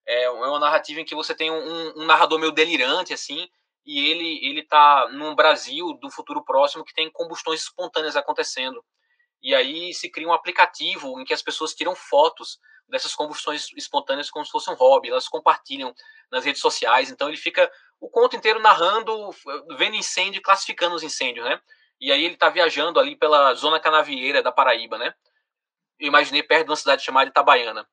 é, 0.08 0.24
é 0.24 0.30
uma 0.32 0.60
narrativa 0.60 1.00
em 1.00 1.06
que 1.06 1.14
você 1.14 1.36
tem 1.36 1.52
um, 1.52 2.02
um 2.02 2.06
narrador 2.06 2.40
meio 2.40 2.52
delirante, 2.52 3.14
assim, 3.14 3.48
e 3.86 4.10
ele 4.10 4.46
ele 4.46 4.62
está 4.62 5.10
num 5.12 5.36
Brasil 5.36 5.94
do 5.94 6.10
futuro 6.10 6.44
próximo 6.44 6.86
que 6.86 6.94
tem 6.94 7.12
combustões 7.12 7.62
espontâneas 7.62 8.16
acontecendo. 8.16 8.84
E 9.42 9.56
aí 9.56 9.94
se 9.94 10.10
cria 10.10 10.28
um 10.28 10.34
aplicativo 10.34 11.20
em 11.20 11.26
que 11.26 11.34
as 11.34 11.42
pessoas 11.42 11.74
tiram 11.74 11.96
fotos 11.96 12.60
dessas 12.88 13.16
combustões 13.16 13.68
espontâneas 13.76 14.30
como 14.30 14.46
se 14.46 14.52
fosse 14.52 14.70
um 14.70 14.76
hobby, 14.76 15.10
elas 15.10 15.28
compartilham 15.28 15.94
nas 16.30 16.46
redes 16.46 16.62
sociais. 16.62 17.10
Então 17.10 17.28
ele 17.28 17.38
fica 17.38 17.72
o 18.00 18.10
conto 18.10 18.36
inteiro 18.36 18.60
narrando, 18.60 19.32
vendo 19.78 19.96
incêndio, 19.96 20.42
classificando 20.42 20.96
os 20.96 21.04
incêndios, 21.04 21.46
né? 21.46 21.60
E 22.00 22.12
aí 22.12 22.24
ele 22.24 22.34
está 22.34 22.50
viajando 22.50 23.00
ali 23.00 23.16
pela 23.16 23.54
zona 23.54 23.80
canavieira 23.80 24.42
da 24.44 24.52
Paraíba, 24.52 24.98
né? 24.98 25.14
Eu 26.00 26.08
imaginei 26.08 26.44
perto 26.44 26.66
de 26.66 26.72
uma 26.72 26.76
cidade 26.76 27.04
chamada 27.04 27.30
Itabaiana. 27.30 27.88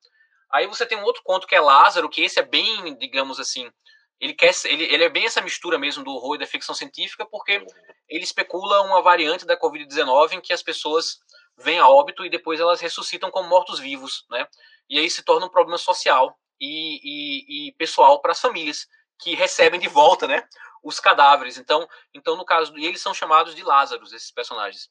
Aí 0.51 0.65
você 0.65 0.85
tem 0.85 0.97
um 0.97 1.03
outro 1.03 1.21
conto 1.23 1.45
que 1.45 1.55
é 1.55 1.61
Lázaro, 1.61 2.09
que 2.09 2.23
esse 2.23 2.39
é 2.39 2.43
bem, 2.43 2.97
digamos 2.97 3.39
assim, 3.39 3.71
ele 4.19 4.33
quer 4.33 4.51
ele, 4.65 4.83
ele 4.83 5.03
é 5.03 5.09
bem 5.09 5.25
essa 5.25 5.41
mistura 5.41 5.77
mesmo 5.77 6.03
do 6.03 6.11
horror 6.11 6.35
e 6.35 6.39
da 6.39 6.47
ficção 6.47 6.75
científica 6.75 7.25
porque 7.25 7.65
ele 8.07 8.23
especula 8.23 8.81
uma 8.81 9.01
variante 9.01 9.45
da 9.45 9.59
Covid-19 9.59 10.33
em 10.33 10.41
que 10.41 10.51
as 10.51 10.61
pessoas 10.61 11.19
vêm 11.57 11.79
a 11.79 11.87
óbito 11.87 12.25
e 12.25 12.29
depois 12.29 12.59
elas 12.59 12.81
ressuscitam 12.81 13.31
como 13.31 13.49
mortos-vivos, 13.49 14.25
né? 14.29 14.47
E 14.89 14.97
aí 14.97 15.09
se 15.09 15.23
torna 15.23 15.45
um 15.45 15.49
problema 15.49 15.77
social 15.77 16.37
e, 16.59 16.99
e, 17.03 17.67
e 17.69 17.71
pessoal 17.73 18.21
para 18.21 18.31
as 18.31 18.39
famílias 18.39 18.87
que 19.19 19.35
recebem 19.35 19.79
de 19.79 19.87
volta, 19.87 20.27
né? 20.27 20.47
Os 20.83 20.99
cadáveres. 20.99 21.57
Então, 21.57 21.87
então 22.13 22.35
no 22.35 22.45
caso 22.45 22.77
e 22.77 22.85
eles 22.85 23.01
são 23.01 23.13
chamados 23.13 23.55
de 23.55 23.63
Lázaros 23.63 24.13
esses 24.13 24.31
personagens. 24.31 24.89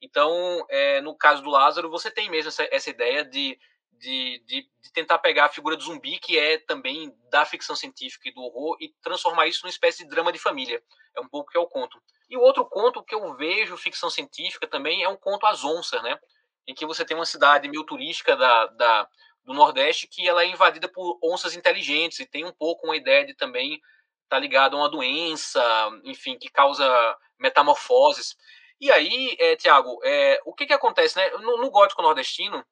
Então, 0.00 0.66
é, 0.68 1.00
no 1.00 1.16
caso 1.16 1.42
do 1.42 1.50
Lázaro, 1.50 1.90
você 1.90 2.10
tem 2.10 2.30
mesmo 2.30 2.48
essa, 2.48 2.66
essa 2.70 2.90
ideia 2.90 3.24
de 3.24 3.58
de, 3.98 4.42
de, 4.46 4.68
de, 4.80 4.92
tentar 4.92 5.18
pegar 5.18 5.46
a 5.46 5.48
figura 5.48 5.76
do 5.76 5.82
zumbi, 5.82 6.18
que 6.18 6.38
é 6.38 6.58
também 6.58 7.14
da 7.30 7.44
ficção 7.44 7.76
científica 7.76 8.28
e 8.28 8.32
do 8.32 8.42
horror, 8.42 8.76
e 8.80 8.92
transformar 9.02 9.46
isso 9.46 9.60
numa 9.62 9.70
espécie 9.70 10.04
de 10.04 10.10
drama 10.10 10.32
de 10.32 10.38
família. 10.38 10.82
É 11.14 11.20
um 11.20 11.28
pouco 11.28 11.50
que 11.50 11.58
é 11.58 11.60
o 11.60 11.66
conto. 11.66 12.00
E 12.28 12.36
o 12.36 12.40
outro 12.40 12.64
conto 12.64 13.04
que 13.04 13.14
eu 13.14 13.34
vejo 13.36 13.76
ficção 13.76 14.10
científica 14.10 14.66
também 14.66 15.02
é 15.02 15.08
um 15.08 15.16
conto 15.16 15.46
às 15.46 15.64
onças, 15.64 16.02
né? 16.02 16.18
Em 16.66 16.74
que 16.74 16.86
você 16.86 17.04
tem 17.04 17.16
uma 17.16 17.26
cidade 17.26 17.68
meio 17.68 17.84
turística 17.84 18.36
da, 18.36 18.66
da, 18.66 19.08
do 19.44 19.54
Nordeste 19.54 20.08
que 20.08 20.26
ela 20.28 20.42
é 20.42 20.46
invadida 20.46 20.88
por 20.88 21.18
onças 21.22 21.54
inteligentes 21.54 22.18
e 22.18 22.26
tem 22.26 22.44
um 22.44 22.52
pouco 22.52 22.86
uma 22.86 22.96
ideia 22.96 23.24
de 23.24 23.34
também 23.34 23.80
tá 24.28 24.38
ligado 24.38 24.76
a 24.76 24.80
uma 24.80 24.88
doença, 24.88 25.62
enfim, 26.04 26.36
que 26.36 26.50
causa 26.50 27.16
metamorfoses. 27.38 28.36
E 28.80 28.90
aí, 28.90 29.36
é, 29.38 29.56
Tiago, 29.56 30.00
é, 30.02 30.40
o 30.44 30.52
que, 30.52 30.66
que 30.66 30.72
acontece, 30.72 31.16
né? 31.16 31.30
No, 31.38 31.58
no 31.58 31.70
gótico 31.70 32.02
nordestino, 32.02 32.64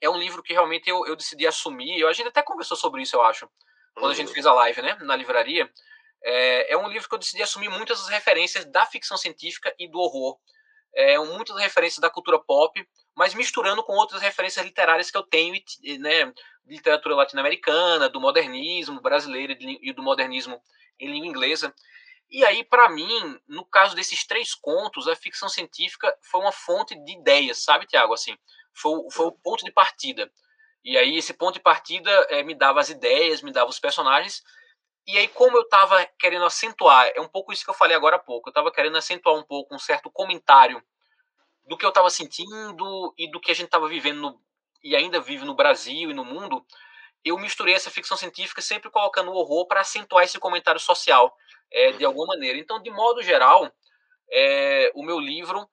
é 0.00 0.08
um 0.08 0.16
livro 0.16 0.42
que 0.42 0.52
realmente 0.52 0.88
eu, 0.88 1.06
eu 1.06 1.16
decidi 1.16 1.46
assumir. 1.46 2.04
A 2.06 2.12
gente 2.12 2.28
até 2.28 2.42
conversou 2.42 2.76
sobre 2.76 3.02
isso, 3.02 3.16
eu 3.16 3.22
acho, 3.22 3.48
quando 3.94 4.06
uhum. 4.06 4.10
a 4.10 4.14
gente 4.14 4.28
uhum. 4.28 4.34
fez 4.34 4.46
a 4.46 4.52
live, 4.52 4.82
né, 4.82 4.96
na 5.00 5.16
livraria. 5.16 5.70
É, 6.22 6.72
é, 6.72 6.76
um 6.76 6.88
livro 6.88 7.08
que 7.08 7.14
eu 7.14 7.18
decidi 7.18 7.42
assumir 7.42 7.68
muitas 7.68 8.00
das 8.00 8.08
referências 8.08 8.64
da 8.64 8.84
ficção 8.86 9.16
científica 9.16 9.74
e 9.78 9.88
do 9.88 9.98
horror. 9.98 10.38
É, 10.94 11.18
muitas 11.18 11.56
referências 11.58 12.00
da 12.00 12.10
cultura 12.10 12.38
pop, 12.38 12.84
mas 13.14 13.34
misturando 13.34 13.84
com 13.84 13.92
outras 13.92 14.20
referências 14.22 14.64
literárias 14.64 15.10
que 15.10 15.16
eu 15.16 15.22
tenho, 15.22 15.54
né, 16.00 16.24
de 16.24 16.74
literatura 16.74 17.14
latino-americana, 17.14 18.08
do 18.08 18.20
modernismo 18.20 19.00
brasileiro 19.00 19.54
e 19.60 19.92
do 19.92 20.02
modernismo 20.02 20.60
em 20.98 21.12
língua 21.12 21.28
inglesa. 21.28 21.74
E 22.30 22.44
aí, 22.44 22.62
para 22.62 22.88
mim, 22.90 23.40
no 23.46 23.64
caso 23.64 23.96
desses 23.96 24.26
três 24.26 24.54
contos, 24.54 25.08
a 25.08 25.16
ficção 25.16 25.48
científica 25.48 26.14
foi 26.22 26.40
uma 26.40 26.52
fonte 26.52 26.94
de 27.04 27.12
ideias, 27.12 27.62
sabe, 27.62 27.86
Tiago? 27.86 28.12
Assim, 28.12 28.36
foi, 28.78 29.10
foi 29.10 29.26
o 29.26 29.32
ponto 29.32 29.64
de 29.64 29.72
partida. 29.72 30.30
E 30.84 30.96
aí 30.96 31.16
esse 31.16 31.34
ponto 31.34 31.54
de 31.54 31.60
partida 31.60 32.10
é, 32.30 32.42
me 32.42 32.54
dava 32.54 32.80
as 32.80 32.88
ideias, 32.88 33.42
me 33.42 33.52
dava 33.52 33.70
os 33.70 33.80
personagens. 33.80 34.42
E 35.06 35.18
aí 35.18 35.28
como 35.28 35.56
eu 35.56 35.62
estava 35.62 36.04
querendo 36.18 36.44
acentuar, 36.44 37.10
é 37.14 37.20
um 37.20 37.28
pouco 37.28 37.52
isso 37.52 37.64
que 37.64 37.70
eu 37.70 37.74
falei 37.74 37.96
agora 37.96 38.16
há 38.16 38.18
pouco, 38.20 38.48
eu 38.48 38.50
estava 38.50 38.70
querendo 38.70 38.96
acentuar 38.96 39.36
um 39.36 39.42
pouco 39.42 39.74
um 39.74 39.78
certo 39.78 40.10
comentário 40.10 40.82
do 41.66 41.76
que 41.76 41.84
eu 41.84 41.90
estava 41.90 42.10
sentindo 42.10 43.14
e 43.16 43.30
do 43.30 43.40
que 43.40 43.50
a 43.50 43.54
gente 43.54 43.66
estava 43.66 43.88
vivendo 43.88 44.20
no, 44.20 44.40
e 44.82 44.96
ainda 44.96 45.20
vive 45.20 45.44
no 45.44 45.54
Brasil 45.54 46.10
e 46.10 46.14
no 46.14 46.24
mundo, 46.24 46.64
eu 47.24 47.38
misturei 47.38 47.74
essa 47.74 47.90
ficção 47.90 48.16
científica 48.16 48.62
sempre 48.62 48.90
colocando 48.90 49.30
o 49.30 49.34
horror 49.34 49.66
para 49.66 49.80
acentuar 49.80 50.24
esse 50.24 50.38
comentário 50.38 50.80
social 50.80 51.36
é, 51.70 51.92
de 51.92 52.04
alguma 52.04 52.28
maneira. 52.28 52.58
Então, 52.58 52.80
de 52.80 52.90
modo 52.90 53.22
geral, 53.22 53.70
é, 54.30 54.90
o 54.94 55.02
meu 55.02 55.18
livro 55.18 55.68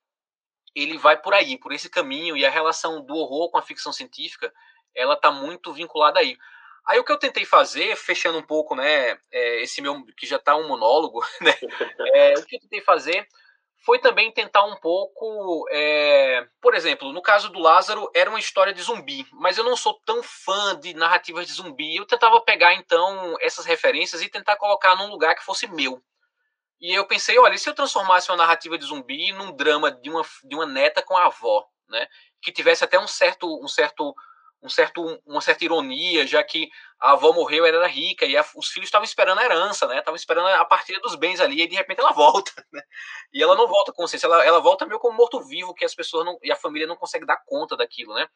ele 0.75 0.97
vai 0.97 1.19
por 1.19 1.33
aí, 1.33 1.57
por 1.57 1.71
esse 1.71 1.89
caminho, 1.89 2.35
e 2.35 2.45
a 2.45 2.49
relação 2.49 3.03
do 3.03 3.15
horror 3.15 3.49
com 3.49 3.57
a 3.57 3.61
ficção 3.61 3.93
científica, 3.93 4.51
ela 4.93 5.15
tá 5.15 5.31
muito 5.31 5.73
vinculada 5.73 6.19
aí. 6.19 6.37
Aí 6.85 6.99
o 6.99 7.03
que 7.03 7.11
eu 7.11 7.17
tentei 7.17 7.45
fazer, 7.45 7.95
fechando 7.95 8.37
um 8.37 8.43
pouco, 8.43 8.75
né, 8.75 9.17
é, 9.31 9.61
esse 9.61 9.81
meu, 9.81 10.05
que 10.17 10.27
já 10.27 10.37
tá 10.37 10.55
um 10.55 10.67
monólogo, 10.67 11.25
né, 11.41 11.53
é, 12.13 12.33
o 12.37 12.45
que 12.45 12.55
eu 12.55 12.59
tentei 12.59 12.81
fazer 12.81 13.27
foi 13.85 13.99
também 13.99 14.31
tentar 14.31 14.65
um 14.65 14.75
pouco, 14.77 15.67
é, 15.69 16.47
por 16.59 16.73
exemplo, 16.73 17.13
no 17.13 17.21
caso 17.21 17.49
do 17.49 17.59
Lázaro, 17.59 18.09
era 18.15 18.29
uma 18.29 18.39
história 18.39 18.73
de 18.73 18.81
zumbi, 18.81 19.27
mas 19.31 19.59
eu 19.59 19.63
não 19.63 19.77
sou 19.77 19.93
tão 20.03 20.23
fã 20.23 20.75
de 20.79 20.95
narrativas 20.95 21.45
de 21.45 21.53
zumbi. 21.53 21.95
Eu 21.95 22.05
tentava 22.05 22.41
pegar 22.41 22.73
então 22.73 23.35
essas 23.39 23.63
referências 23.63 24.23
e 24.23 24.29
tentar 24.29 24.55
colocar 24.55 24.95
num 24.95 25.11
lugar 25.11 25.35
que 25.35 25.45
fosse 25.45 25.67
meu. 25.67 26.01
E 26.79 26.93
eu 26.93 27.05
pensei, 27.05 27.37
olha, 27.39 27.55
e 27.55 27.59
se 27.59 27.69
eu 27.69 27.73
transformasse 27.73 28.29
uma 28.29 28.37
narrativa 28.37 28.77
de 28.77 28.85
zumbi 28.85 29.31
num 29.31 29.55
drama 29.55 29.91
de 29.91 30.09
uma, 30.09 30.21
de 30.43 30.55
uma 30.55 30.65
neta 30.65 31.01
com 31.01 31.15
a 31.15 31.25
avó, 31.25 31.65
né? 31.89 32.07
Que 32.41 32.51
tivesse 32.51 32.83
até 32.83 32.99
um 32.99 33.07
certo, 33.07 33.47
um 33.63 33.67
certo, 33.67 34.13
um 34.61 34.69
certo, 34.69 35.21
uma 35.25 35.41
certa 35.41 35.63
ironia, 35.63 36.27
já 36.27 36.43
que 36.43 36.69
a 36.99 37.11
avó 37.11 37.31
morreu, 37.31 37.65
ela 37.65 37.77
era 37.77 37.87
rica 37.87 38.25
e 38.25 38.35
a, 38.35 38.45
os 38.55 38.67
filhos 38.69 38.87
estavam 38.87 39.05
esperando 39.05 39.39
a 39.39 39.45
herança, 39.45 39.87
né? 39.87 39.99
Estavam 39.99 40.15
esperando 40.15 40.47
a 40.47 40.65
partilha 40.65 40.99
dos 40.99 41.15
bens 41.15 41.39
ali 41.39 41.61
e 41.61 41.67
de 41.67 41.75
repente 41.75 42.01
ela 42.01 42.11
volta, 42.13 42.51
né? 42.71 42.81
E 43.33 43.41
ela 43.41 43.55
não 43.55 43.67
volta 43.67 43.91
com 43.91 44.01
consciência, 44.01 44.27
ela, 44.27 44.43
ela 44.45 44.59
volta 44.59 44.85
meio 44.85 44.99
como 44.99 45.17
morto-vivo 45.17 45.73
que 45.73 45.85
as 45.85 45.95
pessoas 45.95 46.25
não, 46.25 46.37
e 46.43 46.51
a 46.51 46.55
família 46.55 46.87
não 46.87 46.97
consegue 46.97 47.25
dar 47.25 47.41
conta 47.45 47.77
daquilo, 47.77 48.13
né? 48.13 48.27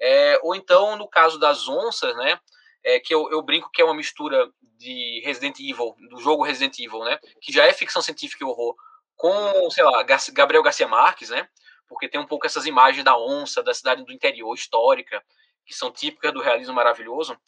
É, 0.00 0.38
ou 0.42 0.54
então 0.54 0.96
no 0.96 1.08
caso 1.08 1.38
das 1.38 1.68
onças, 1.68 2.16
né? 2.16 2.40
É, 2.84 3.00
que 3.00 3.14
eu, 3.14 3.30
eu, 3.30 3.42
brinco 3.42 3.70
que 3.72 3.80
é 3.80 3.84
uma 3.84 3.94
mistura 3.94 4.50
de 4.76 5.22
Resident 5.24 5.58
Evil, 5.58 5.96
do 6.10 6.20
jogo 6.20 6.44
Resident 6.44 6.78
Evil, 6.78 7.02
né? 7.02 7.18
Que 7.40 7.50
já 7.50 7.64
é 7.64 7.72
ficção 7.72 8.02
científica 8.02 8.44
e 8.44 8.46
horror, 8.46 8.76
com, 9.16 9.70
sei 9.70 9.82
lá, 9.82 10.04
Gabriel 10.32 10.62
Garcia 10.62 10.86
Marques, 10.86 11.30
né? 11.30 11.48
Porque 11.88 12.08
tem 12.08 12.20
um 12.20 12.26
pouco 12.26 12.46
essas 12.46 12.66
imagens 12.66 13.02
da 13.02 13.16
onça, 13.16 13.62
da 13.62 13.72
cidade 13.72 14.04
do 14.04 14.12
interior 14.12 14.54
histórica, 14.54 15.24
que 15.64 15.74
são 15.74 15.90
típicas 15.90 16.32
do 16.32 16.42
realismo 16.42 16.74
maravilhoso. 16.74 17.38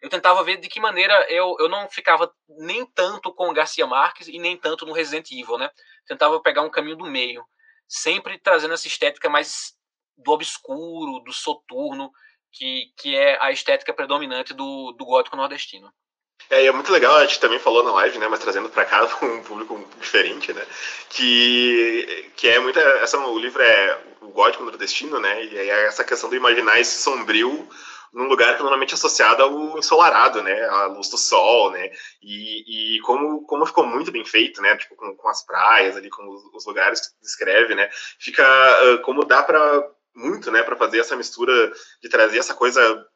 Eu 0.00 0.08
tentava 0.08 0.42
ver 0.42 0.58
de 0.58 0.68
que 0.68 0.80
maneira 0.80 1.26
eu, 1.30 1.56
eu 1.58 1.68
não 1.68 1.88
ficava 1.88 2.32
nem 2.48 2.86
tanto 2.86 3.32
com 3.34 3.52
Garcia 3.52 3.86
Marques 3.86 4.28
e 4.28 4.38
nem 4.38 4.56
tanto 4.56 4.86
no 4.86 4.92
Resident 4.92 5.30
Evil, 5.30 5.58
né? 5.58 5.70
Tentava 6.06 6.40
pegar 6.40 6.62
um 6.62 6.70
caminho 6.70 6.96
do 6.96 7.06
meio, 7.06 7.44
sempre 7.86 8.38
trazendo 8.38 8.74
essa 8.74 8.86
estética 8.86 9.28
mais 9.28 9.74
do 10.16 10.30
obscuro, 10.32 11.20
do 11.20 11.32
soturno, 11.32 12.10
que, 12.56 12.86
que 12.96 13.14
é 13.14 13.38
a 13.40 13.52
estética 13.52 13.92
predominante 13.92 14.54
do, 14.54 14.92
do 14.92 15.04
gótico 15.04 15.36
nordestino. 15.36 15.92
É, 16.48 16.62
e 16.62 16.66
é 16.66 16.72
muito 16.72 16.92
legal, 16.92 17.16
a 17.16 17.24
gente 17.24 17.40
também 17.40 17.58
falou 17.58 17.82
na 17.82 17.92
live, 17.92 18.18
né, 18.18 18.28
mas 18.28 18.40
trazendo 18.40 18.68
para 18.68 18.84
cá 18.84 19.04
um 19.22 19.42
público 19.42 19.88
diferente, 20.00 20.52
né, 20.52 20.64
que, 21.10 22.30
que 22.36 22.48
é 22.48 22.58
muita, 22.58 22.80
essa, 22.80 23.18
o 23.18 23.38
livro 23.38 23.60
é 23.60 24.00
o 24.20 24.28
gótico 24.28 24.64
nordestino, 24.64 25.18
né, 25.18 25.44
e 25.44 25.58
aí 25.58 25.70
essa 25.70 26.04
questão 26.04 26.30
do 26.30 26.36
imaginar 26.36 26.78
esse 26.78 27.02
sombrio 27.02 27.68
num 28.12 28.28
lugar 28.28 28.54
que 28.54 28.62
normalmente 28.62 28.92
é 28.92 28.94
associado 28.94 29.42
ao 29.42 29.78
ensolarado, 29.78 30.40
né, 30.42 30.64
à 30.68 30.86
luz 30.86 31.10
do 31.10 31.18
sol, 31.18 31.72
né, 31.72 31.90
e, 32.22 32.96
e 32.96 33.00
como, 33.00 33.44
como 33.44 33.66
ficou 33.66 33.84
muito 33.84 34.12
bem 34.12 34.24
feito, 34.24 34.62
né, 34.62 34.76
tipo, 34.76 34.94
com, 34.94 35.16
com 35.16 35.28
as 35.28 35.44
praias 35.44 35.96
ali, 35.96 36.08
com 36.08 36.28
os, 36.28 36.44
os 36.54 36.66
lugares 36.66 37.00
que 37.00 37.08
descreve, 37.20 37.74
né, 37.74 37.90
fica, 38.20 38.44
uh, 38.84 39.02
como 39.02 39.24
dá 39.24 39.42
para 39.42 39.90
muito, 40.16 40.50
né, 40.50 40.62
para 40.62 40.76
fazer 40.76 40.98
essa 40.98 41.14
mistura 41.14 41.72
de 42.02 42.08
trazer 42.08 42.38
essa 42.38 42.54
coisa 42.54 43.06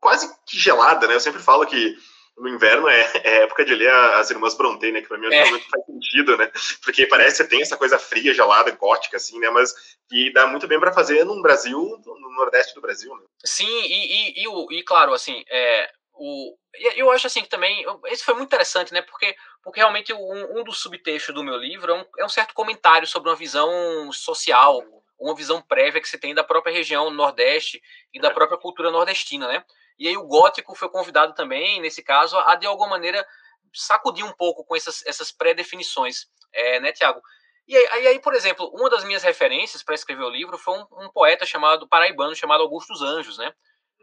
quase 0.00 0.28
que 0.46 0.58
gelada, 0.58 1.06
né? 1.06 1.14
Eu 1.14 1.20
sempre 1.20 1.42
falo 1.42 1.66
que 1.66 1.96
no 2.36 2.48
inverno 2.48 2.88
é, 2.88 3.10
é 3.22 3.42
época 3.44 3.64
de 3.64 3.74
ler 3.74 3.90
as 3.90 4.30
Irmãs 4.30 4.54
Brontë, 4.54 4.92
né? 4.92 5.00
Que 5.00 5.08
pra 5.08 5.18
mim 5.18 5.32
é. 5.32 5.50
muito 5.50 5.68
faz 5.68 5.84
sentido, 5.86 6.36
né? 6.36 6.50
Porque 6.82 7.06
parece 7.06 7.42
que 7.42 7.48
tem 7.48 7.62
essa 7.62 7.76
coisa 7.76 7.98
fria, 7.98 8.34
gelada, 8.34 8.70
gótica, 8.72 9.16
assim, 9.16 9.38
né? 9.38 9.50
Mas 9.50 9.72
que 10.08 10.32
dá 10.32 10.46
muito 10.46 10.66
bem 10.66 10.80
para 10.80 10.92
fazer 10.92 11.24
no 11.24 11.40
Brasil, 11.40 11.78
no 12.04 12.30
Nordeste 12.36 12.74
do 12.74 12.80
Brasil, 12.80 13.14
né? 13.14 13.22
Sim, 13.44 13.80
e, 13.82 14.42
e, 14.42 14.44
e, 14.44 14.78
e 14.78 14.82
claro, 14.82 15.14
assim, 15.14 15.44
é, 15.48 15.90
o, 16.12 16.56
eu 16.96 17.10
acho 17.10 17.26
assim 17.26 17.42
que 17.42 17.48
também, 17.48 17.84
esse 18.06 18.24
foi 18.24 18.34
muito 18.34 18.48
interessante, 18.48 18.92
né? 18.92 19.02
Porque, 19.02 19.34
porque 19.62 19.80
realmente 19.80 20.12
um, 20.12 20.60
um 20.60 20.64
dos 20.64 20.80
subtextos 20.80 21.34
do 21.34 21.44
meu 21.44 21.56
livro 21.56 21.92
é 21.92 21.94
um, 21.94 22.04
é 22.18 22.24
um 22.24 22.28
certo 22.28 22.52
comentário 22.52 23.06
sobre 23.06 23.30
uma 23.30 23.36
visão 23.36 24.12
social, 24.12 24.82
uma 25.24 25.34
visão 25.34 25.62
prévia 25.62 26.00
que 26.00 26.08
se 26.08 26.18
tem 26.18 26.34
da 26.34 26.44
própria 26.44 26.72
região 26.72 27.10
Nordeste 27.10 27.82
e 28.12 28.20
da 28.20 28.30
própria 28.30 28.58
cultura 28.58 28.90
nordestina, 28.90 29.48
né? 29.48 29.64
E 29.98 30.06
aí 30.06 30.16
o 30.16 30.26
gótico 30.26 30.74
foi 30.74 30.88
convidado 30.88 31.34
também, 31.34 31.80
nesse 31.80 32.02
caso, 32.02 32.36
a 32.36 32.54
de 32.56 32.66
alguma 32.66 32.90
maneira 32.90 33.24
sacudir 33.72 34.24
um 34.24 34.32
pouco 34.32 34.64
com 34.64 34.76
essas, 34.76 35.04
essas 35.06 35.32
pré-definições, 35.32 36.26
é, 36.52 36.78
né, 36.80 36.92
Tiago? 36.92 37.20
E 37.66 37.74
aí, 37.76 38.06
aí, 38.08 38.20
por 38.20 38.34
exemplo, 38.34 38.70
uma 38.74 38.90
das 38.90 39.04
minhas 39.04 39.22
referências 39.22 39.82
para 39.82 39.94
escrever 39.94 40.24
o 40.24 40.28
livro 40.28 40.58
foi 40.58 40.78
um, 40.78 40.86
um, 41.04 41.08
poeta 41.08 41.46
chamado 41.46 41.88
paraibano 41.88 42.34
chamado 42.34 42.62
Augusto 42.62 42.92
dos 42.92 43.00
Anjos, 43.00 43.38
né? 43.38 43.52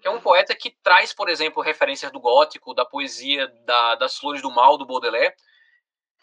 Que 0.01 0.07
é 0.07 0.12
um 0.12 0.19
poeta 0.19 0.55
que 0.55 0.75
traz, 0.81 1.13
por 1.13 1.29
exemplo, 1.29 1.62
referências 1.62 2.12
do 2.12 2.19
gótico, 2.19 2.73
da 2.73 2.84
poesia 2.84 3.47
da, 3.65 3.95
das 3.95 4.17
Flores 4.17 4.41
do 4.41 4.49
Mal 4.49 4.77
do 4.79 4.86
Baudelaire, 4.88 5.36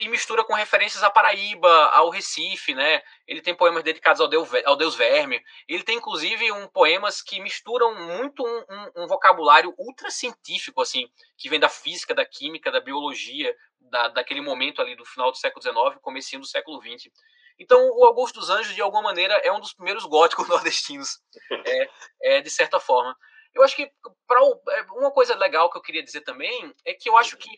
e 0.01 0.09
mistura 0.09 0.45
com 0.45 0.55
referências 0.55 1.03
à 1.03 1.11
Paraíba, 1.11 1.69
ao 1.87 2.09
Recife, 2.09 2.75
né? 2.75 3.03
Ele 3.27 3.43
tem 3.43 3.55
poemas 3.55 3.83
dedicados 3.83 4.21
ao 4.21 4.29
Deus, 4.29 4.49
ao 4.65 4.77
Deus 4.77 4.95
Verme. 4.95 5.43
Ele 5.67 5.83
tem, 5.83 5.97
inclusive, 5.97 6.53
um 6.53 6.69
poemas 6.69 7.21
que 7.21 7.41
misturam 7.41 7.95
muito 7.95 8.47
um, 8.47 8.59
um, 8.59 9.03
um, 9.03 9.07
vocabulário 9.09 9.75
ultra 9.77 10.11
científico, 10.11 10.81
assim, 10.81 11.11
que 11.37 11.49
vem 11.49 11.59
da 11.59 11.69
física, 11.69 12.15
da 12.15 12.25
química, 12.25 12.71
da 12.71 12.81
biologia, 12.81 13.55
da, 13.81 14.09
daquele 14.09 14.41
momento 14.41 14.81
ali 14.81 14.95
do 14.95 15.05
final 15.05 15.33
do 15.33 15.37
século 15.37 15.63
XIX, 15.63 16.01
comecinho 16.01 16.43
do 16.43 16.47
século 16.47 16.81
XX. 16.81 17.11
Então, 17.59 17.91
o 17.91 18.05
Augusto 18.05 18.39
dos 18.39 18.51
Anjos, 18.51 18.75
de 18.75 18.81
alguma 18.81 19.03
maneira, 19.03 19.35
é 19.43 19.51
um 19.51 19.59
dos 19.59 19.75
primeiros 19.75 20.05
góticos 20.05 20.47
nordestinos, 20.49 21.19
é, 21.67 21.91
é, 22.23 22.41
de 22.41 22.51
certa 22.51 22.79
forma. 22.79 23.17
Eu 23.53 23.65
acho 23.65 23.75
que 23.75 23.91
pra, 24.29 24.41
é, 24.77 24.83
uma 24.93 25.11
coisa 25.11 25.35
legal 25.35 25.69
que 25.69 25.77
eu 25.77 25.83
queria 25.83 26.05
dizer 26.05 26.21
também 26.21 26.73
é 26.85 26.95
que 26.95 27.09
eu 27.09 27.17
acho 27.17 27.37
que 27.37 27.51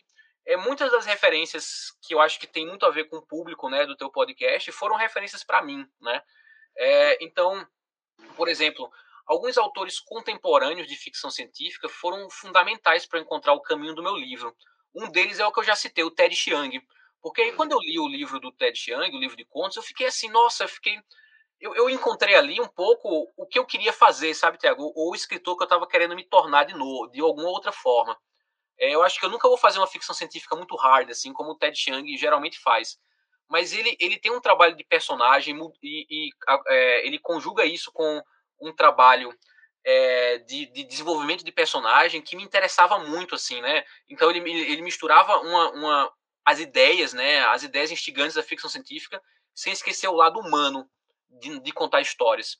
é, 0.45 0.57
muitas 0.57 0.91
das 0.91 1.05
referências 1.05 1.95
que 2.01 2.13
eu 2.13 2.19
acho 2.19 2.39
que 2.39 2.47
tem 2.47 2.65
muito 2.65 2.85
a 2.85 2.89
ver 2.89 3.05
com 3.05 3.17
o 3.17 3.25
público 3.25 3.69
né, 3.69 3.85
do 3.85 3.95
teu 3.95 4.09
podcast 4.09 4.71
foram 4.71 4.95
referências 4.95 5.43
para 5.43 5.61
mim. 5.61 5.87
Né? 5.99 6.21
É, 6.77 7.23
então, 7.23 7.65
por 8.35 8.47
exemplo, 8.47 8.91
alguns 9.25 9.57
autores 9.57 9.99
contemporâneos 9.99 10.87
de 10.87 10.95
ficção 10.95 11.29
científica 11.29 11.87
foram 11.87 12.29
fundamentais 12.29 13.05
para 13.05 13.19
encontrar 13.19 13.53
o 13.53 13.61
caminho 13.61 13.95
do 13.95 14.03
meu 14.03 14.15
livro. 14.15 14.55
Um 14.93 15.09
deles 15.09 15.39
é 15.39 15.45
o 15.45 15.51
que 15.51 15.59
eu 15.59 15.63
já 15.63 15.75
citei, 15.75 16.03
o 16.03 16.11
Ted 16.11 16.35
Chiang. 16.35 16.81
Porque 17.21 17.41
aí, 17.41 17.53
quando 17.53 17.71
eu 17.71 17.79
li 17.79 17.99
o 17.99 18.07
livro 18.07 18.39
do 18.39 18.51
Ted 18.51 18.77
Chiang, 18.77 19.15
o 19.15 19.19
livro 19.19 19.37
de 19.37 19.45
contos, 19.45 19.77
eu 19.77 19.83
fiquei 19.83 20.07
assim, 20.07 20.29
nossa, 20.29 20.63
eu 20.63 20.67
fiquei. 20.67 20.99
Eu, 21.59 21.75
eu 21.75 21.89
encontrei 21.89 22.35
ali 22.35 22.59
um 22.59 22.67
pouco 22.67 23.31
o 23.37 23.45
que 23.45 23.59
eu 23.59 23.65
queria 23.65 23.93
fazer, 23.93 24.33
sabe, 24.33 24.57
Tiago? 24.57 24.91
Ou 24.95 25.11
o 25.11 25.15
escritor 25.15 25.55
que 25.55 25.61
eu 25.61 25.65
estava 25.65 25.87
querendo 25.87 26.15
me 26.15 26.23
tornar 26.23 26.63
de 26.63 26.73
novo, 26.73 27.07
de 27.11 27.21
alguma 27.21 27.47
outra 27.49 27.71
forma. 27.71 28.19
É, 28.81 28.89
eu 28.89 29.03
acho 29.03 29.19
que 29.19 29.25
eu 29.25 29.29
nunca 29.29 29.47
vou 29.47 29.57
fazer 29.57 29.77
uma 29.77 29.85
ficção 29.85 30.15
científica 30.15 30.55
muito 30.55 30.75
hard, 30.75 31.11
assim 31.11 31.31
como 31.31 31.51
o 31.51 31.55
Ted 31.55 31.77
Chiang 31.77 32.17
geralmente 32.17 32.59
faz. 32.59 32.97
Mas 33.47 33.73
ele, 33.73 33.95
ele 33.99 34.17
tem 34.17 34.31
um 34.31 34.41
trabalho 34.41 34.75
de 34.75 34.83
personagem 34.83 35.55
e, 35.83 36.05
e 36.09 36.29
é, 36.67 37.05
ele 37.05 37.19
conjuga 37.19 37.63
isso 37.63 37.91
com 37.91 38.23
um 38.59 38.73
trabalho 38.73 39.31
é, 39.85 40.39
de, 40.39 40.65
de, 40.67 40.83
desenvolvimento 40.83 41.43
de 41.43 41.51
personagem 41.51 42.21
que 42.23 42.35
me 42.35 42.43
interessava 42.43 42.97
muito, 42.97 43.35
assim, 43.35 43.61
né? 43.61 43.83
Então 44.09 44.31
ele, 44.31 44.39
ele 44.49 44.81
misturava 44.81 45.39
uma, 45.41 45.71
uma, 45.71 46.13
as 46.43 46.59
ideias, 46.59 47.13
né? 47.13 47.43
As 47.45 47.61
ideias 47.61 47.91
instigantes 47.91 48.35
da 48.35 48.43
ficção 48.43 48.69
científica, 48.69 49.21
sem 49.53 49.73
esquecer 49.73 50.07
o 50.07 50.15
lado 50.15 50.39
humano 50.39 50.89
de, 51.29 51.59
de 51.59 51.71
contar 51.71 52.01
histórias. 52.01 52.57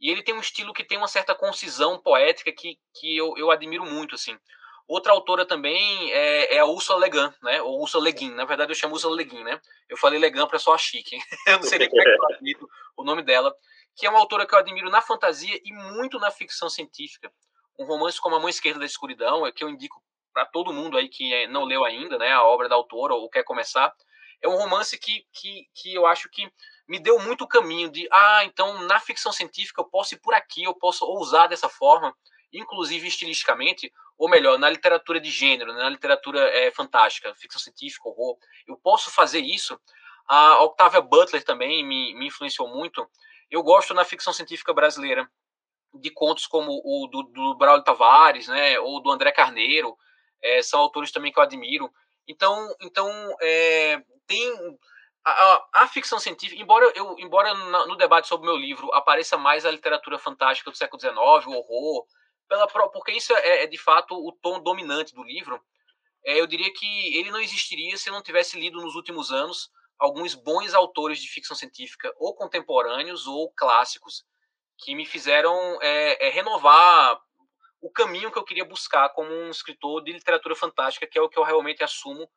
E 0.00 0.10
ele 0.10 0.22
tem 0.22 0.34
um 0.34 0.40
estilo 0.40 0.72
que 0.72 0.84
tem 0.84 0.98
uma 0.98 1.06
certa 1.06 1.34
concisão 1.34 2.00
poética 2.00 2.50
que, 2.50 2.76
que 2.94 3.16
eu, 3.16 3.36
eu 3.36 3.50
admiro 3.50 3.84
muito, 3.84 4.16
assim. 4.16 4.36
Outra 4.90 5.12
autora 5.12 5.46
também 5.46 6.10
é, 6.10 6.56
é 6.56 6.58
a 6.58 6.66
Ursula 6.66 6.98
Le 7.06 7.10
Guin, 7.10 7.32
né? 7.44 7.62
Ou 7.62 7.80
Ursula 7.80 8.02
Le 8.02 8.10
Guin. 8.10 8.34
Na 8.34 8.44
verdade, 8.44 8.72
eu 8.72 8.74
chamo 8.74 8.94
Ursula 8.94 9.14
Le 9.14 9.22
Guin, 9.22 9.44
né? 9.44 9.60
Eu 9.88 9.96
falei 9.96 10.18
Le 10.18 10.28
Guin 10.28 10.44
para 10.48 10.58
só 10.58 10.76
chique. 10.76 11.16
eu 11.46 11.58
não 11.58 11.62
sei 11.62 11.78
nem 11.78 11.88
como 11.88 12.02
é 12.02 12.04
que 12.04 12.10
eu 12.10 12.26
admito 12.34 12.68
o 12.96 13.04
nome 13.04 13.22
dela. 13.22 13.54
Que 13.94 14.04
é 14.04 14.10
uma 14.10 14.18
autora 14.18 14.44
que 14.44 14.52
eu 14.52 14.58
admiro 14.58 14.90
na 14.90 15.00
fantasia 15.00 15.60
e 15.64 15.72
muito 15.72 16.18
na 16.18 16.32
ficção 16.32 16.68
científica. 16.68 17.32
Um 17.78 17.84
romance 17.84 18.20
como 18.20 18.34
A 18.34 18.40
Mão 18.40 18.48
Esquerda 18.48 18.80
da 18.80 18.84
Escuridão, 18.84 19.46
é 19.46 19.52
que 19.52 19.62
eu 19.62 19.68
indico 19.68 20.02
para 20.34 20.44
todo 20.44 20.72
mundo 20.72 20.98
aí 20.98 21.08
que 21.08 21.32
é, 21.32 21.46
não 21.46 21.62
leu 21.62 21.84
ainda, 21.84 22.18
né? 22.18 22.32
A 22.32 22.42
obra 22.42 22.68
da 22.68 22.74
autora 22.74 23.14
ou 23.14 23.30
quer 23.30 23.44
começar. 23.44 23.94
É 24.42 24.48
um 24.48 24.56
romance 24.56 24.98
que, 24.98 25.24
que, 25.32 25.68
que 25.72 25.94
eu 25.94 26.04
acho 26.04 26.28
que 26.28 26.50
me 26.88 26.98
deu 26.98 27.20
muito 27.20 27.46
caminho 27.46 27.92
de, 27.92 28.08
ah, 28.10 28.44
então 28.44 28.82
na 28.88 28.98
ficção 28.98 29.30
científica 29.30 29.82
eu 29.82 29.88
posso 29.88 30.16
ir 30.16 30.18
por 30.18 30.34
aqui, 30.34 30.64
eu 30.64 30.74
posso 30.74 31.04
ousar 31.04 31.48
dessa 31.48 31.68
forma 31.68 32.12
inclusive 32.52 33.06
estilisticamente, 33.06 33.92
ou 34.18 34.28
melhor, 34.28 34.58
na 34.58 34.68
literatura 34.68 35.20
de 35.20 35.30
gênero, 35.30 35.72
na 35.72 35.88
literatura 35.88 36.40
é, 36.50 36.70
fantástica, 36.70 37.34
ficção 37.34 37.60
científica, 37.60 38.08
horror, 38.08 38.36
eu 38.66 38.76
posso 38.76 39.10
fazer 39.10 39.40
isso. 39.40 39.78
A 40.26 40.62
Octavia 40.62 41.00
Butler 41.00 41.44
também 41.44 41.84
me, 41.84 42.14
me 42.14 42.26
influenciou 42.26 42.68
muito. 42.68 43.08
Eu 43.50 43.62
gosto 43.62 43.94
na 43.94 44.04
ficção 44.04 44.32
científica 44.32 44.72
brasileira 44.72 45.28
de 45.94 46.10
contos 46.10 46.46
como 46.46 46.70
o 46.84 47.08
do, 47.08 47.22
do 47.24 47.56
Braulio 47.56 47.82
Tavares, 47.84 48.46
né, 48.46 48.78
ou 48.78 49.02
do 49.02 49.10
André 49.10 49.32
Carneiro, 49.32 49.96
é, 50.42 50.62
são 50.62 50.80
autores 50.80 51.10
também 51.10 51.32
que 51.32 51.38
eu 51.38 51.42
admiro. 51.42 51.90
Então, 52.28 52.74
então 52.80 53.08
é, 53.40 54.00
tem 54.26 54.78
a, 55.24 55.30
a, 55.30 55.68
a, 55.74 55.88
ficção 55.88 56.18
científica, 56.18 56.62
embora 56.62 56.92
eu, 56.94 57.16
embora 57.18 57.52
no 57.54 57.96
debate 57.96 58.28
sobre 58.28 58.48
o 58.48 58.52
meu 58.52 58.60
livro 58.60 58.92
apareça 58.94 59.36
mais 59.36 59.66
a 59.66 59.70
literatura 59.70 60.18
fantástica 60.18 60.70
do 60.70 60.76
século 60.76 61.00
XIX, 61.00 61.16
o 61.16 61.52
horror, 61.52 62.06
pela, 62.50 62.66
porque 62.90 63.12
isso 63.12 63.32
é, 63.32 63.62
é 63.62 63.66
de 63.66 63.78
fato 63.78 64.14
o 64.14 64.32
tom 64.32 64.60
dominante 64.60 65.14
do 65.14 65.22
livro, 65.22 65.62
é, 66.24 66.40
eu 66.40 66.46
diria 66.46 66.70
que 66.72 67.16
ele 67.16 67.30
não 67.30 67.40
existiria 67.40 67.96
se 67.96 68.10
eu 68.10 68.12
não 68.12 68.22
tivesse 68.22 68.58
lido 68.58 68.80
nos 68.80 68.96
últimos 68.96 69.30
anos 69.30 69.70
alguns 69.98 70.34
bons 70.34 70.74
autores 70.74 71.20
de 71.20 71.28
ficção 71.28 71.54
científica, 71.54 72.12
ou 72.18 72.34
contemporâneos 72.34 73.26
ou 73.26 73.52
clássicos, 73.52 74.24
que 74.78 74.94
me 74.94 75.04
fizeram 75.04 75.54
é, 75.82 76.26
é, 76.26 76.30
renovar 76.30 77.20
o 77.82 77.90
caminho 77.90 78.30
que 78.30 78.38
eu 78.38 78.44
queria 78.44 78.64
buscar 78.64 79.10
como 79.10 79.30
um 79.30 79.50
escritor 79.50 80.02
de 80.02 80.12
literatura 80.12 80.56
fantástica, 80.56 81.06
que 81.06 81.18
é 81.18 81.22
o 81.22 81.28
que 81.28 81.38
eu 81.38 81.42
realmente 81.42 81.84
assumo 81.84 82.28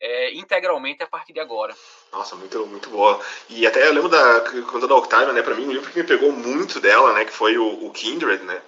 é, 0.00 0.34
integralmente 0.34 1.02
a 1.02 1.06
partir 1.06 1.32
de 1.32 1.38
agora. 1.38 1.74
Nossa, 2.12 2.34
muito, 2.34 2.66
muito 2.66 2.90
boa. 2.90 3.24
E 3.48 3.64
até 3.68 3.86
eu 3.86 3.92
lembro 3.92 4.08
da 4.08 4.40
quando 4.68 4.88
da 4.88 4.96
Octavia, 4.96 5.32
né, 5.32 5.42
para 5.42 5.54
mim, 5.54 5.66
um 5.66 5.72
livro 5.72 5.90
que 5.90 5.98
me 5.98 6.06
pegou 6.06 6.32
muito 6.32 6.80
dela, 6.80 7.12
né, 7.12 7.24
que 7.24 7.30
foi 7.30 7.56
o, 7.56 7.86
o 7.86 7.90
Kindred, 7.92 8.42
né, 8.42 8.60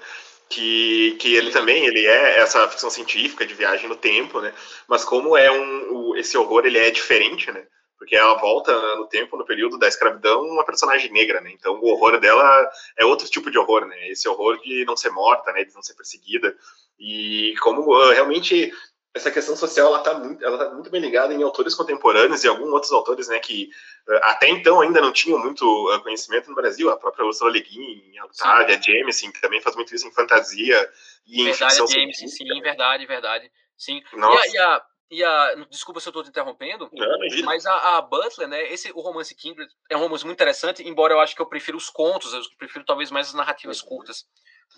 que, 0.49 1.17
que 1.19 1.35
ele 1.35 1.51
também 1.51 1.87
ele 1.87 2.07
é 2.07 2.39
essa 2.39 2.69
ficção 2.69 2.91
científica 2.91 3.47
de 3.47 3.55
viagem 3.55 3.89
no 3.89 3.97
tempo, 3.97 4.41
né, 4.41 4.53
mas 4.87 5.05
como 5.05 5.37
é 5.37 5.51
um 5.51 5.93
o, 5.93 6.17
esse 6.17 6.37
horror 6.37 6.65
ele 6.67 6.79
é 6.79 6.91
diferente, 6.91 7.51
né, 7.51 7.67
porque 7.99 8.17
ela 8.17 8.35
volta 8.35 8.73
no 8.97 9.07
tempo, 9.07 9.37
no 9.37 9.47
período 9.47 9.79
da 9.79 9.89
escravidão, 9.89 10.43
uma 10.43 10.65
personagem 10.65 11.11
negra, 11.11 11.41
né? 11.41 11.51
Então 11.53 11.81
o 11.81 11.87
horror 11.87 12.21
dela 12.21 12.71
é 12.99 13.05
outro 13.07 13.27
tipo 13.31 13.51
de 13.51 13.59
horror, 13.59 13.87
né? 13.87 14.11
Esse 14.11 14.29
horror 14.29 14.61
de 14.61 14.85
não 14.85 14.95
ser 14.95 15.11
morta, 15.11 15.51
né? 15.53 15.65
De 15.65 15.75
não 15.75 15.83
ser 15.83 15.95
perseguida. 15.95 16.55
E 16.99 17.55
como 17.63 17.81
uh, 17.81 18.11
realmente 18.11 18.71
essa 19.15 19.31
questão 19.31 19.55
social 19.57 19.87
ela 19.87 19.99
está 19.99 20.15
muito, 20.15 20.45
ela 20.45 20.59
tá 20.59 20.75
muito 20.75 20.91
bem 20.91 21.01
ligada 21.01 21.33
em 21.33 21.43
autores 21.43 21.75
contemporâneos 21.75 22.43
e 22.43 22.49
alguns 22.49 22.69
outros 22.73 22.91
autores, 22.91 23.29
né, 23.29 23.39
que 23.39 23.71
uh, 24.09 24.19
até 24.25 24.49
então 24.49 24.81
ainda 24.81 25.01
não 25.01 25.13
tinham 25.13 25.39
muito 25.39 25.65
uh, 25.65 26.03
conhecimento 26.03 26.49
no 26.49 26.57
Brasil. 26.57 26.91
A 26.91 26.97
própria 26.97 27.25
Ursula 27.25 27.51
Le 27.51 27.61
Guin, 27.61 28.19
a 28.19 28.25
Octavia, 28.25 28.81
Jameson, 28.83 29.31
que 29.31 29.41
também 29.41 29.61
faz 29.61 29.77
muito 29.77 29.95
isso 29.95 30.09
em 30.09 30.13
fantasia 30.13 30.91
e 31.25 31.43
em 31.43 31.45
verdade, 31.45 31.75
ficção 31.75 31.87
Jameson, 31.87 32.27
sim, 32.27 32.61
verdade, 32.61 33.07
verdade. 33.07 33.53
Sim. 33.79 34.03
Nossa. 34.15 34.49
E 34.49 34.59
a, 34.59 34.83
e 35.11 35.25
a, 35.25 35.55
e 35.55 35.63
a 35.63 35.65
desculpa 35.71 36.01
se 36.01 36.09
eu 36.09 36.11
estou 36.11 36.25
te 36.25 36.31
interrompendo, 36.31 36.91
não, 36.93 37.19
mas 37.45 37.65
a, 37.67 37.99
a, 37.99 38.03
Butler, 38.03 38.49
né, 38.49 38.73
esse 38.73 38.91
o 38.93 39.01
romance 39.01 39.33
Kindred 39.37 39.71
é 39.89 39.97
um 39.97 40.01
romance 40.01 40.25
muito 40.25 40.37
interessante, 40.37 40.83
embora 40.83 41.15
eu 41.15 41.21
acho 41.21 41.37
que 41.37 41.43
eu 41.43 41.47
prefiro 41.47 41.79
os 41.79 41.89
contos, 41.89 42.33
eu 42.33 42.43
prefiro 42.59 42.85
talvez 42.85 43.13
mais 43.13 43.29
as 43.29 43.35
narrativas 43.35 43.81
uhum. 43.81 43.91
curtas 43.91 44.25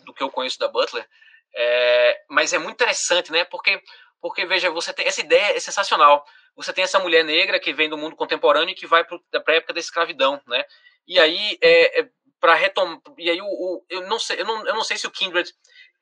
do 0.04 0.12
que 0.12 0.22
eu 0.22 0.30
conheço 0.30 0.58
da 0.58 0.68
Butler. 0.68 1.08
É, 1.58 2.20
mas 2.28 2.52
é 2.52 2.58
muito 2.58 2.74
interessante, 2.74 3.32
né? 3.32 3.44
Porque 3.44 3.80
porque 4.26 4.44
veja, 4.44 4.68
você 4.72 4.92
tem 4.92 5.06
essa 5.06 5.20
ideia 5.20 5.56
é 5.56 5.60
sensacional. 5.60 6.26
Você 6.56 6.72
tem 6.72 6.82
essa 6.82 6.98
mulher 6.98 7.24
negra 7.24 7.60
que 7.60 7.72
vem 7.72 7.88
do 7.88 7.96
mundo 7.96 8.16
contemporâneo 8.16 8.72
e 8.72 8.74
que 8.74 8.84
vai 8.84 9.04
para 9.04 9.20
a 9.46 9.52
época 9.52 9.72
da 9.72 9.78
escravidão, 9.78 10.42
né? 10.48 10.64
E 11.06 11.16
aí 11.16 11.56
é, 11.62 12.00
é 12.00 12.08
para 12.40 12.54
retomar, 12.54 13.00
e 13.16 13.30
aí 13.30 13.40
o, 13.40 13.46
o, 13.46 13.84
eu 13.88 14.08
não 14.08 14.18
sei, 14.18 14.40
eu 14.40 14.44
não, 14.44 14.66
eu 14.66 14.74
não 14.74 14.82
sei 14.82 14.98
se 14.98 15.06
o 15.06 15.12
Kindred 15.12 15.48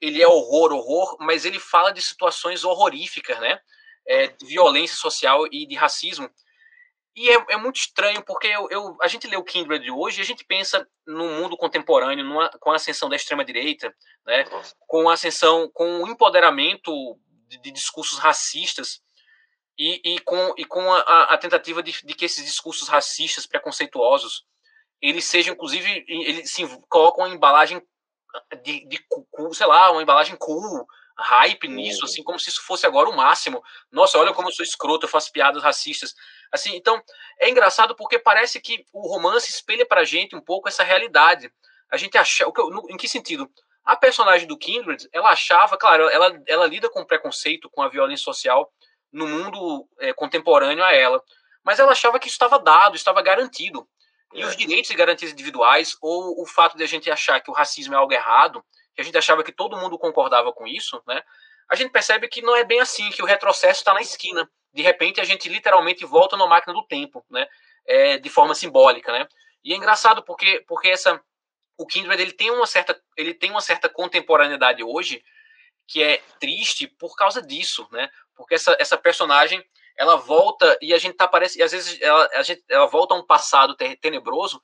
ele 0.01 0.23
é 0.23 0.27
horror, 0.27 0.73
horror, 0.73 1.19
mas 1.21 1.45
ele 1.45 1.59
fala 1.61 1.93
de 1.93 2.01
situações 2.01 2.65
horroríficas, 2.65 3.39
né? 3.41 3.61
É, 4.07 4.29
de 4.29 4.47
violência 4.47 4.97
social 4.97 5.47
e 5.53 5.67
de 5.67 5.75
racismo. 5.75 6.31
E 7.15 7.29
é, 7.29 7.45
é 7.51 7.57
muito 7.59 7.77
estranho, 7.77 8.25
porque 8.25 8.47
eu, 8.47 8.69
eu, 8.71 8.97
a 9.03 9.07
gente 9.07 9.27
lê 9.27 9.37
o 9.37 9.45
Kindred 9.45 9.91
hoje 9.91 10.21
e 10.21 10.23
a 10.23 10.25
gente 10.25 10.47
pensa 10.47 10.89
no 11.07 11.29
mundo 11.29 11.59
contemporâneo, 11.59 12.25
numa, 12.25 12.49
com 12.59 12.73
a 12.73 12.77
ascensão 12.77 13.11
da 13.11 13.17
extrema-direita, 13.17 13.95
né, 14.27 14.45
com 14.87 15.11
a 15.11 15.13
ascensão, 15.13 15.71
com 15.75 16.03
o 16.03 16.09
empoderamento 16.09 16.91
de, 17.49 17.59
de 17.59 17.71
discursos 17.71 18.19
racistas 18.19 19.01
e, 19.79 20.15
e, 20.15 20.21
com, 20.21 20.55
e 20.57 20.65
com 20.65 20.93
a, 20.93 21.25
a 21.35 21.39
tentativa 21.39 21.83
de, 21.83 21.93
de, 22.05 22.15
que 22.15 22.25
esses 22.25 22.45
discursos 22.45 22.89
racistas, 22.89 23.47
preconceituosos, 23.47 24.45
eles 25.01 25.25
sejam, 25.25 25.55
inclusive, 25.55 26.05
eles 26.09 26.51
se 26.51 26.65
colocam 26.89 27.25
uma 27.25 27.35
embalagem 27.35 27.83
de, 28.63 28.87
de, 28.87 29.05
sei 29.53 29.67
lá, 29.67 29.91
uma 29.91 30.03
embalagem 30.03 30.37
cool, 30.37 30.87
hype 31.17 31.69
nisso, 31.69 32.01
uhum. 32.01 32.05
assim, 32.05 32.23
como 32.23 32.39
se 32.39 32.51
isso 32.51 32.63
fosse 32.63 32.87
agora 32.87 33.09
o 33.09 33.17
máximo. 33.17 33.63
Nossa, 33.91 34.19
olha 34.19 34.33
como 34.33 34.49
eu 34.49 34.53
sou 34.53 34.65
escroto, 34.65 35.07
eu 35.07 35.11
faço 35.11 35.33
piadas 35.33 35.63
racistas. 35.63 36.15
Assim, 36.51 36.75
então, 36.75 37.01
é 37.39 37.49
engraçado 37.49 37.95
porque 37.95 38.19
parece 38.19 38.61
que 38.61 38.85
o 38.93 39.09
romance 39.09 39.51
espelha 39.51 39.87
pra 39.87 40.05
gente 40.05 40.35
um 40.35 40.41
pouco 40.41 40.69
essa 40.69 40.83
realidade. 40.83 41.53
A 41.91 41.97
gente 41.97 42.17
acha, 42.19 42.45
em 42.89 42.97
que 42.97 43.09
sentido? 43.09 43.49
A 43.85 43.97
personagem 43.97 44.49
do 44.49 44.57
Kindred, 44.57 45.09
ela 45.12 45.31
achava, 45.31 45.77
claro, 45.77 46.09
ela, 46.09 46.42
ela 46.47 46.66
lida 46.66 46.88
com 46.88 47.05
preconceito, 47.05 47.68
com 47.68 47.83
a 47.83 47.88
violência 47.88 48.25
social 48.25 48.73
no 49.12 49.27
mundo 49.27 49.87
é, 50.01 50.12
contemporâneo 50.12 50.83
a 50.83 50.92
ela, 50.92 51.23
mas 51.62 51.79
ela 51.79 51.92
achava 51.92 52.18
que 52.18 52.27
isso 52.27 52.35
estava 52.35 52.59
dado, 52.59 52.97
estava 52.97 53.23
garantido. 53.23 53.87
E 54.33 54.42
é. 54.42 54.47
os 54.47 54.57
direitos 54.57 54.90
e 54.90 54.94
garantias 54.94 55.33
individuais, 55.33 55.97
ou 56.03 56.42
o 56.42 56.47
fato 56.47 56.77
de 56.77 56.83
a 56.83 56.87
gente 56.87 57.11
achar 57.11 57.40
que 57.40 57.51
o 57.51 57.55
racismo 57.55 57.94
é 57.94 57.97
algo 57.97 58.12
errado, 58.12 58.64
que 58.94 59.01
a 59.01 59.05
gente 59.05 59.16
achava 59.16 59.44
que 59.44 59.53
todo 59.53 59.77
mundo 59.77 59.99
concordava 59.99 60.53
com 60.53 60.66
isso, 60.66 61.01
né? 61.07 61.23
A 61.68 61.75
gente 61.77 61.90
percebe 61.90 62.29
que 62.29 62.42
não 62.42 62.55
é 62.55 62.64
bem 62.64 62.81
assim, 62.81 63.09
que 63.11 63.23
o 63.23 63.27
retrocesso 63.27 63.81
está 63.81 63.94
na 63.94 64.01
esquina. 64.01 64.49
De 64.73 64.83
repente, 64.83 65.20
a 65.20 65.25
gente 65.25 65.49
literalmente 65.49 66.05
volta 66.05 66.37
na 66.37 66.47
máquina 66.47 66.75
do 66.75 66.83
tempo, 66.87 67.25
né? 67.31 67.47
É, 67.87 68.18
de 68.18 68.29
forma 68.29 68.55
simbólica, 68.55 69.12
né? 69.12 69.27
E 69.62 69.73
é 69.73 69.77
engraçado 69.77 70.23
porque, 70.23 70.64
porque 70.66 70.88
essa 70.88 71.20
o 71.77 71.87
Kindred 71.87 72.21
ele 72.21 72.33
tem 72.33 72.51
uma 72.51 72.67
certa 72.67 73.01
ele 73.17 73.35
tem 73.35 73.51
uma 73.51 73.61
certa 73.61 73.89
contemporaneidade 73.89 74.83
hoje 74.83 75.23
que 75.87 76.03
é 76.03 76.23
triste 76.41 76.87
por 76.87 77.15
causa 77.17 77.43
disso, 77.43 77.87
né? 77.93 78.09
Porque 78.35 78.55
essa, 78.55 78.77
essa 78.79 78.97
personagem 78.97 79.63
ela 79.97 80.17
volta 80.17 80.77
e 80.81 80.93
a 80.93 80.99
gente 80.99 81.17
tá 81.17 81.29
parece 81.29 81.59
e 81.59 81.63
às 81.63 81.73
vezes 81.73 82.01
ela, 82.01 82.29
a 82.35 82.43
gente, 82.43 82.65
ela 82.69 82.87
volta 82.87 83.15
a 83.15 83.19
um 83.19 83.27
passado 83.27 83.77
tenebroso 84.01 84.61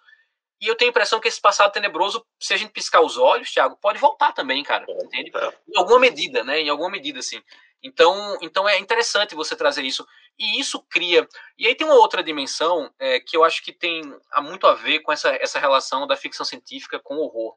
e 0.60 0.66
eu 0.66 0.74
tenho 0.74 0.90
a 0.90 0.92
impressão 0.92 1.18
que 1.18 1.26
esse 1.26 1.40
passado 1.40 1.72
tenebroso, 1.72 2.24
se 2.38 2.52
a 2.52 2.56
gente 2.56 2.72
piscar 2.72 3.00
os 3.00 3.16
olhos, 3.16 3.50
Thiago, 3.50 3.78
pode 3.80 3.98
voltar 3.98 4.32
também, 4.32 4.62
cara, 4.62 4.84
entende? 5.02 5.32
Em 5.66 5.78
alguma 5.78 5.98
medida, 5.98 6.44
né? 6.44 6.60
Em 6.60 6.68
alguma 6.68 6.90
medida, 6.90 7.18
assim. 7.18 7.42
Então, 7.82 8.36
então 8.42 8.68
é 8.68 8.78
interessante 8.78 9.34
você 9.34 9.56
trazer 9.56 9.82
isso. 9.84 10.06
E 10.38 10.58
isso 10.58 10.80
cria. 10.88 11.28
E 11.58 11.66
aí 11.66 11.74
tem 11.74 11.86
uma 11.86 11.96
outra 11.96 12.22
dimensão 12.22 12.92
é, 12.98 13.20
que 13.20 13.36
eu 13.36 13.44
acho 13.44 13.62
que 13.62 13.72
tem 13.72 14.02
muito 14.38 14.66
a 14.66 14.74
ver 14.74 15.00
com 15.00 15.12
essa, 15.12 15.30
essa 15.36 15.58
relação 15.58 16.06
da 16.06 16.16
ficção 16.16 16.46
científica 16.46 16.98
com 16.98 17.16
o 17.16 17.20
horror. 17.20 17.56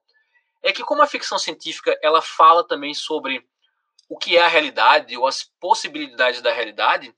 É 0.61 0.71
que, 0.71 0.83
como 0.83 1.01
a 1.01 1.07
ficção 1.07 1.37
científica 1.37 1.97
ela 2.01 2.21
fala 2.21 2.65
também 2.65 2.93
sobre 2.93 3.45
o 4.09 4.17
que 4.17 4.37
é 4.37 4.41
a 4.41 4.47
realidade 4.47 5.17
ou 5.17 5.25
as 5.25 5.43
possibilidades 5.59 6.41
da 6.41 6.51
realidade, 6.51 7.13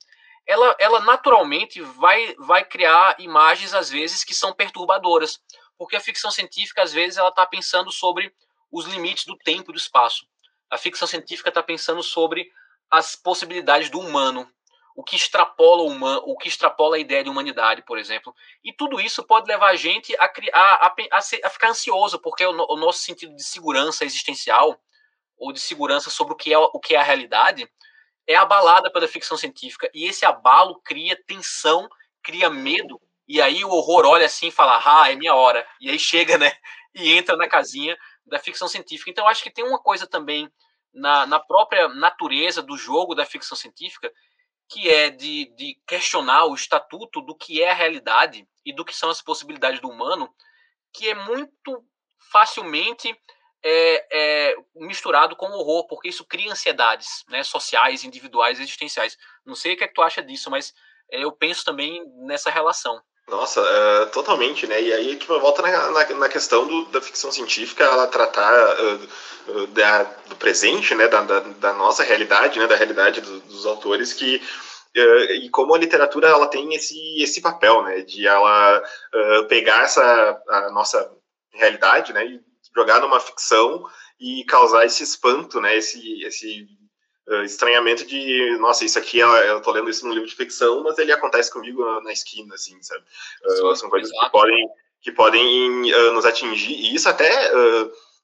ela, 0.48 0.76
ela 0.80 1.00
naturalmente 1.00 1.82
vai, 1.82 2.36
vai 2.38 2.64
criar 2.64 3.16
imagens, 3.20 3.74
às 3.74 3.90
vezes, 3.90 4.24
que 4.24 4.34
são 4.34 4.54
perturbadoras. 4.54 5.40
Porque 5.78 5.96
a 5.96 6.00
ficção 6.00 6.32
científica, 6.32 6.84
às 6.84 6.94
vezes, 6.94 7.18
ela 7.18 7.30
está 7.30 7.46
pensando 7.46 7.92
sobre 7.92 8.34
os 8.72 8.86
limites 8.86 9.26
do 9.26 9.38
tempo 9.38 9.72
e 9.72 9.74
do 9.74 9.80
espaço. 9.80 10.28
A 10.70 10.78
ficção 10.78 11.08
científica 11.08 11.50
está 11.50 11.64
pensando 11.64 12.04
sobre 12.04 12.52
as 12.90 13.16
possibilidades 13.16 13.90
do 13.90 14.00
humano, 14.00 14.50
o 14.96 15.04
que 15.04 15.18
extrapola 15.18 15.84
o, 16.26 16.38
que 16.38 16.48
extrapola 16.48 16.96
a 16.96 17.00
ideia 17.00 17.24
de 17.24 17.30
humanidade, 17.30 17.82
por 17.82 17.98
exemplo. 17.98 18.34
E 18.64 18.72
tudo 18.72 19.00
isso 19.00 19.24
pode 19.24 19.46
levar 19.46 19.72
a 19.72 19.76
gente 19.76 20.16
a, 20.16 20.32
a, 20.54 20.88
a, 21.12 21.18
a 21.18 21.50
ficar 21.50 21.70
ansioso, 21.70 22.18
porque 22.20 22.46
o, 22.46 22.52
o, 22.52 22.78
nosso 22.78 23.00
sentido 23.00 23.36
de 23.36 23.44
segurança 23.44 24.06
existencial, 24.06 24.80
ou 25.38 25.52
de 25.52 25.60
segurança 25.60 26.10
sobre 26.10 26.34
o 26.34 26.38
que 26.38 26.54
é, 26.54 26.58
o 26.58 26.80
que 26.80 26.96
é 26.96 26.98
a 26.98 27.04
realidade, 27.04 27.70
é 28.26 28.36
abalada 28.36 28.90
pela 28.90 29.08
ficção 29.08 29.36
científica. 29.36 29.92
E 29.94 30.06
esse 30.06 30.26
abalo 30.26 30.80
cria 30.82 31.22
tensão, 31.28 31.90
cria 32.24 32.50
medo, 32.50 33.00
e 33.28 33.42
aí 33.42 33.66
o 33.66 33.70
horror 33.70 34.06
olha 34.06 34.26
assim 34.26 34.48
e 34.48 34.52
fala, 34.52 34.82
ah, 34.84 35.12
é 35.12 35.16
minha 35.16 35.36
hora. 35.36 35.68
E 35.82 35.90
aí 35.90 36.00
chega, 36.00 36.38
né? 36.38 36.54
E 36.94 37.12
entra 37.12 37.36
na 37.36 37.50
casinha 37.50 37.98
da 38.26 38.40
ficção 38.40 38.70
científica. 38.70 39.12
Então, 39.12 39.28
acho 39.28 39.44
que 39.44 39.52
tem 39.52 39.66
uma 39.66 39.80
coisa 39.80 40.08
também 40.08 40.50
na, 40.94 41.26
na 41.26 41.40
própria 41.40 41.90
natureza 41.90 42.62
do 42.62 42.78
jogo 42.78 43.14
da 43.14 43.26
ficção 43.26 43.58
científica, 43.58 44.10
que 44.70 44.90
é 44.90 45.10
de, 45.10 45.46
de 45.56 45.80
questionar 45.88 46.46
o 46.46 46.56
estatuto 46.56 47.22
do 47.22 47.36
que 47.36 47.62
é 47.62 47.72
a 47.72 47.76
realidade 47.76 48.48
e 48.66 48.74
do 48.74 48.84
que 48.84 48.96
são 48.96 49.10
as 49.10 49.22
possibilidades 49.22 49.80
do 49.80 49.90
humano, 49.90 50.34
que 50.94 51.10
é 51.10 51.14
muito 51.14 51.86
facilmente 52.32 53.16
é, 53.64 54.08
é, 54.12 54.56
misturado 54.76 55.36
com 55.36 55.48
horror, 55.48 55.88
porque 55.88 56.10
isso 56.10 56.26
cria 56.26 56.52
ansiedades 56.52 57.24
né, 57.28 57.44
sociais, 57.44 58.04
individuais, 58.04 58.60
existenciais. 58.60 59.18
Não 59.46 59.56
sei 59.56 59.74
o 59.74 59.78
que, 59.78 59.84
é 59.84 59.88
que 59.88 59.94
tu 59.94 60.02
acha 60.02 60.22
disso, 60.22 60.50
mas 60.52 60.74
é, 61.12 61.24
eu 61.24 61.32
penso 61.32 61.64
também 61.66 62.04
nessa 62.26 62.50
relação. 62.50 63.02
Nossa, 63.28 63.60
uh, 63.60 64.10
totalmente, 64.12 64.68
né? 64.68 64.80
E 64.82 64.94
aí, 64.94 65.16
tipo, 65.16 65.40
volta 65.40 65.62
na, 65.64 65.92
na, 65.92 66.10
na 66.14 66.30
questão 66.30 66.68
do, 66.68 66.86
da 66.86 67.02
ficção 67.02 67.32
científica, 67.32 67.84
ela 67.84 68.08
tratar 68.08 68.54
uh, 68.80 69.68
da, 69.68 70.04
do 70.28 70.36
presente, 70.36 70.94
né? 70.94 71.08
Da, 71.08 71.22
da, 71.22 71.40
da, 71.40 71.74
nossa 71.74 72.04
realidade, 72.04 72.60
né? 72.60 72.68
Da 72.68 72.76
realidade 72.76 73.22
do, 73.22 73.40
dos 73.42 73.66
autores 73.66 74.14
que 74.14 74.36
uh, 74.96 75.34
e 75.34 75.50
como 75.50 75.74
a 75.74 75.78
literatura 75.80 76.28
ela 76.30 76.46
tem 76.48 76.76
esse, 76.76 77.22
esse 77.22 77.42
papel, 77.42 77.82
né? 77.84 78.02
De 78.02 78.28
ela 78.28 78.84
pegar 79.50 79.84
essa 79.84 80.42
a 80.48 80.72
nossa 80.72 81.12
realidade, 81.52 82.14
né? 82.14 82.26
E 82.26 82.42
jogar 82.76 83.00
numa 83.02 83.20
ficção 83.20 83.84
e 84.20 84.44
causar 84.46 84.86
esse 84.86 85.04
espanto, 85.04 85.60
né? 85.60 85.76
Esse, 85.76 86.24
esse 86.24 86.68
uh, 87.28 87.44
estranhamento 87.44 88.06
de, 88.06 88.58
nossa, 88.60 88.86
isso 88.86 88.98
aqui, 89.00 89.22
é, 89.22 89.52
eu 89.52 89.62
tô 89.62 89.72
lendo 89.72 89.90
isso 89.90 90.06
num 90.06 90.14
livro 90.14 90.28
de 90.28 90.36
ficção, 90.36 90.84
mas 90.84 90.98
ele 90.98 91.12
acontece 91.12 91.52
comigo 91.52 91.84
na 92.02 92.12
esquina, 92.12 92.56
assim, 92.56 92.78
sabe? 92.82 93.04
Uh, 93.44 93.76
são 93.76 93.90
coisas 93.90 94.10
exato. 94.10 94.26
que 94.26 94.32
podem, 94.32 94.70
que 95.02 95.12
podem 95.12 95.94
uh, 95.94 96.12
nos 96.14 96.26
atingir, 96.26 96.74
e 96.74 96.96
isso 96.96 97.10
até 97.10 97.52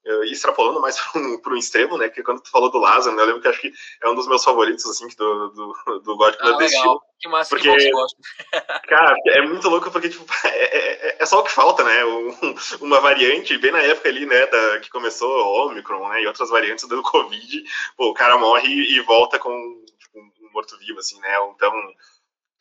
uh, 0.06 0.24
extrapolando 0.24 0.80
mais 0.80 0.96
para 1.42 1.52
um 1.52 1.56
extremo, 1.56 1.96
né? 1.96 2.08
Que 2.08 2.22
quando 2.22 2.42
tu 2.42 2.50
falou 2.50 2.70
do 2.70 2.78
Lázaro, 2.78 3.14
né, 3.16 3.22
eu 3.22 3.26
lembro 3.26 3.42
que 3.42 3.48
acho 3.48 3.60
que 3.60 3.72
é 4.02 4.08
um 4.08 4.14
dos 4.14 4.26
meus 4.26 4.44
favoritos, 4.44 4.84
assim, 4.86 5.06
do, 5.16 5.48
do, 5.50 6.00
do 6.04 6.16
Gótico 6.16 6.44
ah, 6.44 6.50
Nordestino. 6.50 7.00
Que 7.20 7.28
massa, 7.28 7.50
porque, 7.50 7.76
que 7.76 7.92
bom 7.92 8.06
Cara, 8.88 9.14
é 9.28 9.42
muito 9.42 9.68
louco 9.68 9.90
porque, 9.90 10.08
tipo, 10.08 10.24
é, 10.44 10.48
é, 10.48 11.16
é, 11.20 11.26
só 11.26 11.40
o 11.40 11.44
que 11.44 11.52
falta, 11.52 11.84
né? 11.84 12.04
Um, 12.04 12.56
uma 12.80 13.00
variante, 13.00 13.56
bem 13.58 13.70
na 13.70 13.80
época 13.82 14.08
ali, 14.08 14.26
né, 14.26 14.46
da, 14.46 14.80
que 14.80 14.90
começou 14.90 15.30
o 15.30 15.68
Omicron, 15.68 16.08
né, 16.08 16.22
e 16.22 16.26
outras 16.26 16.50
variantes 16.50 16.86
do 16.88 17.02
Covid, 17.02 17.62
pô, 17.96 18.10
o 18.10 18.14
cara 18.14 18.36
morre 18.38 18.68
e 18.68 19.00
volta 19.00 19.38
com 19.38 19.50
tipo, 19.98 20.18
um 20.18 20.52
morto-vivo, 20.52 20.98
assim, 20.98 21.18
né? 21.20 21.36
Então, 21.54 21.72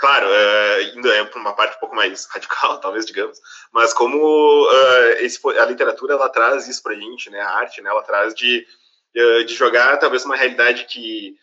claro, 0.01 0.25
uh, 0.27 0.97
indo 0.97 1.09
é 1.11 1.23
para 1.23 1.39
uma 1.39 1.53
parte 1.53 1.77
um 1.77 1.79
pouco 1.79 1.95
mais 1.95 2.25
radical, 2.25 2.79
talvez, 2.81 3.05
digamos, 3.05 3.39
mas 3.71 3.93
como 3.93 4.17
uh, 4.17 5.11
esse, 5.19 5.39
a 5.59 5.65
literatura 5.65 6.15
ela 6.15 6.27
traz 6.27 6.67
isso 6.67 6.81
para 6.81 6.93
a 6.93 6.99
gente, 6.99 7.29
né, 7.29 7.39
a 7.39 7.51
arte, 7.51 7.81
né, 7.81 7.89
ela 7.89 8.01
traz 8.01 8.33
de, 8.33 8.65
uh, 9.15 9.45
de 9.45 9.53
jogar 9.53 9.97
talvez 9.97 10.25
uma 10.25 10.35
realidade 10.35 10.85
que, 10.85 11.37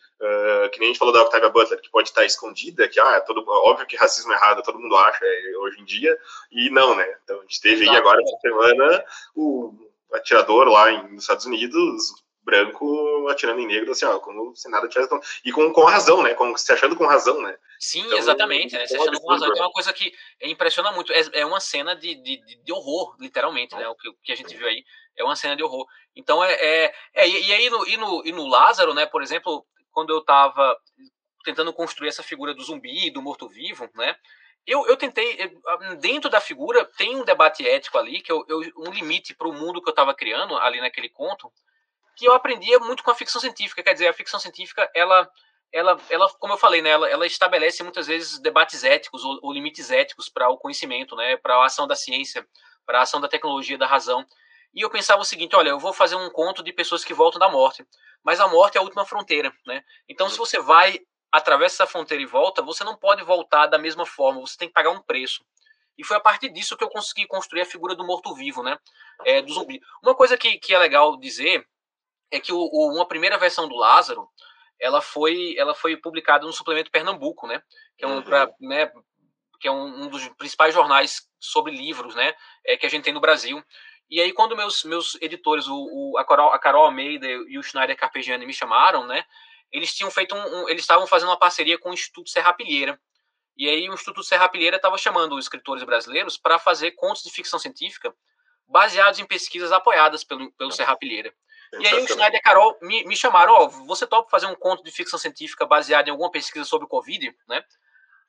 que 0.73 0.79
nem 0.79 0.89
a 0.89 0.91
gente 0.91 0.99
falou 0.99 1.13
da 1.13 1.21
Octavia 1.21 1.47
Butler, 1.47 1.79
que 1.79 1.89
pode 1.89 2.09
estar 2.09 2.25
escondida, 2.25 2.89
que, 2.89 2.99
ah, 2.99 3.21
todo, 3.21 3.41
óbvio 3.47 3.87
que 3.87 3.95
racismo 3.95 4.33
é 4.33 4.35
errado, 4.35 4.61
todo 4.61 4.77
mundo 4.77 4.97
acha 4.97 5.23
é, 5.23 5.57
hoje 5.59 5.79
em 5.79 5.85
dia, 5.85 6.17
e 6.51 6.69
não, 6.69 6.93
né, 6.93 7.07
então 7.23 7.39
a 7.39 7.41
gente 7.43 7.61
teve 7.61 7.83
Exato. 7.83 7.91
aí 7.91 7.97
agora, 7.97 8.21
essa 8.21 8.37
semana, 8.41 9.05
o 9.33 9.73
atirador 10.11 10.67
lá 10.67 10.91
em, 10.91 11.13
nos 11.13 11.23
Estados 11.23 11.45
Unidos 11.45 12.11
branco 12.43 13.27
atirando 13.29 13.59
em 13.59 13.67
negro, 13.67 13.91
assim, 13.91 14.05
ó, 14.05 14.19
como 14.19 14.55
se 14.55 14.69
nada 14.69 14.87
tivesse. 14.87 15.09
E 15.45 15.51
com, 15.51 15.71
com 15.71 15.83
razão, 15.83 16.23
né? 16.23 16.33
Com, 16.33 16.55
se 16.57 16.71
achando 16.71 16.95
com 16.95 17.05
razão, 17.05 17.41
né? 17.41 17.57
Sim, 17.79 18.01
então, 18.01 18.17
exatamente, 18.17 18.75
né? 18.75 18.87
Se 18.87 18.95
achando 18.95 19.19
com 19.19 19.31
razão. 19.31 19.49
Então 19.49 19.63
é 19.63 19.67
uma 19.67 19.73
coisa 19.73 19.93
que 19.93 20.13
impressiona 20.41 20.91
muito. 20.91 21.13
É, 21.13 21.21
é 21.33 21.45
uma 21.45 21.59
cena 21.59 21.95
de, 21.95 22.15
de, 22.15 22.37
de 22.63 22.73
horror, 22.73 23.15
literalmente, 23.19 23.75
né? 23.75 23.87
O 23.87 23.95
que, 23.95 24.11
que 24.23 24.31
a 24.31 24.35
gente 24.35 24.55
viu 24.55 24.67
aí 24.67 24.83
é 25.17 25.23
uma 25.23 25.35
cena 25.35 25.55
de 25.55 25.63
horror. 25.63 25.85
Então 26.15 26.43
é. 26.43 26.53
é, 26.53 26.93
é 27.13 27.29
e, 27.29 27.53
aí 27.53 27.69
no, 27.69 27.87
e, 27.87 27.97
no, 27.97 28.25
e 28.25 28.31
no 28.31 28.47
Lázaro, 28.47 28.93
né, 28.93 29.05
por 29.05 29.21
exemplo, 29.21 29.65
quando 29.91 30.11
eu 30.11 30.21
tava 30.21 30.77
tentando 31.43 31.73
construir 31.73 32.09
essa 32.09 32.23
figura 32.23 32.53
do 32.53 32.63
zumbi, 32.63 33.09
do 33.09 33.21
morto-vivo, 33.21 33.89
né? 33.95 34.15
Eu, 34.67 34.85
eu 34.87 34.97
tentei, 34.97 35.37
dentro 35.99 36.29
da 36.29 36.39
figura, 36.39 36.85
tem 36.85 37.15
um 37.15 37.23
debate 37.23 37.67
ético 37.67 37.97
ali, 37.97 38.21
que 38.21 38.31
eu, 38.31 38.45
eu 38.47 38.59
um 38.77 38.91
limite 38.91 39.33
para 39.33 39.47
o 39.47 39.53
mundo 39.53 39.81
que 39.81 39.89
eu 39.89 39.91
estava 39.91 40.13
criando 40.13 40.55
ali 40.57 40.79
naquele 40.79 41.09
conto, 41.09 41.51
que 42.19 42.25
eu 42.25 42.33
aprendia 42.33 42.77
muito 42.79 43.01
com 43.01 43.11
a 43.11 43.15
ficção 43.15 43.39
científica. 43.39 43.81
Quer 43.81 43.93
dizer, 43.93 44.07
a 44.09 44.13
ficção 44.13 44.39
científica, 44.41 44.91
ela, 44.93 45.27
ela, 45.71 45.97
ela 46.09 46.29
como 46.37 46.53
eu 46.53 46.57
falei, 46.57 46.81
né, 46.81 46.89
ela, 46.89 47.09
ela 47.09 47.25
estabelece 47.25 47.81
muitas 47.81 48.07
vezes 48.07 48.39
debates 48.39 48.83
éticos 48.83 49.23
ou, 49.23 49.39
ou 49.41 49.53
limites 49.53 49.89
éticos 49.89 50.27
para 50.27 50.49
o 50.49 50.57
conhecimento, 50.57 51.15
né, 51.15 51.37
para 51.37 51.55
a 51.55 51.65
ação 51.65 51.87
da 51.87 51.95
ciência, 51.95 52.45
para 52.85 52.99
a 52.99 53.01
ação 53.03 53.21
da 53.21 53.29
tecnologia, 53.29 53.77
da 53.77 53.87
razão. 53.87 54.25
E 54.73 54.81
eu 54.81 54.89
pensava 54.89 55.21
o 55.21 55.25
seguinte: 55.25 55.55
olha, 55.55 55.69
eu 55.69 55.79
vou 55.79 55.93
fazer 55.93 56.15
um 56.15 56.29
conto 56.29 56.61
de 56.61 56.73
pessoas 56.73 57.05
que 57.05 57.13
voltam 57.13 57.39
da 57.39 57.47
morte, 57.47 57.87
mas 58.21 58.41
a 58.41 58.49
morte 58.49 58.75
é 58.75 58.79
a 58.79 58.83
última 58.83 59.05
fronteira, 59.05 59.53
né? 59.65 59.81
Então, 60.07 60.29
se 60.29 60.37
você 60.37 60.59
vai 60.59 60.99
atravessa 61.31 61.83
essa 61.83 61.87
fronteira 61.87 62.21
e 62.21 62.25
volta, 62.25 62.61
você 62.61 62.83
não 62.83 62.97
pode 62.97 63.23
voltar 63.23 63.67
da 63.67 63.77
mesma 63.77 64.05
forma, 64.05 64.41
você 64.41 64.57
tem 64.57 64.67
que 64.67 64.73
pagar 64.73 64.89
um 64.89 65.01
preço. 65.01 65.45
E 65.97 66.03
foi 66.03 66.17
a 66.17 66.19
partir 66.19 66.49
disso 66.49 66.75
que 66.75 66.83
eu 66.83 66.89
consegui 66.89 67.27
construir 67.27 67.61
a 67.61 67.65
figura 67.65 67.95
do 67.95 68.05
morto-vivo, 68.05 68.63
né? 68.63 68.77
É, 69.25 69.41
do 69.41 69.53
zumbi. 69.53 69.79
Uma 70.03 70.15
coisa 70.15 70.37
que, 70.37 70.57
que 70.57 70.73
é 70.73 70.79
legal 70.79 71.17
dizer 71.17 71.65
é 72.31 72.39
que 72.39 72.51
o, 72.51 72.57
o, 72.57 72.93
uma 72.95 73.07
primeira 73.07 73.37
versão 73.37 73.67
do 73.67 73.75
Lázaro, 73.75 74.27
ela 74.79 75.01
foi, 75.01 75.55
ela 75.57 75.75
foi 75.75 75.97
publicada 75.97 76.45
no 76.45 76.53
suplemento 76.53 76.91
Pernambuco, 76.91 77.47
né? 77.47 77.61
Que 77.97 78.05
é 78.05 78.07
um, 78.07 78.15
uhum. 78.15 78.21
pra, 78.21 78.49
né, 78.59 78.91
que 79.59 79.67
é 79.67 79.71
um, 79.71 80.03
um, 80.03 80.07
dos 80.07 80.27
principais 80.29 80.73
jornais 80.73 81.27
sobre 81.39 81.75
livros, 81.75 82.15
né? 82.15 82.33
É, 82.65 82.77
que 82.77 82.85
a 82.85 82.89
gente 82.89 83.03
tem 83.03 83.13
no 83.13 83.19
Brasil. 83.19 83.63
E 84.09 84.19
aí, 84.19 84.31
quando 84.31 84.55
meus, 84.55 84.83
meus 84.83 85.15
editores, 85.21 85.67
o, 85.67 85.75
o 85.75 86.17
a, 86.17 86.25
Carol, 86.25 86.51
a 86.51 86.59
Carol 86.59 86.85
Almeida 86.85 87.27
e 87.27 87.57
o 87.57 87.63
Schneider 87.63 87.95
Carpegiani 87.95 88.45
me 88.45 88.53
chamaram, 88.53 89.05
né? 89.05 89.23
Eles 89.71 89.93
tinham 89.93 90.09
feito 90.09 90.33
um, 90.33 90.39
um 90.39 90.69
eles 90.69 90.81
estavam 90.81 91.05
fazendo 91.05 91.29
uma 91.29 91.37
parceria 91.37 91.77
com 91.77 91.91
o 91.91 91.93
Instituto 91.93 92.29
Serrapilheira. 92.29 92.99
E 93.55 93.67
aí 93.67 93.89
o 93.89 93.93
Instituto 93.93 94.23
Serrapilheira 94.23 94.77
estava 94.77 94.97
chamando 94.97 95.35
os 95.35 95.45
escritores 95.45 95.83
brasileiros 95.83 96.37
para 96.37 96.57
fazer 96.57 96.91
contos 96.91 97.23
de 97.23 97.29
ficção 97.29 97.59
científica 97.59 98.15
baseados 98.65 99.19
em 99.19 99.25
pesquisas 99.25 99.71
apoiadas 99.71 100.23
pelo, 100.23 100.51
pelo 100.53 100.71
Serrapilheira. 100.71 101.33
E 101.73 101.87
aí 101.87 102.01
o 102.01 102.07
Schneider 102.07 102.33
e 102.33 102.37
a 102.37 102.41
Carol 102.41 102.77
me, 102.81 103.03
me 103.05 103.15
chamaram, 103.15 103.53
ó, 103.53 103.65
oh, 103.65 103.69
você 103.85 104.07
topa 104.07 104.29
fazer 104.29 104.47
um 104.47 104.55
conto 104.55 104.83
de 104.83 104.91
ficção 104.91 105.19
científica 105.19 105.65
baseado 105.65 106.07
em 106.07 106.11
alguma 106.11 106.31
pesquisa 106.31 106.65
sobre 106.65 106.85
o 106.85 106.89
Covid, 106.89 107.35
né? 107.47 107.63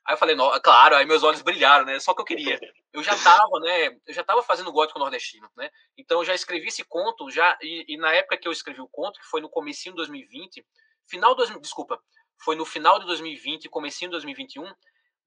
Aí 0.04 0.14
eu 0.14 0.18
falei, 0.18 0.36
claro, 0.62 0.96
aí 0.96 1.06
meus 1.06 1.22
olhos 1.22 1.42
brilharam, 1.42 1.84
né? 1.84 1.98
Só 2.00 2.14
que 2.14 2.20
eu 2.20 2.24
queria. 2.24 2.58
Eu 2.92 3.02
já 3.02 3.16
tava, 3.16 3.60
né? 3.60 3.96
Eu 4.06 4.14
já 4.14 4.24
tava 4.24 4.42
fazendo 4.42 4.72
gótico 4.72 4.98
nordestino, 4.98 5.48
né? 5.56 5.70
Então 5.96 6.18
eu 6.18 6.24
já 6.24 6.34
escrevi 6.34 6.68
esse 6.68 6.82
conto, 6.84 7.30
já 7.30 7.56
e, 7.62 7.84
e, 7.88 7.96
na 7.96 8.12
época 8.12 8.36
que 8.36 8.48
eu 8.48 8.52
escrevi 8.52 8.80
o 8.80 8.88
conto, 8.88 9.20
que 9.20 9.26
foi 9.26 9.40
no 9.40 9.48
comecinho 9.48 9.94
de 9.94 9.98
2020, 9.98 10.66
final 11.06 11.34
de, 11.34 11.60
desculpa, 11.60 12.00
foi 12.38 12.56
no 12.56 12.64
final 12.64 12.98
de 12.98 13.06
2020, 13.06 13.68
comecinho 13.68 14.10
de 14.10 14.12
2021, 14.12 14.64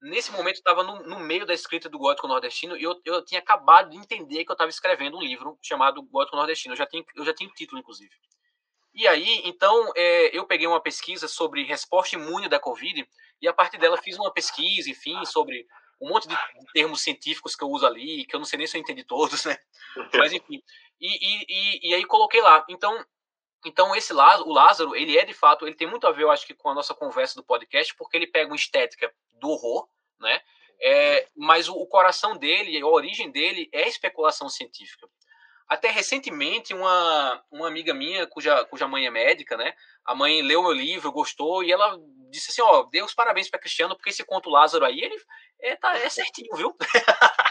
nesse 0.04 0.30
momento 0.32 0.56
estava 0.56 0.82
no, 0.82 1.02
no, 1.02 1.18
meio 1.18 1.46
da 1.46 1.54
escrita 1.54 1.88
do 1.88 1.98
Gótico 1.98 2.28
Nordestino 2.28 2.76
e 2.76 2.82
eu, 2.82 3.00
eu 3.04 3.24
tinha 3.24 3.40
acabado 3.40 3.90
de 3.90 3.96
entender 3.96 4.44
que 4.44 4.50
eu 4.50 4.54
estava 4.54 4.70
escrevendo 4.70 5.16
um 5.16 5.22
livro 5.22 5.58
chamado 5.62 6.02
Gótico 6.02 6.36
Nordestino. 6.36 6.74
Eu 6.74 6.78
já 6.78 6.86
tinha, 6.86 7.02
eu 7.16 7.24
já 7.24 7.34
tinha 7.34 7.48
o 7.48 7.54
título, 7.54 7.80
inclusive. 7.80 8.14
E 8.94 9.08
aí, 9.08 9.42
então, 9.44 9.90
é, 9.96 10.36
eu 10.36 10.46
peguei 10.46 10.66
uma 10.66 10.80
pesquisa 10.80 11.26
sobre 11.26 11.64
resposta 11.64 12.16
imune 12.16 12.48
da 12.48 12.60
Covid 12.60 13.08
e 13.40 13.48
a 13.48 13.52
partir 13.52 13.78
dela 13.78 13.96
fiz 13.96 14.16
uma 14.16 14.32
pesquisa, 14.32 14.88
enfim, 14.90 15.24
sobre 15.24 15.66
um 16.00 16.10
monte 16.10 16.28
de 16.28 16.36
termos 16.72 17.00
científicos 17.00 17.56
que 17.56 17.64
eu 17.64 17.68
uso 17.68 17.86
ali, 17.86 18.26
que 18.26 18.36
eu 18.36 18.38
não 18.38 18.44
sei 18.44 18.58
nem 18.58 18.66
se 18.66 18.76
eu 18.76 18.80
entendi 18.80 19.04
todos, 19.04 19.44
né? 19.44 19.56
Mas, 20.14 20.32
enfim. 20.32 20.62
E, 21.00 21.08
e, 21.08 21.44
e, 21.48 21.90
e 21.90 21.94
aí 21.94 22.04
coloquei 22.04 22.40
lá. 22.40 22.64
Então, 22.68 23.04
então 23.64 23.94
esse 23.94 24.12
Lázaro, 24.12 24.48
o 24.48 24.52
Lázaro, 24.52 24.96
ele 24.96 25.16
é 25.16 25.24
de 25.24 25.34
fato, 25.34 25.66
ele 25.66 25.74
tem 25.74 25.88
muito 25.88 26.06
a 26.06 26.12
ver, 26.12 26.24
eu 26.24 26.30
acho 26.30 26.46
que 26.46 26.54
com 26.54 26.68
a 26.68 26.74
nossa 26.74 26.94
conversa 26.94 27.34
do 27.36 27.44
podcast, 27.44 27.94
porque 27.96 28.16
ele 28.16 28.26
pega 28.26 28.50
uma 28.50 28.56
estética 28.56 29.12
do 29.32 29.48
horror, 29.48 29.88
né? 30.20 30.40
É, 30.80 31.28
mas 31.36 31.68
o, 31.68 31.74
o, 31.74 31.86
coração 31.86 32.36
dele, 32.36 32.80
a 32.80 32.86
origem 32.86 33.30
dele 33.30 33.68
é 33.72 33.88
especulação 33.88 34.48
científica. 34.48 35.08
Até 35.68 35.90
recentemente, 35.90 36.74
uma, 36.74 37.42
uma 37.50 37.68
amiga 37.68 37.94
minha, 37.94 38.26
cuja, 38.26 38.64
cuja 38.66 38.86
mãe 38.86 39.06
é 39.06 39.10
médica, 39.10 39.56
né? 39.56 39.74
A 40.04 40.14
mãe 40.14 40.42
leu 40.42 40.62
meu 40.62 40.72
livro, 40.72 41.10
gostou, 41.10 41.64
e 41.64 41.72
ela 41.72 41.98
disse 42.34 42.50
assim: 42.50 42.62
Ó, 42.62 42.82
dê 42.84 43.02
os 43.02 43.14
parabéns 43.14 43.48
para 43.48 43.60
Cristiano, 43.60 43.94
porque 43.96 44.10
esse 44.10 44.24
conto 44.24 44.50
Lázaro 44.50 44.84
aí, 44.84 45.00
ele 45.00 45.16
é, 45.60 45.76
tá, 45.76 45.96
é 45.98 46.08
certinho, 46.08 46.54
viu? 46.56 46.76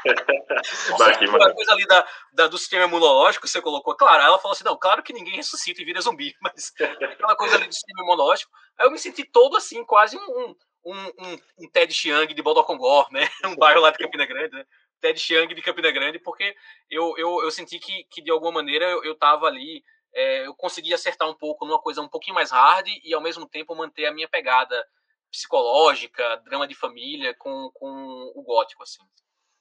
a 1.41 1.53
coisa 1.53 1.71
ali 1.71 1.85
da, 1.87 2.07
da, 2.33 2.47
do 2.47 2.57
sistema 2.57 2.85
imunológico 2.85 3.47
você 3.47 3.61
colocou, 3.61 3.95
claro. 3.95 4.21
Ela 4.21 4.37
falou 4.37 4.53
assim: 4.53 4.63
não, 4.63 4.77
claro 4.77 5.01
que 5.01 5.13
ninguém 5.13 5.35
ressuscita 5.35 5.81
e 5.81 5.85
vira 5.85 6.01
zumbi, 6.01 6.35
mas 6.41 6.71
aquela 6.79 7.35
coisa 7.35 7.55
ali 7.55 7.67
do 7.67 7.73
sistema 7.73 8.03
imunológico. 8.03 8.51
Aí 8.77 8.85
eu 8.85 8.91
me 8.91 8.99
senti 8.99 9.23
todo 9.23 9.57
assim, 9.57 9.83
quase 9.85 10.17
um, 10.17 10.55
um, 10.85 10.95
um, 10.95 11.37
um 11.59 11.69
Ted 11.71 11.93
Chiang 11.93 12.33
de 12.33 12.41
Bodocongor, 12.41 13.07
né? 13.11 13.27
Um 13.45 13.55
bairro 13.55 13.81
lá 13.81 13.91
de 13.91 13.97
Campina 13.97 14.25
Grande, 14.25 14.55
né? 14.55 14.65
Ted 14.99 15.19
Chiang 15.19 15.53
de 15.53 15.61
Campina 15.61 15.91
Grande, 15.91 16.19
porque 16.19 16.55
eu, 16.89 17.13
eu, 17.17 17.43
eu 17.43 17.51
senti 17.51 17.77
que, 17.79 18.05
que 18.09 18.21
de 18.21 18.31
alguma 18.31 18.53
maneira 18.53 18.85
eu, 18.85 19.03
eu 19.03 19.15
tava 19.15 19.47
ali, 19.47 19.83
é, 20.13 20.47
eu 20.47 20.53
consegui 20.53 20.93
acertar 20.93 21.29
um 21.29 21.33
pouco 21.33 21.65
numa 21.65 21.79
coisa 21.79 22.01
um 22.01 22.07
pouquinho 22.07 22.35
mais 22.35 22.51
hard 22.51 22.87
e 23.03 23.13
ao 23.13 23.21
mesmo 23.21 23.47
tempo 23.47 23.75
manter 23.75 24.05
a 24.05 24.13
minha 24.13 24.27
pegada 24.27 24.85
psicológica, 25.31 26.41
drama 26.45 26.67
de 26.67 26.75
família 26.75 27.33
com, 27.33 27.71
com 27.73 28.31
o 28.35 28.43
gótico, 28.43 28.83
assim. 28.83 29.01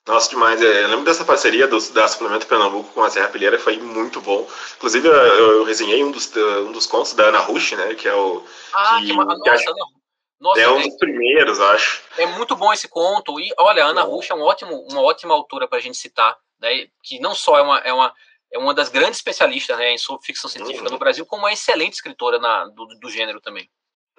Nossa, 0.06 0.28
demais. 0.28 0.60
É, 0.60 0.84
eu 0.84 0.88
lembro 0.88 1.04
dessa 1.04 1.24
parceria 1.24 1.66
do, 1.66 1.78
da 1.92 2.08
Suplemento 2.08 2.46
Pernambuco 2.46 2.92
com 2.92 3.02
a 3.02 3.10
Serra 3.10 3.28
Pilheira, 3.28 3.58
foi 3.58 3.78
muito 3.78 4.20
bom. 4.20 4.46
Inclusive, 4.76 5.08
eu, 5.08 5.14
eu 5.14 5.64
resenhei 5.64 6.02
um 6.04 6.10
dos, 6.10 6.34
um 6.36 6.72
dos 6.72 6.86
contos 6.86 7.14
da 7.14 7.28
Ana 7.28 7.38
Rush, 7.38 7.72
né, 7.72 7.94
que 7.94 8.08
é 8.08 8.14
o... 8.14 8.44
Ah, 8.74 8.98
que, 8.98 9.06
que, 9.06 9.12
nossa, 9.14 9.36
que 9.36 9.74
nossa, 10.42 10.60
é 10.60 10.68
um 10.68 10.80
é 10.80 10.82
dos 10.82 10.96
primeiros, 10.96 11.60
acho. 11.60 12.02
É 12.18 12.26
muito 12.26 12.56
bom 12.56 12.72
esse 12.72 12.88
conto. 12.88 13.38
E 13.38 13.54
olha, 13.56 13.84
a 13.84 13.88
Ana 13.88 14.02
Rush 14.02 14.28
é 14.28 14.34
um 14.34 14.42
ótimo, 14.42 14.74
uma 14.90 15.00
ótima 15.00 15.32
autora 15.32 15.68
para 15.68 15.78
a 15.78 15.80
gente 15.80 15.96
citar, 15.96 16.36
né? 16.60 16.88
Que 17.00 17.20
não 17.20 17.32
só 17.32 17.56
é 17.56 17.62
uma, 17.62 17.78
é 17.78 17.92
uma, 17.92 18.12
é 18.52 18.58
uma 18.58 18.74
das 18.74 18.88
grandes 18.88 19.16
especialistas 19.16 19.76
né, 19.78 19.92
em 19.92 19.98
sobre 19.98 20.26
ficção 20.26 20.48
científica 20.48 20.84
uhum. 20.84 20.92
no 20.92 20.98
Brasil, 20.98 21.24
como 21.24 21.42
uma 21.42 21.52
excelente 21.52 21.94
escritora 21.94 22.38
na, 22.38 22.66
do, 22.66 22.86
do 23.00 23.10
gênero 23.10 23.40
também. 23.40 23.68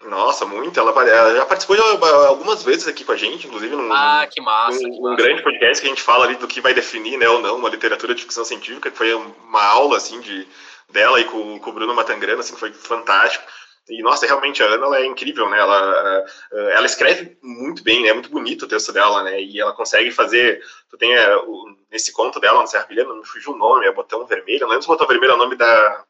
Nossa, 0.02 0.46
muito. 0.46 0.78
Ela, 0.80 0.92
ela, 1.08 1.36
já 1.36 1.46
participou 1.46 1.76
de 1.76 1.82
algumas 1.82 2.64
vezes 2.64 2.88
aqui 2.88 3.06
com 3.06 3.12
a 3.12 3.16
gente, 3.16 3.48
inclusive 3.48 3.76
num, 3.76 3.92
ah, 3.94 4.28
que 4.30 4.42
massa, 4.42 4.82
num, 4.82 4.92
que 4.92 5.02
massa. 5.02 5.16
grande 5.16 5.44
podcast 5.44 5.82
que 5.82 5.88
a 5.88 5.90
gente 5.90 6.02
fala 6.02 6.26
ali 6.26 6.36
do 6.36 6.48
que 6.48 6.60
vai 6.60 6.74
definir, 6.74 7.18
né, 7.18 7.30
ou 7.30 7.40
não, 7.40 7.56
uma 7.58 7.70
literatura 7.70 8.14
de 8.14 8.24
ficção 8.24 8.44
científica, 8.44 8.92
que 8.92 8.98
foi 8.98 9.14
uma 9.14 9.64
aula, 9.64 9.98
assim, 9.98 10.20
de, 10.20 10.48
dela 10.90 11.20
e 11.22 11.26
com, 11.26 11.60
com 11.60 11.70
o 11.70 11.74
Bruno 11.74 11.94
Matangrana, 11.94 12.42
assim, 12.42 12.56
foi 12.56 12.74
fantástico. 12.74 13.46
E, 13.90 14.02
nossa, 14.02 14.26
realmente, 14.26 14.64
a 14.64 14.66
Ana 14.66 14.86
ela 14.86 15.00
é 15.00 15.06
incrível, 15.06 15.50
né? 15.50 15.60
Ela, 15.60 16.26
ela 16.52 16.86
escreve 16.86 17.38
muito 17.42 17.84
bem, 17.84 18.02
né? 18.04 18.10
É 18.10 18.14
muito 18.14 18.30
bonito 18.30 18.64
o 18.64 18.68
texto 18.68 18.94
dela, 18.94 19.24
né? 19.24 19.42
E 19.42 19.60
ela 19.60 19.74
consegue 19.74 20.10
fazer... 20.12 20.64
Tu 20.90 20.98
tem 20.98 21.14
é, 21.14 21.36
o, 21.36 21.76
esse 21.92 22.14
conto 22.14 22.40
dela, 22.40 22.62
no 22.62 22.68
Serra 22.68 22.86
Pilha, 22.86 23.04
não 23.04 23.18
me 23.18 23.26
fugiu 23.26 23.52
o 23.52 23.58
nome, 23.58 23.86
é 23.86 23.92
Botão 23.92 24.26
Vermelho. 24.26 24.62
Não 24.62 24.70
lembro 24.70 24.84
se 24.84 24.88
Botão 24.88 25.08
Vermelho 25.08 25.32
é 25.32 25.36
o 25.36 25.38
nome 25.38 25.56
da... 25.56 26.06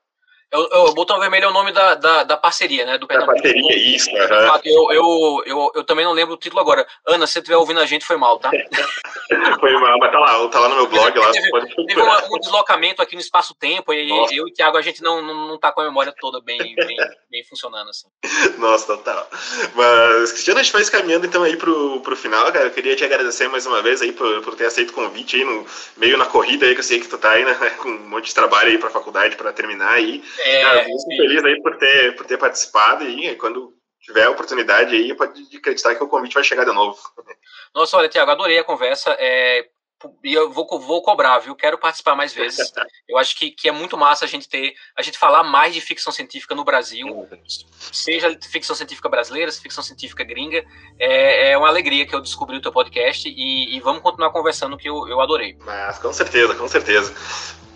Eu, 0.53 0.69
eu, 0.71 0.83
o 0.83 0.93
botão 0.93 1.19
vermelho 1.19 1.45
é 1.45 1.47
o 1.47 1.53
nome 1.53 1.71
da, 1.71 1.95
da, 1.95 2.23
da 2.23 2.37
parceria, 2.37 2.85
né? 2.85 2.99
Do 2.99 3.07
Pernambuco. 3.07 3.35
Da 3.37 3.41
parceria, 3.41 3.75
isso. 3.75 4.07
Uhum. 4.11 4.59
Eu, 4.63 4.91
eu, 4.91 5.43
eu, 5.47 5.71
eu, 5.73 5.83
também 5.83 6.05
não 6.05 6.13
lembro 6.13 6.35
o 6.35 6.37
título 6.37 6.61
agora. 6.61 6.85
Ana, 7.07 7.25
se 7.25 7.33
você 7.33 7.39
estiver 7.39 7.57
ouvindo 7.57 7.79
a 7.79 7.87
gente, 7.87 8.05
foi 8.05 8.17
mal, 8.17 8.37
tá? 8.37 8.51
foi 9.59 9.73
mal, 9.79 9.97
mas 9.97 10.11
tá 10.11 10.19
lá, 10.19 10.47
tá 10.49 10.59
lá 10.59 10.69
no 10.69 10.75
meu 10.75 10.87
blog. 10.87 11.17
Lá, 11.17 11.31
teve, 11.31 11.49
pode 11.49 11.75
teve 11.75 11.99
uma, 11.99 12.23
um 12.31 12.39
deslocamento 12.39 13.01
aqui 13.01 13.15
no 13.15 13.21
espaço-tempo 13.21 13.91
e 13.93 14.07
Nossa. 14.07 14.35
eu 14.35 14.47
e 14.47 14.51
o 14.51 14.53
Thiago, 14.53 14.77
a 14.77 14.81
gente 14.83 15.01
não, 15.01 15.23
não, 15.23 15.47
não 15.47 15.57
tá 15.57 15.71
com 15.71 15.81
a 15.81 15.85
memória 15.85 16.13
toda 16.19 16.39
bem, 16.39 16.59
bem, 16.59 16.97
bem 17.31 17.43
funcionando, 17.49 17.89
assim. 17.89 18.07
Nossa, 18.59 18.95
total. 18.95 19.27
Mas, 19.73 20.33
Cristiano, 20.33 20.59
a 20.59 20.63
gente 20.63 20.71
vai 20.71 20.85
caminhando 20.85 21.25
então 21.25 21.41
aí 21.41 21.57
pro, 21.57 21.99
pro 22.01 22.15
final, 22.15 22.51
cara. 22.51 22.65
Eu 22.65 22.71
queria 22.71 22.95
te 22.95 23.03
agradecer 23.03 23.47
mais 23.47 23.65
uma 23.65 23.81
vez 23.81 24.03
aí 24.03 24.11
por, 24.11 24.43
por 24.43 24.55
ter 24.55 24.67
aceito 24.67 24.91
o 24.91 24.93
convite 24.93 25.35
aí, 25.35 25.43
no, 25.43 25.65
meio 25.97 26.15
na 26.15 26.27
corrida 26.27 26.67
aí, 26.67 26.75
que 26.75 26.79
eu 26.79 26.83
sei 26.83 26.99
que 26.99 27.07
tu 27.07 27.17
tá 27.17 27.31
aí, 27.31 27.43
né? 27.43 27.55
Com 27.81 27.89
um 27.89 28.09
monte 28.09 28.25
de 28.25 28.35
trabalho 28.35 28.69
aí 28.69 28.77
pra 28.77 28.91
faculdade 28.91 29.35
pra 29.35 29.51
terminar 29.51 29.93
aí. 29.93 30.23
É, 30.39 30.42
cara, 30.61 30.87
muito 30.87 31.05
feliz 31.07 31.43
aí 31.43 31.61
por 31.61 31.77
ter, 31.77 32.15
por 32.15 32.25
ter 32.25 32.37
participado 32.37 33.03
e 33.07 33.35
quando 33.35 33.73
tiver 34.01 34.25
a 34.25 34.31
oportunidade 34.31 34.95
aí, 34.95 35.15
pode 35.15 35.41
acreditar 35.55 35.95
que 35.95 36.03
o 36.03 36.07
convite 36.07 36.33
vai 36.33 36.43
chegar 36.43 36.65
de 36.65 36.73
novo. 36.73 36.99
Nossa, 37.73 37.97
olha, 37.97 38.09
Tiago, 38.09 38.31
adorei 38.31 38.59
a 38.59 38.63
conversa. 38.63 39.15
É, 39.17 39.65
e 40.23 40.33
eu 40.33 40.51
vou, 40.51 40.67
vou 40.79 41.01
cobrar, 41.01 41.39
viu? 41.39 41.55
Quero 41.55 41.77
participar 41.77 42.15
mais 42.15 42.33
vezes. 42.33 42.71
Eu 43.07 43.17
acho 43.17 43.35
que, 43.37 43.51
que 43.51 43.69
é 43.69 43.71
muito 43.71 43.97
massa 43.97 44.25
a 44.25 44.27
gente 44.27 44.47
ter, 44.47 44.73
a 44.97 45.01
gente 45.01 45.17
falar 45.17 45.43
mais 45.43 45.73
de 45.73 45.81
ficção 45.81 46.11
científica 46.11 46.55
no 46.55 46.63
Brasil, 46.63 47.27
seja 47.91 48.37
ficção 48.49 48.75
científica 48.75 49.07
brasileira, 49.07 49.51
ficção 49.51 49.83
científica 49.83 50.23
gringa. 50.23 50.63
É, 50.99 51.51
é 51.51 51.57
uma 51.57 51.67
alegria 51.67 52.05
que 52.05 52.15
eu 52.15 52.21
descobri 52.21 52.57
o 52.57 52.61
teu 52.61 52.71
podcast 52.71 53.29
e, 53.29 53.75
e 53.75 53.79
vamos 53.79 54.01
continuar 54.01 54.31
conversando 54.31 54.77
que 54.77 54.89
eu, 54.89 55.07
eu 55.07 55.21
adorei. 55.21 55.57
Mas 55.63 55.99
com 55.99 56.11
certeza, 56.11 56.55
com 56.55 56.67
certeza. 56.67 57.13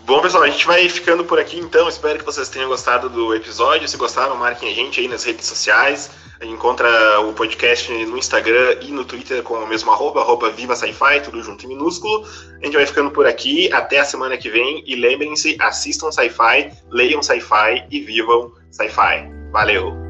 Bom, 0.08 0.22
pessoal, 0.22 0.44
a 0.44 0.48
gente 0.48 0.66
vai 0.66 0.88
ficando 0.88 1.22
por 1.22 1.38
aqui 1.38 1.58
então. 1.58 1.86
Espero 1.86 2.18
que 2.18 2.24
vocês 2.24 2.48
tenham 2.48 2.70
gostado 2.70 3.10
do 3.10 3.34
episódio. 3.34 3.86
Se 3.86 3.94
gostaram, 3.98 4.34
marquem 4.36 4.72
a 4.72 4.74
gente 4.74 4.98
aí 4.98 5.06
nas 5.06 5.22
redes 5.22 5.44
sociais. 5.44 6.10
Encontra 6.40 7.20
o 7.20 7.34
podcast 7.34 7.92
no 8.06 8.16
Instagram 8.16 8.78
e 8.80 8.90
no 8.90 9.04
Twitter 9.04 9.42
com 9.42 9.52
o 9.52 9.66
mesmo 9.66 9.92
arroba, 9.92 10.22
arroba 10.22 10.48
Viva 10.48 10.74
Sci-Fi, 10.74 11.20
tudo 11.20 11.42
junto 11.42 11.66
em 11.66 11.68
minúsculo. 11.68 12.26
A 12.58 12.64
gente 12.64 12.74
vai 12.74 12.86
ficando 12.86 13.10
por 13.10 13.26
aqui. 13.26 13.70
Até 13.70 13.98
a 13.98 14.04
semana 14.06 14.38
que 14.38 14.48
vem. 14.48 14.82
E 14.86 14.96
lembrem-se, 14.96 15.58
assistam 15.60 16.10
Sci-Fi, 16.10 16.72
leiam 16.88 17.22
Sci-Fi 17.22 17.86
e 17.90 18.00
vivam 18.00 18.50
Sci-Fi. 18.70 19.30
Valeu! 19.52 20.07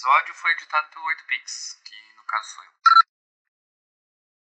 Episódio 0.00 0.34
foi 0.34 0.52
editado 0.52 0.88
pelo 0.88 1.04
8pix, 1.04 1.78
que 1.84 2.16
no 2.16 2.24
caso 2.24 2.54
sou 2.54 2.64
eu. 2.64 3.09